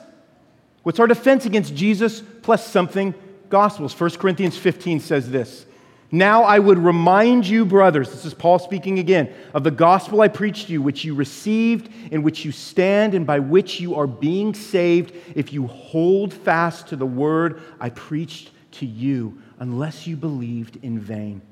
What's 0.82 0.98
our 0.98 1.06
defense 1.06 1.46
against 1.46 1.74
Jesus 1.74 2.22
plus 2.42 2.66
something 2.66 3.14
gospels? 3.48 3.98
1 3.98 4.10
Corinthians 4.12 4.56
15 4.56 5.00
says 5.00 5.30
this. 5.30 5.66
Now 6.12 6.42
I 6.42 6.58
would 6.58 6.78
remind 6.78 7.46
you, 7.46 7.64
brothers, 7.64 8.10
this 8.10 8.24
is 8.24 8.34
Paul 8.34 8.58
speaking 8.58 8.98
again, 8.98 9.32
of 9.54 9.62
the 9.62 9.70
gospel 9.70 10.22
I 10.22 10.28
preached 10.28 10.66
to 10.66 10.72
you, 10.72 10.82
which 10.82 11.04
you 11.04 11.14
received, 11.14 11.88
in 12.10 12.22
which 12.22 12.44
you 12.44 12.50
stand, 12.50 13.14
and 13.14 13.24
by 13.24 13.38
which 13.38 13.78
you 13.78 13.94
are 13.94 14.08
being 14.08 14.52
saved, 14.52 15.14
if 15.36 15.52
you 15.52 15.68
hold 15.68 16.34
fast 16.34 16.88
to 16.88 16.96
the 16.96 17.06
word 17.06 17.62
I 17.78 17.90
preached 17.90 18.50
to 18.72 18.86
you, 18.86 19.40
unless 19.60 20.06
you 20.06 20.16
believed 20.16 20.78
in 20.82 20.98
vain. 20.98 21.42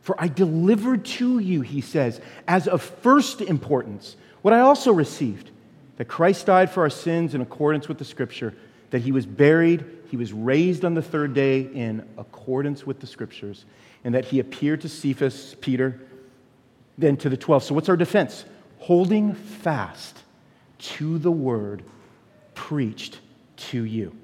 For 0.00 0.18
I 0.18 0.28
delivered 0.28 1.04
to 1.04 1.38
you, 1.38 1.60
he 1.60 1.82
says, 1.82 2.22
as 2.48 2.66
of 2.68 2.80
first 2.80 3.42
importance, 3.42 4.16
what 4.40 4.54
I 4.54 4.60
also 4.60 4.92
received 4.92 5.50
that 6.00 6.08
Christ 6.08 6.46
died 6.46 6.70
for 6.70 6.84
our 6.84 6.88
sins 6.88 7.34
in 7.34 7.42
accordance 7.42 7.86
with 7.86 7.98
the 7.98 8.06
scripture, 8.06 8.54
that 8.88 9.02
he 9.02 9.12
was 9.12 9.26
buried, 9.26 9.84
he 10.10 10.16
was 10.16 10.32
raised 10.32 10.82
on 10.82 10.94
the 10.94 11.02
third 11.02 11.34
day 11.34 11.60
in 11.60 12.08
accordance 12.16 12.86
with 12.86 13.00
the 13.00 13.06
scriptures, 13.06 13.66
and 14.02 14.14
that 14.14 14.24
he 14.24 14.40
appeared 14.40 14.80
to 14.80 14.88
Cephas, 14.88 15.56
Peter, 15.60 16.00
then 16.96 17.18
to 17.18 17.28
the 17.28 17.36
12. 17.36 17.64
So, 17.64 17.74
what's 17.74 17.90
our 17.90 17.98
defense? 17.98 18.46
Holding 18.78 19.34
fast 19.34 20.16
to 20.78 21.18
the 21.18 21.30
word 21.30 21.82
preached 22.54 23.20
to 23.56 23.84
you. 23.84 24.16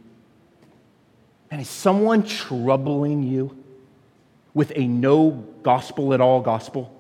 And 1.51 1.61
is 1.61 1.69
someone 1.69 2.23
troubling 2.23 3.23
you 3.23 3.55
with 4.55 4.73
a 4.75 4.87
no 4.87 5.45
gospel 5.63 6.15
at 6.15 6.23
all 6.23 6.41
gospel? 6.41 6.99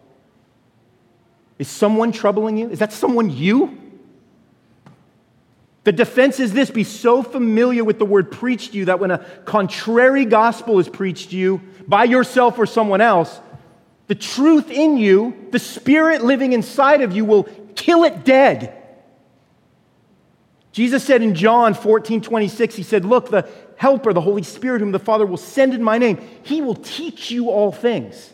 Is 1.58 1.66
someone 1.66 2.12
troubling 2.12 2.58
you? 2.58 2.68
Is 2.68 2.80
that 2.80 2.92
someone 2.92 3.30
you? 3.30 3.85
The 5.86 5.92
defense 5.92 6.40
is 6.40 6.52
this 6.52 6.68
be 6.68 6.82
so 6.82 7.22
familiar 7.22 7.84
with 7.84 8.00
the 8.00 8.04
word 8.04 8.32
preached 8.32 8.72
to 8.72 8.78
you 8.78 8.86
that 8.86 8.98
when 8.98 9.12
a 9.12 9.18
contrary 9.44 10.24
gospel 10.24 10.80
is 10.80 10.88
preached 10.88 11.30
to 11.30 11.36
you 11.36 11.60
by 11.86 12.02
yourself 12.02 12.58
or 12.58 12.66
someone 12.66 13.00
else, 13.00 13.38
the 14.08 14.16
truth 14.16 14.68
in 14.68 14.96
you, 14.96 15.46
the 15.52 15.60
spirit 15.60 16.24
living 16.24 16.52
inside 16.54 17.02
of 17.02 17.12
you, 17.12 17.24
will 17.24 17.44
kill 17.76 18.02
it 18.02 18.24
dead. 18.24 18.76
Jesus 20.72 21.04
said 21.04 21.22
in 21.22 21.36
John 21.36 21.72
14 21.72 22.20
26, 22.20 22.74
He 22.74 22.82
said, 22.82 23.04
Look, 23.04 23.30
the 23.30 23.48
Helper, 23.76 24.12
the 24.12 24.20
Holy 24.20 24.42
Spirit, 24.42 24.80
whom 24.80 24.90
the 24.90 24.98
Father 24.98 25.24
will 25.24 25.36
send 25.36 25.72
in 25.72 25.84
my 25.84 25.98
name, 25.98 26.18
He 26.42 26.62
will 26.62 26.74
teach 26.74 27.30
you 27.30 27.48
all 27.48 27.70
things. 27.70 28.32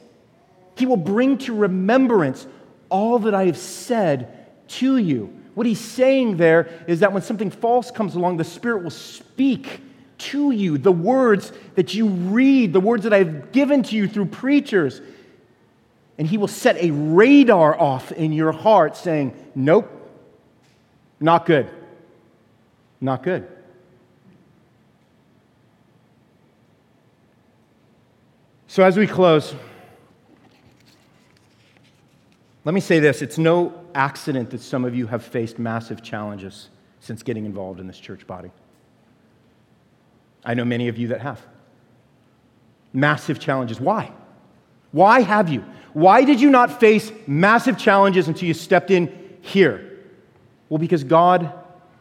He 0.79 0.87
will 0.87 0.97
bring 0.97 1.37
to 1.37 1.55
remembrance 1.55 2.47
all 2.89 3.19
that 3.19 3.35
I 3.35 3.45
have 3.45 3.59
said 3.59 4.49
to 4.69 4.97
you. 4.97 5.42
What 5.55 5.67
he's 5.67 5.81
saying 5.81 6.39
there 6.39 6.69
is 6.87 7.01
that 7.01 7.13
when 7.13 7.23
something 7.23 7.51
false 7.51 7.91
comes 7.91 8.15
along, 8.15 8.39
the 8.39 8.45
Spirit 8.45 8.83
will 8.83 8.91
speak 8.91 9.81
to 10.19 10.51
you 10.51 10.79
the 10.79 10.93
words 10.93 11.53
that 11.75 11.95
you 11.95 12.07
read, 12.07 12.73
the 12.73 12.81
words 12.81 13.05
that 13.05 13.13
I've 13.13 13.53
given 13.53 13.83
to 13.85 13.97
you 13.97 14.09
through 14.09 14.27
preachers. 14.27 15.01
And 16.19 16.27
he 16.27 16.39
will 16.39 16.49
set 16.49 16.77
a 16.77 16.91
radar 16.91 17.79
off 17.79 18.13
in 18.13 18.33
your 18.33 18.53
heart 18.53 18.97
saying, 18.97 19.35
Nope, 19.55 19.91
not 21.21 21.47
good. 21.47 21.69
Not 23.01 23.23
good. 23.23 23.49
So, 28.69 28.83
as 28.83 28.97
we 28.97 29.07
close, 29.07 29.55
let 32.65 32.75
me 32.75 32.81
say 32.81 33.01
this 33.01 33.21
it's 33.21 33.37
no 33.37 33.82
accident 33.95 34.51
that 34.51 34.61
some 34.61 34.85
of 34.85 34.95
you 34.95 35.07
have 35.07 35.25
faced 35.25 35.59
massive 35.59 36.03
challenges 36.03 36.69
since 37.01 37.23
getting 37.23 37.45
involved 37.47 37.81
in 37.81 37.87
this 37.87 37.99
church 37.99 38.27
body. 38.27 38.51
I 40.45 40.55
know 40.55 40.65
many 40.65 40.89
of 40.89 40.99
you 40.99 41.09
that 41.09 41.21
have. 41.21 41.41
Massive 42.93 43.39
challenges. 43.39 43.81
Why? 43.81 44.13
Why 44.93 45.21
have 45.21 45.49
you? 45.49 45.65
Why 45.93 46.25
did 46.25 46.41
you 46.41 46.51
not 46.51 46.81
face 46.81 47.13
massive 47.27 47.79
challenges 47.79 48.29
until 48.29 48.49
you 48.49 48.55
stepped 48.55 48.91
in 48.91 49.37
here? 49.41 49.99
Well, 50.69 50.79
because 50.79 51.05
God 51.05 51.53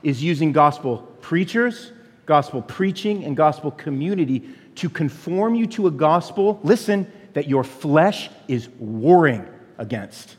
is 0.04 0.24
using 0.24 0.52
gospel 0.52 1.00
preachers, 1.22 1.92
gospel 2.26 2.62
preaching, 2.62 3.24
and 3.26 3.36
gospel 3.36 3.72
community 3.72 4.44
to 4.76 4.90
conform 4.90 5.56
you 5.56 5.68
to 5.68 5.88
a 5.88 5.92
gospel, 5.92 6.60
listen, 6.64 7.12
that 7.34 7.48
your 7.48 7.64
flesh 7.64 8.30
is 8.48 8.70
warring 8.80 9.46
against. 9.78 10.38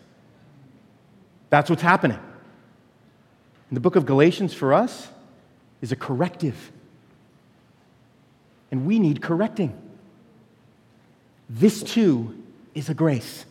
That's 1.53 1.69
what's 1.69 1.83
happening. 1.83 2.19
And 3.69 3.77
the 3.77 3.81
book 3.81 3.95
of 3.95 4.07
Galatians 4.07 4.55
for 4.55 4.73
us 4.73 5.09
is 5.83 5.93
a 5.93 5.97
corrective. 5.97 6.73
And 8.71 8.87
we 8.87 8.99
need 8.99 9.21
correcting. 9.21 9.79
This 11.51 11.83
too 11.83 12.43
is 12.75 12.89
a 12.89 12.95
grace. 12.95 13.45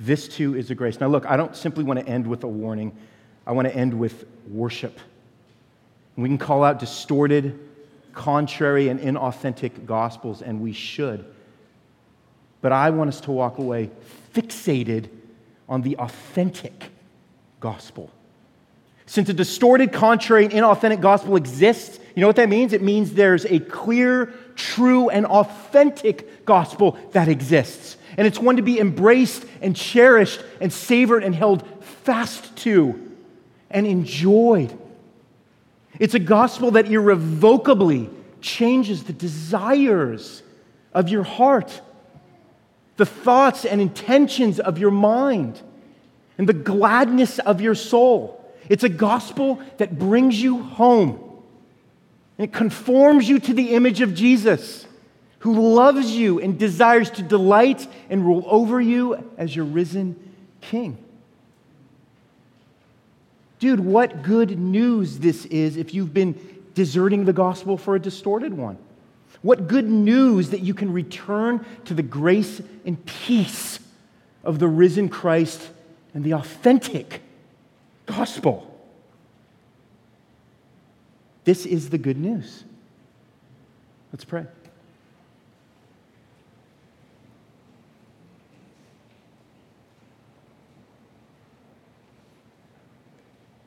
This 0.00 0.26
too 0.26 0.56
is 0.56 0.72
a 0.72 0.74
grace. 0.74 0.98
Now, 0.98 1.06
look, 1.06 1.26
I 1.26 1.36
don't 1.36 1.54
simply 1.54 1.84
want 1.84 2.00
to 2.00 2.08
end 2.08 2.26
with 2.26 2.42
a 2.42 2.48
warning, 2.48 2.90
I 3.46 3.52
want 3.52 3.68
to 3.68 3.74
end 3.76 3.94
with 3.94 4.24
worship. 4.48 4.98
We 6.16 6.28
can 6.28 6.38
call 6.38 6.64
out 6.64 6.80
distorted, 6.80 7.56
contrary, 8.14 8.88
and 8.88 8.98
inauthentic 8.98 9.86
gospels, 9.86 10.42
and 10.42 10.60
we 10.60 10.72
should. 10.72 11.24
But 12.62 12.72
I 12.72 12.90
want 12.90 13.06
us 13.06 13.20
to 13.20 13.30
walk 13.30 13.58
away 13.58 13.90
fixated 14.34 15.08
on 15.68 15.82
the 15.82 15.96
authentic 15.98 16.90
gospel. 17.60 18.10
Since 19.06 19.28
a 19.28 19.32
distorted, 19.32 19.92
contrary, 19.92 20.44
and 20.44 20.52
inauthentic 20.52 21.00
gospel 21.00 21.36
exists, 21.36 21.98
you 22.14 22.20
know 22.20 22.26
what 22.26 22.36
that 22.36 22.48
means? 22.48 22.72
It 22.72 22.82
means 22.82 23.12
there's 23.12 23.44
a 23.44 23.60
clear, 23.60 24.32
true, 24.56 25.08
and 25.10 25.26
authentic 25.26 26.44
gospel 26.44 26.98
that 27.12 27.28
exists. 27.28 27.96
And 28.16 28.26
it's 28.26 28.38
one 28.38 28.56
to 28.56 28.62
be 28.62 28.80
embraced 28.80 29.44
and 29.60 29.76
cherished 29.76 30.42
and 30.60 30.72
savored 30.72 31.22
and 31.22 31.34
held 31.34 31.66
fast 31.82 32.56
to 32.58 33.12
and 33.70 33.86
enjoyed. 33.86 34.76
It's 35.98 36.14
a 36.14 36.18
gospel 36.18 36.72
that 36.72 36.86
irrevocably 36.86 38.10
changes 38.40 39.04
the 39.04 39.12
desires 39.12 40.42
of 40.92 41.08
your 41.08 41.22
heart, 41.22 41.80
the 42.96 43.06
thoughts 43.06 43.64
and 43.64 43.80
intentions 43.80 44.58
of 44.58 44.78
your 44.78 44.90
mind 44.90 45.60
and 46.38 46.48
the 46.48 46.52
gladness 46.52 47.38
of 47.38 47.60
your 47.60 47.74
soul. 47.74 48.44
It's 48.68 48.84
a 48.84 48.88
gospel 48.88 49.60
that 49.78 49.98
brings 49.98 50.40
you 50.40 50.62
home. 50.62 51.20
And 52.38 52.46
it 52.48 52.52
conforms 52.52 53.28
you 53.28 53.38
to 53.40 53.54
the 53.54 53.74
image 53.74 54.00
of 54.00 54.14
Jesus, 54.14 54.86
who 55.40 55.74
loves 55.74 56.10
you 56.10 56.40
and 56.40 56.58
desires 56.58 57.10
to 57.12 57.22
delight 57.22 57.86
and 58.10 58.24
rule 58.24 58.44
over 58.46 58.80
you 58.80 59.32
as 59.38 59.54
your 59.54 59.64
risen 59.64 60.16
king. 60.60 60.98
Dude, 63.58 63.80
what 63.80 64.22
good 64.22 64.58
news 64.58 65.18
this 65.18 65.46
is 65.46 65.76
if 65.76 65.94
you've 65.94 66.12
been 66.12 66.38
deserting 66.74 67.24
the 67.24 67.32
gospel 67.32 67.78
for 67.78 67.94
a 67.94 68.00
distorted 68.00 68.52
one. 68.52 68.76
What 69.40 69.66
good 69.66 69.88
news 69.88 70.50
that 70.50 70.60
you 70.60 70.74
can 70.74 70.92
return 70.92 71.64
to 71.86 71.94
the 71.94 72.02
grace 72.02 72.60
and 72.84 73.04
peace 73.06 73.78
of 74.44 74.58
the 74.58 74.68
risen 74.68 75.08
Christ 75.08 75.70
and 76.16 76.24
the 76.24 76.32
authentic 76.32 77.20
gospel. 78.06 78.74
This 81.44 81.66
is 81.66 81.90
the 81.90 81.98
good 81.98 82.16
news. 82.16 82.64
Let's 84.14 84.24
pray. 84.24 84.46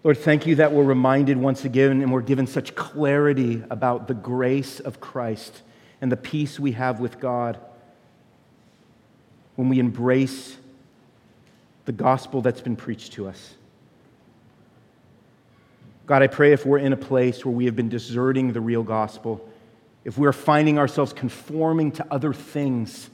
Lord, 0.03 0.17
thank 0.17 0.47
you 0.47 0.55
that 0.55 0.71
we're 0.71 0.83
reminded 0.83 1.37
once 1.37 1.65
again 1.65 2.01
and 2.01 2.11
we're 2.11 2.21
given 2.21 2.47
such 2.47 2.73
clarity 2.73 3.61
about 3.69 4.07
the 4.07 4.15
grace 4.15 4.79
of 4.79 4.99
Christ 4.99 5.61
and 6.01 6.11
the 6.11 6.17
peace 6.17 6.59
we 6.59 6.71
have 6.71 6.99
with 6.99 7.19
God 7.19 7.59
when 9.55 9.69
we 9.69 9.77
embrace 9.77 10.57
the 11.89 11.93
gospel 11.93 12.43
that's 12.43 12.61
been 12.61 12.75
preached 12.75 13.13
to 13.13 13.27
us. 13.27 13.55
God, 16.05 16.21
I 16.21 16.27
pray 16.27 16.53
if 16.53 16.63
we're 16.63 16.77
in 16.77 16.93
a 16.93 16.97
place 16.97 17.43
where 17.43 17.51
we 17.51 17.65
have 17.65 17.75
been 17.75 17.89
deserting 17.89 18.53
the 18.53 18.61
real 18.61 18.83
gospel, 18.83 19.49
if 20.05 20.15
we're 20.15 20.31
finding 20.31 20.77
ourselves 20.77 21.13
conforming 21.13 21.93
to 21.93 22.05
other 22.11 22.31
things 22.31 23.09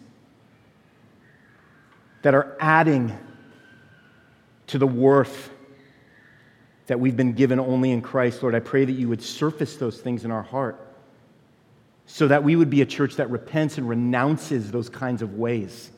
that 2.22 2.36
are 2.36 2.58
adding 2.60 3.18
to 4.68 4.78
the 4.78 4.88
worth 4.88 5.50
that 6.88 7.00
we've 7.00 7.16
been 7.16 7.32
given 7.32 7.62
only 7.62 7.92
in 7.92 8.02
Christ, 8.02 8.44
Lord, 8.44 8.56
I 8.56 8.60
pray 8.60 8.84
that 8.84 8.92
you 8.92 9.08
would 9.08 9.22
surface 9.22 9.78
those 9.78 10.02
things 10.02 10.26
in 10.26 10.32
our 10.32 10.44
heart 10.44 10.86
so 12.08 12.28
that 12.28 12.44
we 12.44 12.58
would 12.58 12.70
be 12.70 12.82
a 12.82 12.86
church 12.86 13.16
that 13.16 13.30
repents 13.30 13.78
and 13.78 13.88
renounces 13.88 14.70
those 14.70 14.90
kinds 14.90 15.22
of 15.22 15.36
ways 15.36 15.92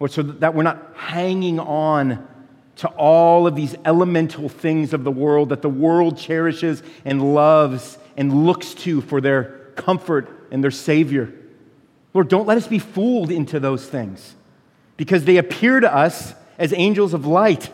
or 0.00 0.08
so 0.08 0.22
that 0.22 0.54
we're 0.54 0.62
not 0.62 0.92
hanging 0.94 1.58
on 1.58 2.26
to 2.76 2.88
all 2.90 3.46
of 3.46 3.56
these 3.56 3.74
elemental 3.84 4.48
things 4.48 4.92
of 4.92 5.02
the 5.02 5.10
world 5.10 5.48
that 5.48 5.62
the 5.62 5.68
world 5.68 6.16
cherishes 6.16 6.82
and 7.04 7.34
loves 7.34 7.98
and 8.16 8.46
looks 8.46 8.74
to 8.74 9.00
for 9.00 9.20
their 9.20 9.72
comfort 9.74 10.28
and 10.52 10.62
their 10.62 10.70
Savior. 10.70 11.32
Lord, 12.14 12.28
don't 12.28 12.46
let 12.46 12.56
us 12.56 12.68
be 12.68 12.78
fooled 12.78 13.30
into 13.30 13.58
those 13.58 13.86
things 13.86 14.34
because 14.96 15.24
they 15.24 15.36
appear 15.36 15.80
to 15.80 15.92
us 15.92 16.34
as 16.56 16.72
angels 16.72 17.14
of 17.14 17.26
light. 17.26 17.70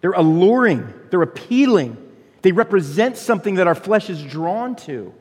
They're 0.00 0.12
alluring, 0.12 0.92
they're 1.10 1.22
appealing, 1.22 1.96
they 2.42 2.52
represent 2.52 3.16
something 3.16 3.56
that 3.56 3.66
our 3.66 3.74
flesh 3.74 4.10
is 4.10 4.22
drawn 4.22 4.74
to. 4.76 5.12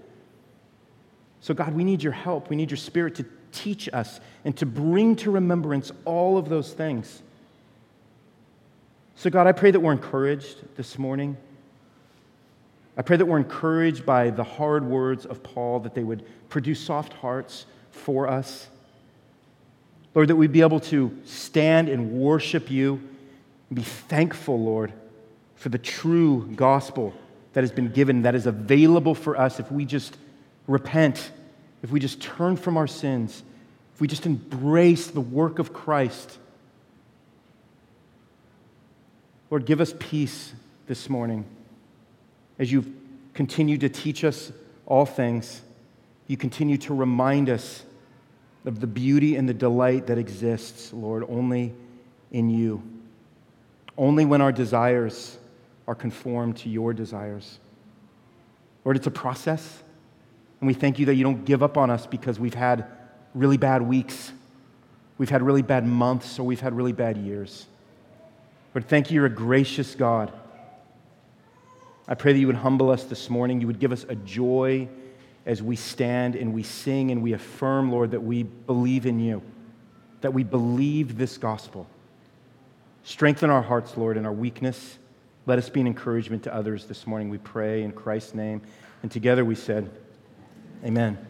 So, 1.41 1.53
God, 1.53 1.73
we 1.73 1.83
need 1.83 2.03
your 2.03 2.13
help. 2.13 2.49
We 2.49 2.55
need 2.55 2.71
your 2.71 2.77
spirit 2.77 3.15
to 3.15 3.25
teach 3.51 3.89
us 3.93 4.19
and 4.45 4.55
to 4.57 4.65
bring 4.65 5.15
to 5.17 5.31
remembrance 5.31 5.91
all 6.05 6.37
of 6.37 6.49
those 6.49 6.73
things 6.73 7.21
So, 9.19 9.29
God, 9.29 9.47
I 9.47 9.51
pray 9.51 9.71
that 9.71 9.81
we're 9.81 9.91
encouraged 9.91 10.63
this 10.77 10.97
morning. 10.97 11.35
I 12.95 13.01
pray 13.01 13.17
that 13.17 13.25
we're 13.25 13.37
encouraged 13.37 14.05
by 14.05 14.29
the 14.29 14.45
hard 14.45 14.85
words 14.85 15.25
of 15.25 15.43
Paul, 15.43 15.81
that 15.81 15.93
they 15.93 16.05
would 16.05 16.23
produce 16.47 16.79
soft 16.79 17.11
hearts 17.11 17.65
for 17.91 18.29
us. 18.29 18.69
Lord, 20.15 20.29
that 20.29 20.37
we'd 20.37 20.53
be 20.53 20.61
able 20.61 20.79
to 20.79 21.17
stand 21.25 21.89
and 21.89 22.13
worship 22.13 22.71
you 22.71 23.01
and 23.69 23.75
be 23.75 23.83
thankful, 23.83 24.57
Lord, 24.57 24.93
for 25.55 25.67
the 25.67 25.77
true 25.77 26.49
gospel 26.55 27.13
that 27.51 27.61
has 27.61 27.73
been 27.73 27.91
given, 27.91 28.21
that 28.21 28.35
is 28.35 28.47
available 28.47 29.15
for 29.15 29.37
us 29.37 29.59
if 29.59 29.69
we 29.69 29.83
just 29.83 30.15
repent, 30.65 31.31
if 31.81 31.91
we 31.91 31.99
just 31.99 32.21
turn 32.21 32.55
from 32.55 32.77
our 32.77 32.87
sins, 32.87 33.43
if 33.93 34.01
we 34.01 34.07
just 34.07 34.25
embrace 34.25 35.07
the 35.07 35.21
work 35.21 35.59
of 35.59 35.73
Christ. 35.73 36.37
Lord, 39.49 39.65
give 39.65 39.81
us 39.81 39.93
peace 39.99 40.53
this 40.87 41.09
morning 41.09 41.45
as 42.57 42.71
you 42.71 42.93
continue 43.33 43.77
to 43.77 43.89
teach 43.89 44.23
us 44.23 44.51
all 44.85 45.05
things. 45.05 45.61
You 46.27 46.37
continue 46.37 46.77
to 46.79 46.93
remind 46.93 47.49
us 47.49 47.83
of 48.65 48.79
the 48.79 48.87
beauty 48.87 49.35
and 49.35 49.47
the 49.47 49.53
delight 49.53 50.07
that 50.07 50.17
exists, 50.17 50.93
Lord, 50.93 51.25
only 51.29 51.73
in 52.31 52.49
you. 52.49 52.83
Only 53.97 54.25
when 54.25 54.41
our 54.41 54.51
desires 54.51 55.37
are 55.87 55.95
conformed 55.95 56.57
to 56.57 56.69
your 56.69 56.93
desires. 56.93 57.59
Lord, 58.85 58.95
it's 58.95 59.07
a 59.07 59.11
process, 59.11 59.81
and 60.59 60.67
we 60.67 60.73
thank 60.73 60.99
you 60.99 61.05
that 61.07 61.15
you 61.15 61.23
don't 61.23 61.45
give 61.45 61.63
up 61.63 61.77
on 61.77 61.89
us 61.89 62.05
because 62.05 62.39
we've 62.39 62.53
had 62.53 62.85
really 63.33 63.57
bad 63.57 63.81
weeks, 63.81 64.31
we've 65.17 65.29
had 65.29 65.41
really 65.41 65.61
bad 65.61 65.85
months, 65.85 66.39
or 66.39 66.43
we've 66.43 66.59
had 66.59 66.73
really 66.73 66.91
bad 66.91 67.17
years. 67.17 67.65
Lord, 68.73 68.87
thank 68.87 69.09
you, 69.09 69.15
you're 69.15 69.25
a 69.25 69.29
gracious 69.29 69.95
God. 69.95 70.31
I 72.07 72.15
pray 72.15 72.33
that 72.33 72.39
you 72.39 72.47
would 72.47 72.55
humble 72.55 72.89
us 72.89 73.03
this 73.03 73.29
morning. 73.29 73.61
You 73.61 73.67
would 73.67 73.79
give 73.79 73.91
us 73.91 74.05
a 74.09 74.15
joy 74.15 74.87
as 75.45 75.61
we 75.61 75.75
stand 75.75 76.35
and 76.35 76.53
we 76.53 76.63
sing 76.63 77.11
and 77.11 77.21
we 77.21 77.33
affirm, 77.33 77.91
Lord, 77.91 78.11
that 78.11 78.21
we 78.21 78.43
believe 78.43 79.05
in 79.05 79.19
you, 79.19 79.41
that 80.21 80.33
we 80.33 80.43
believe 80.43 81.17
this 81.17 81.37
gospel. 81.37 81.87
Strengthen 83.03 83.49
our 83.49 83.61
hearts, 83.61 83.95
Lord, 83.95 84.17
in 84.17 84.25
our 84.25 84.33
weakness. 84.33 84.97
Let 85.45 85.57
us 85.57 85.69
be 85.69 85.81
an 85.81 85.87
encouragement 85.87 86.43
to 86.43 86.53
others 86.53 86.85
this 86.85 87.07
morning, 87.07 87.29
we 87.29 87.37
pray 87.37 87.83
in 87.83 87.91
Christ's 87.91 88.33
name. 88.33 88.61
And 89.01 89.11
together 89.11 89.45
we 89.45 89.55
said, 89.55 89.89
Amen. 90.83 91.28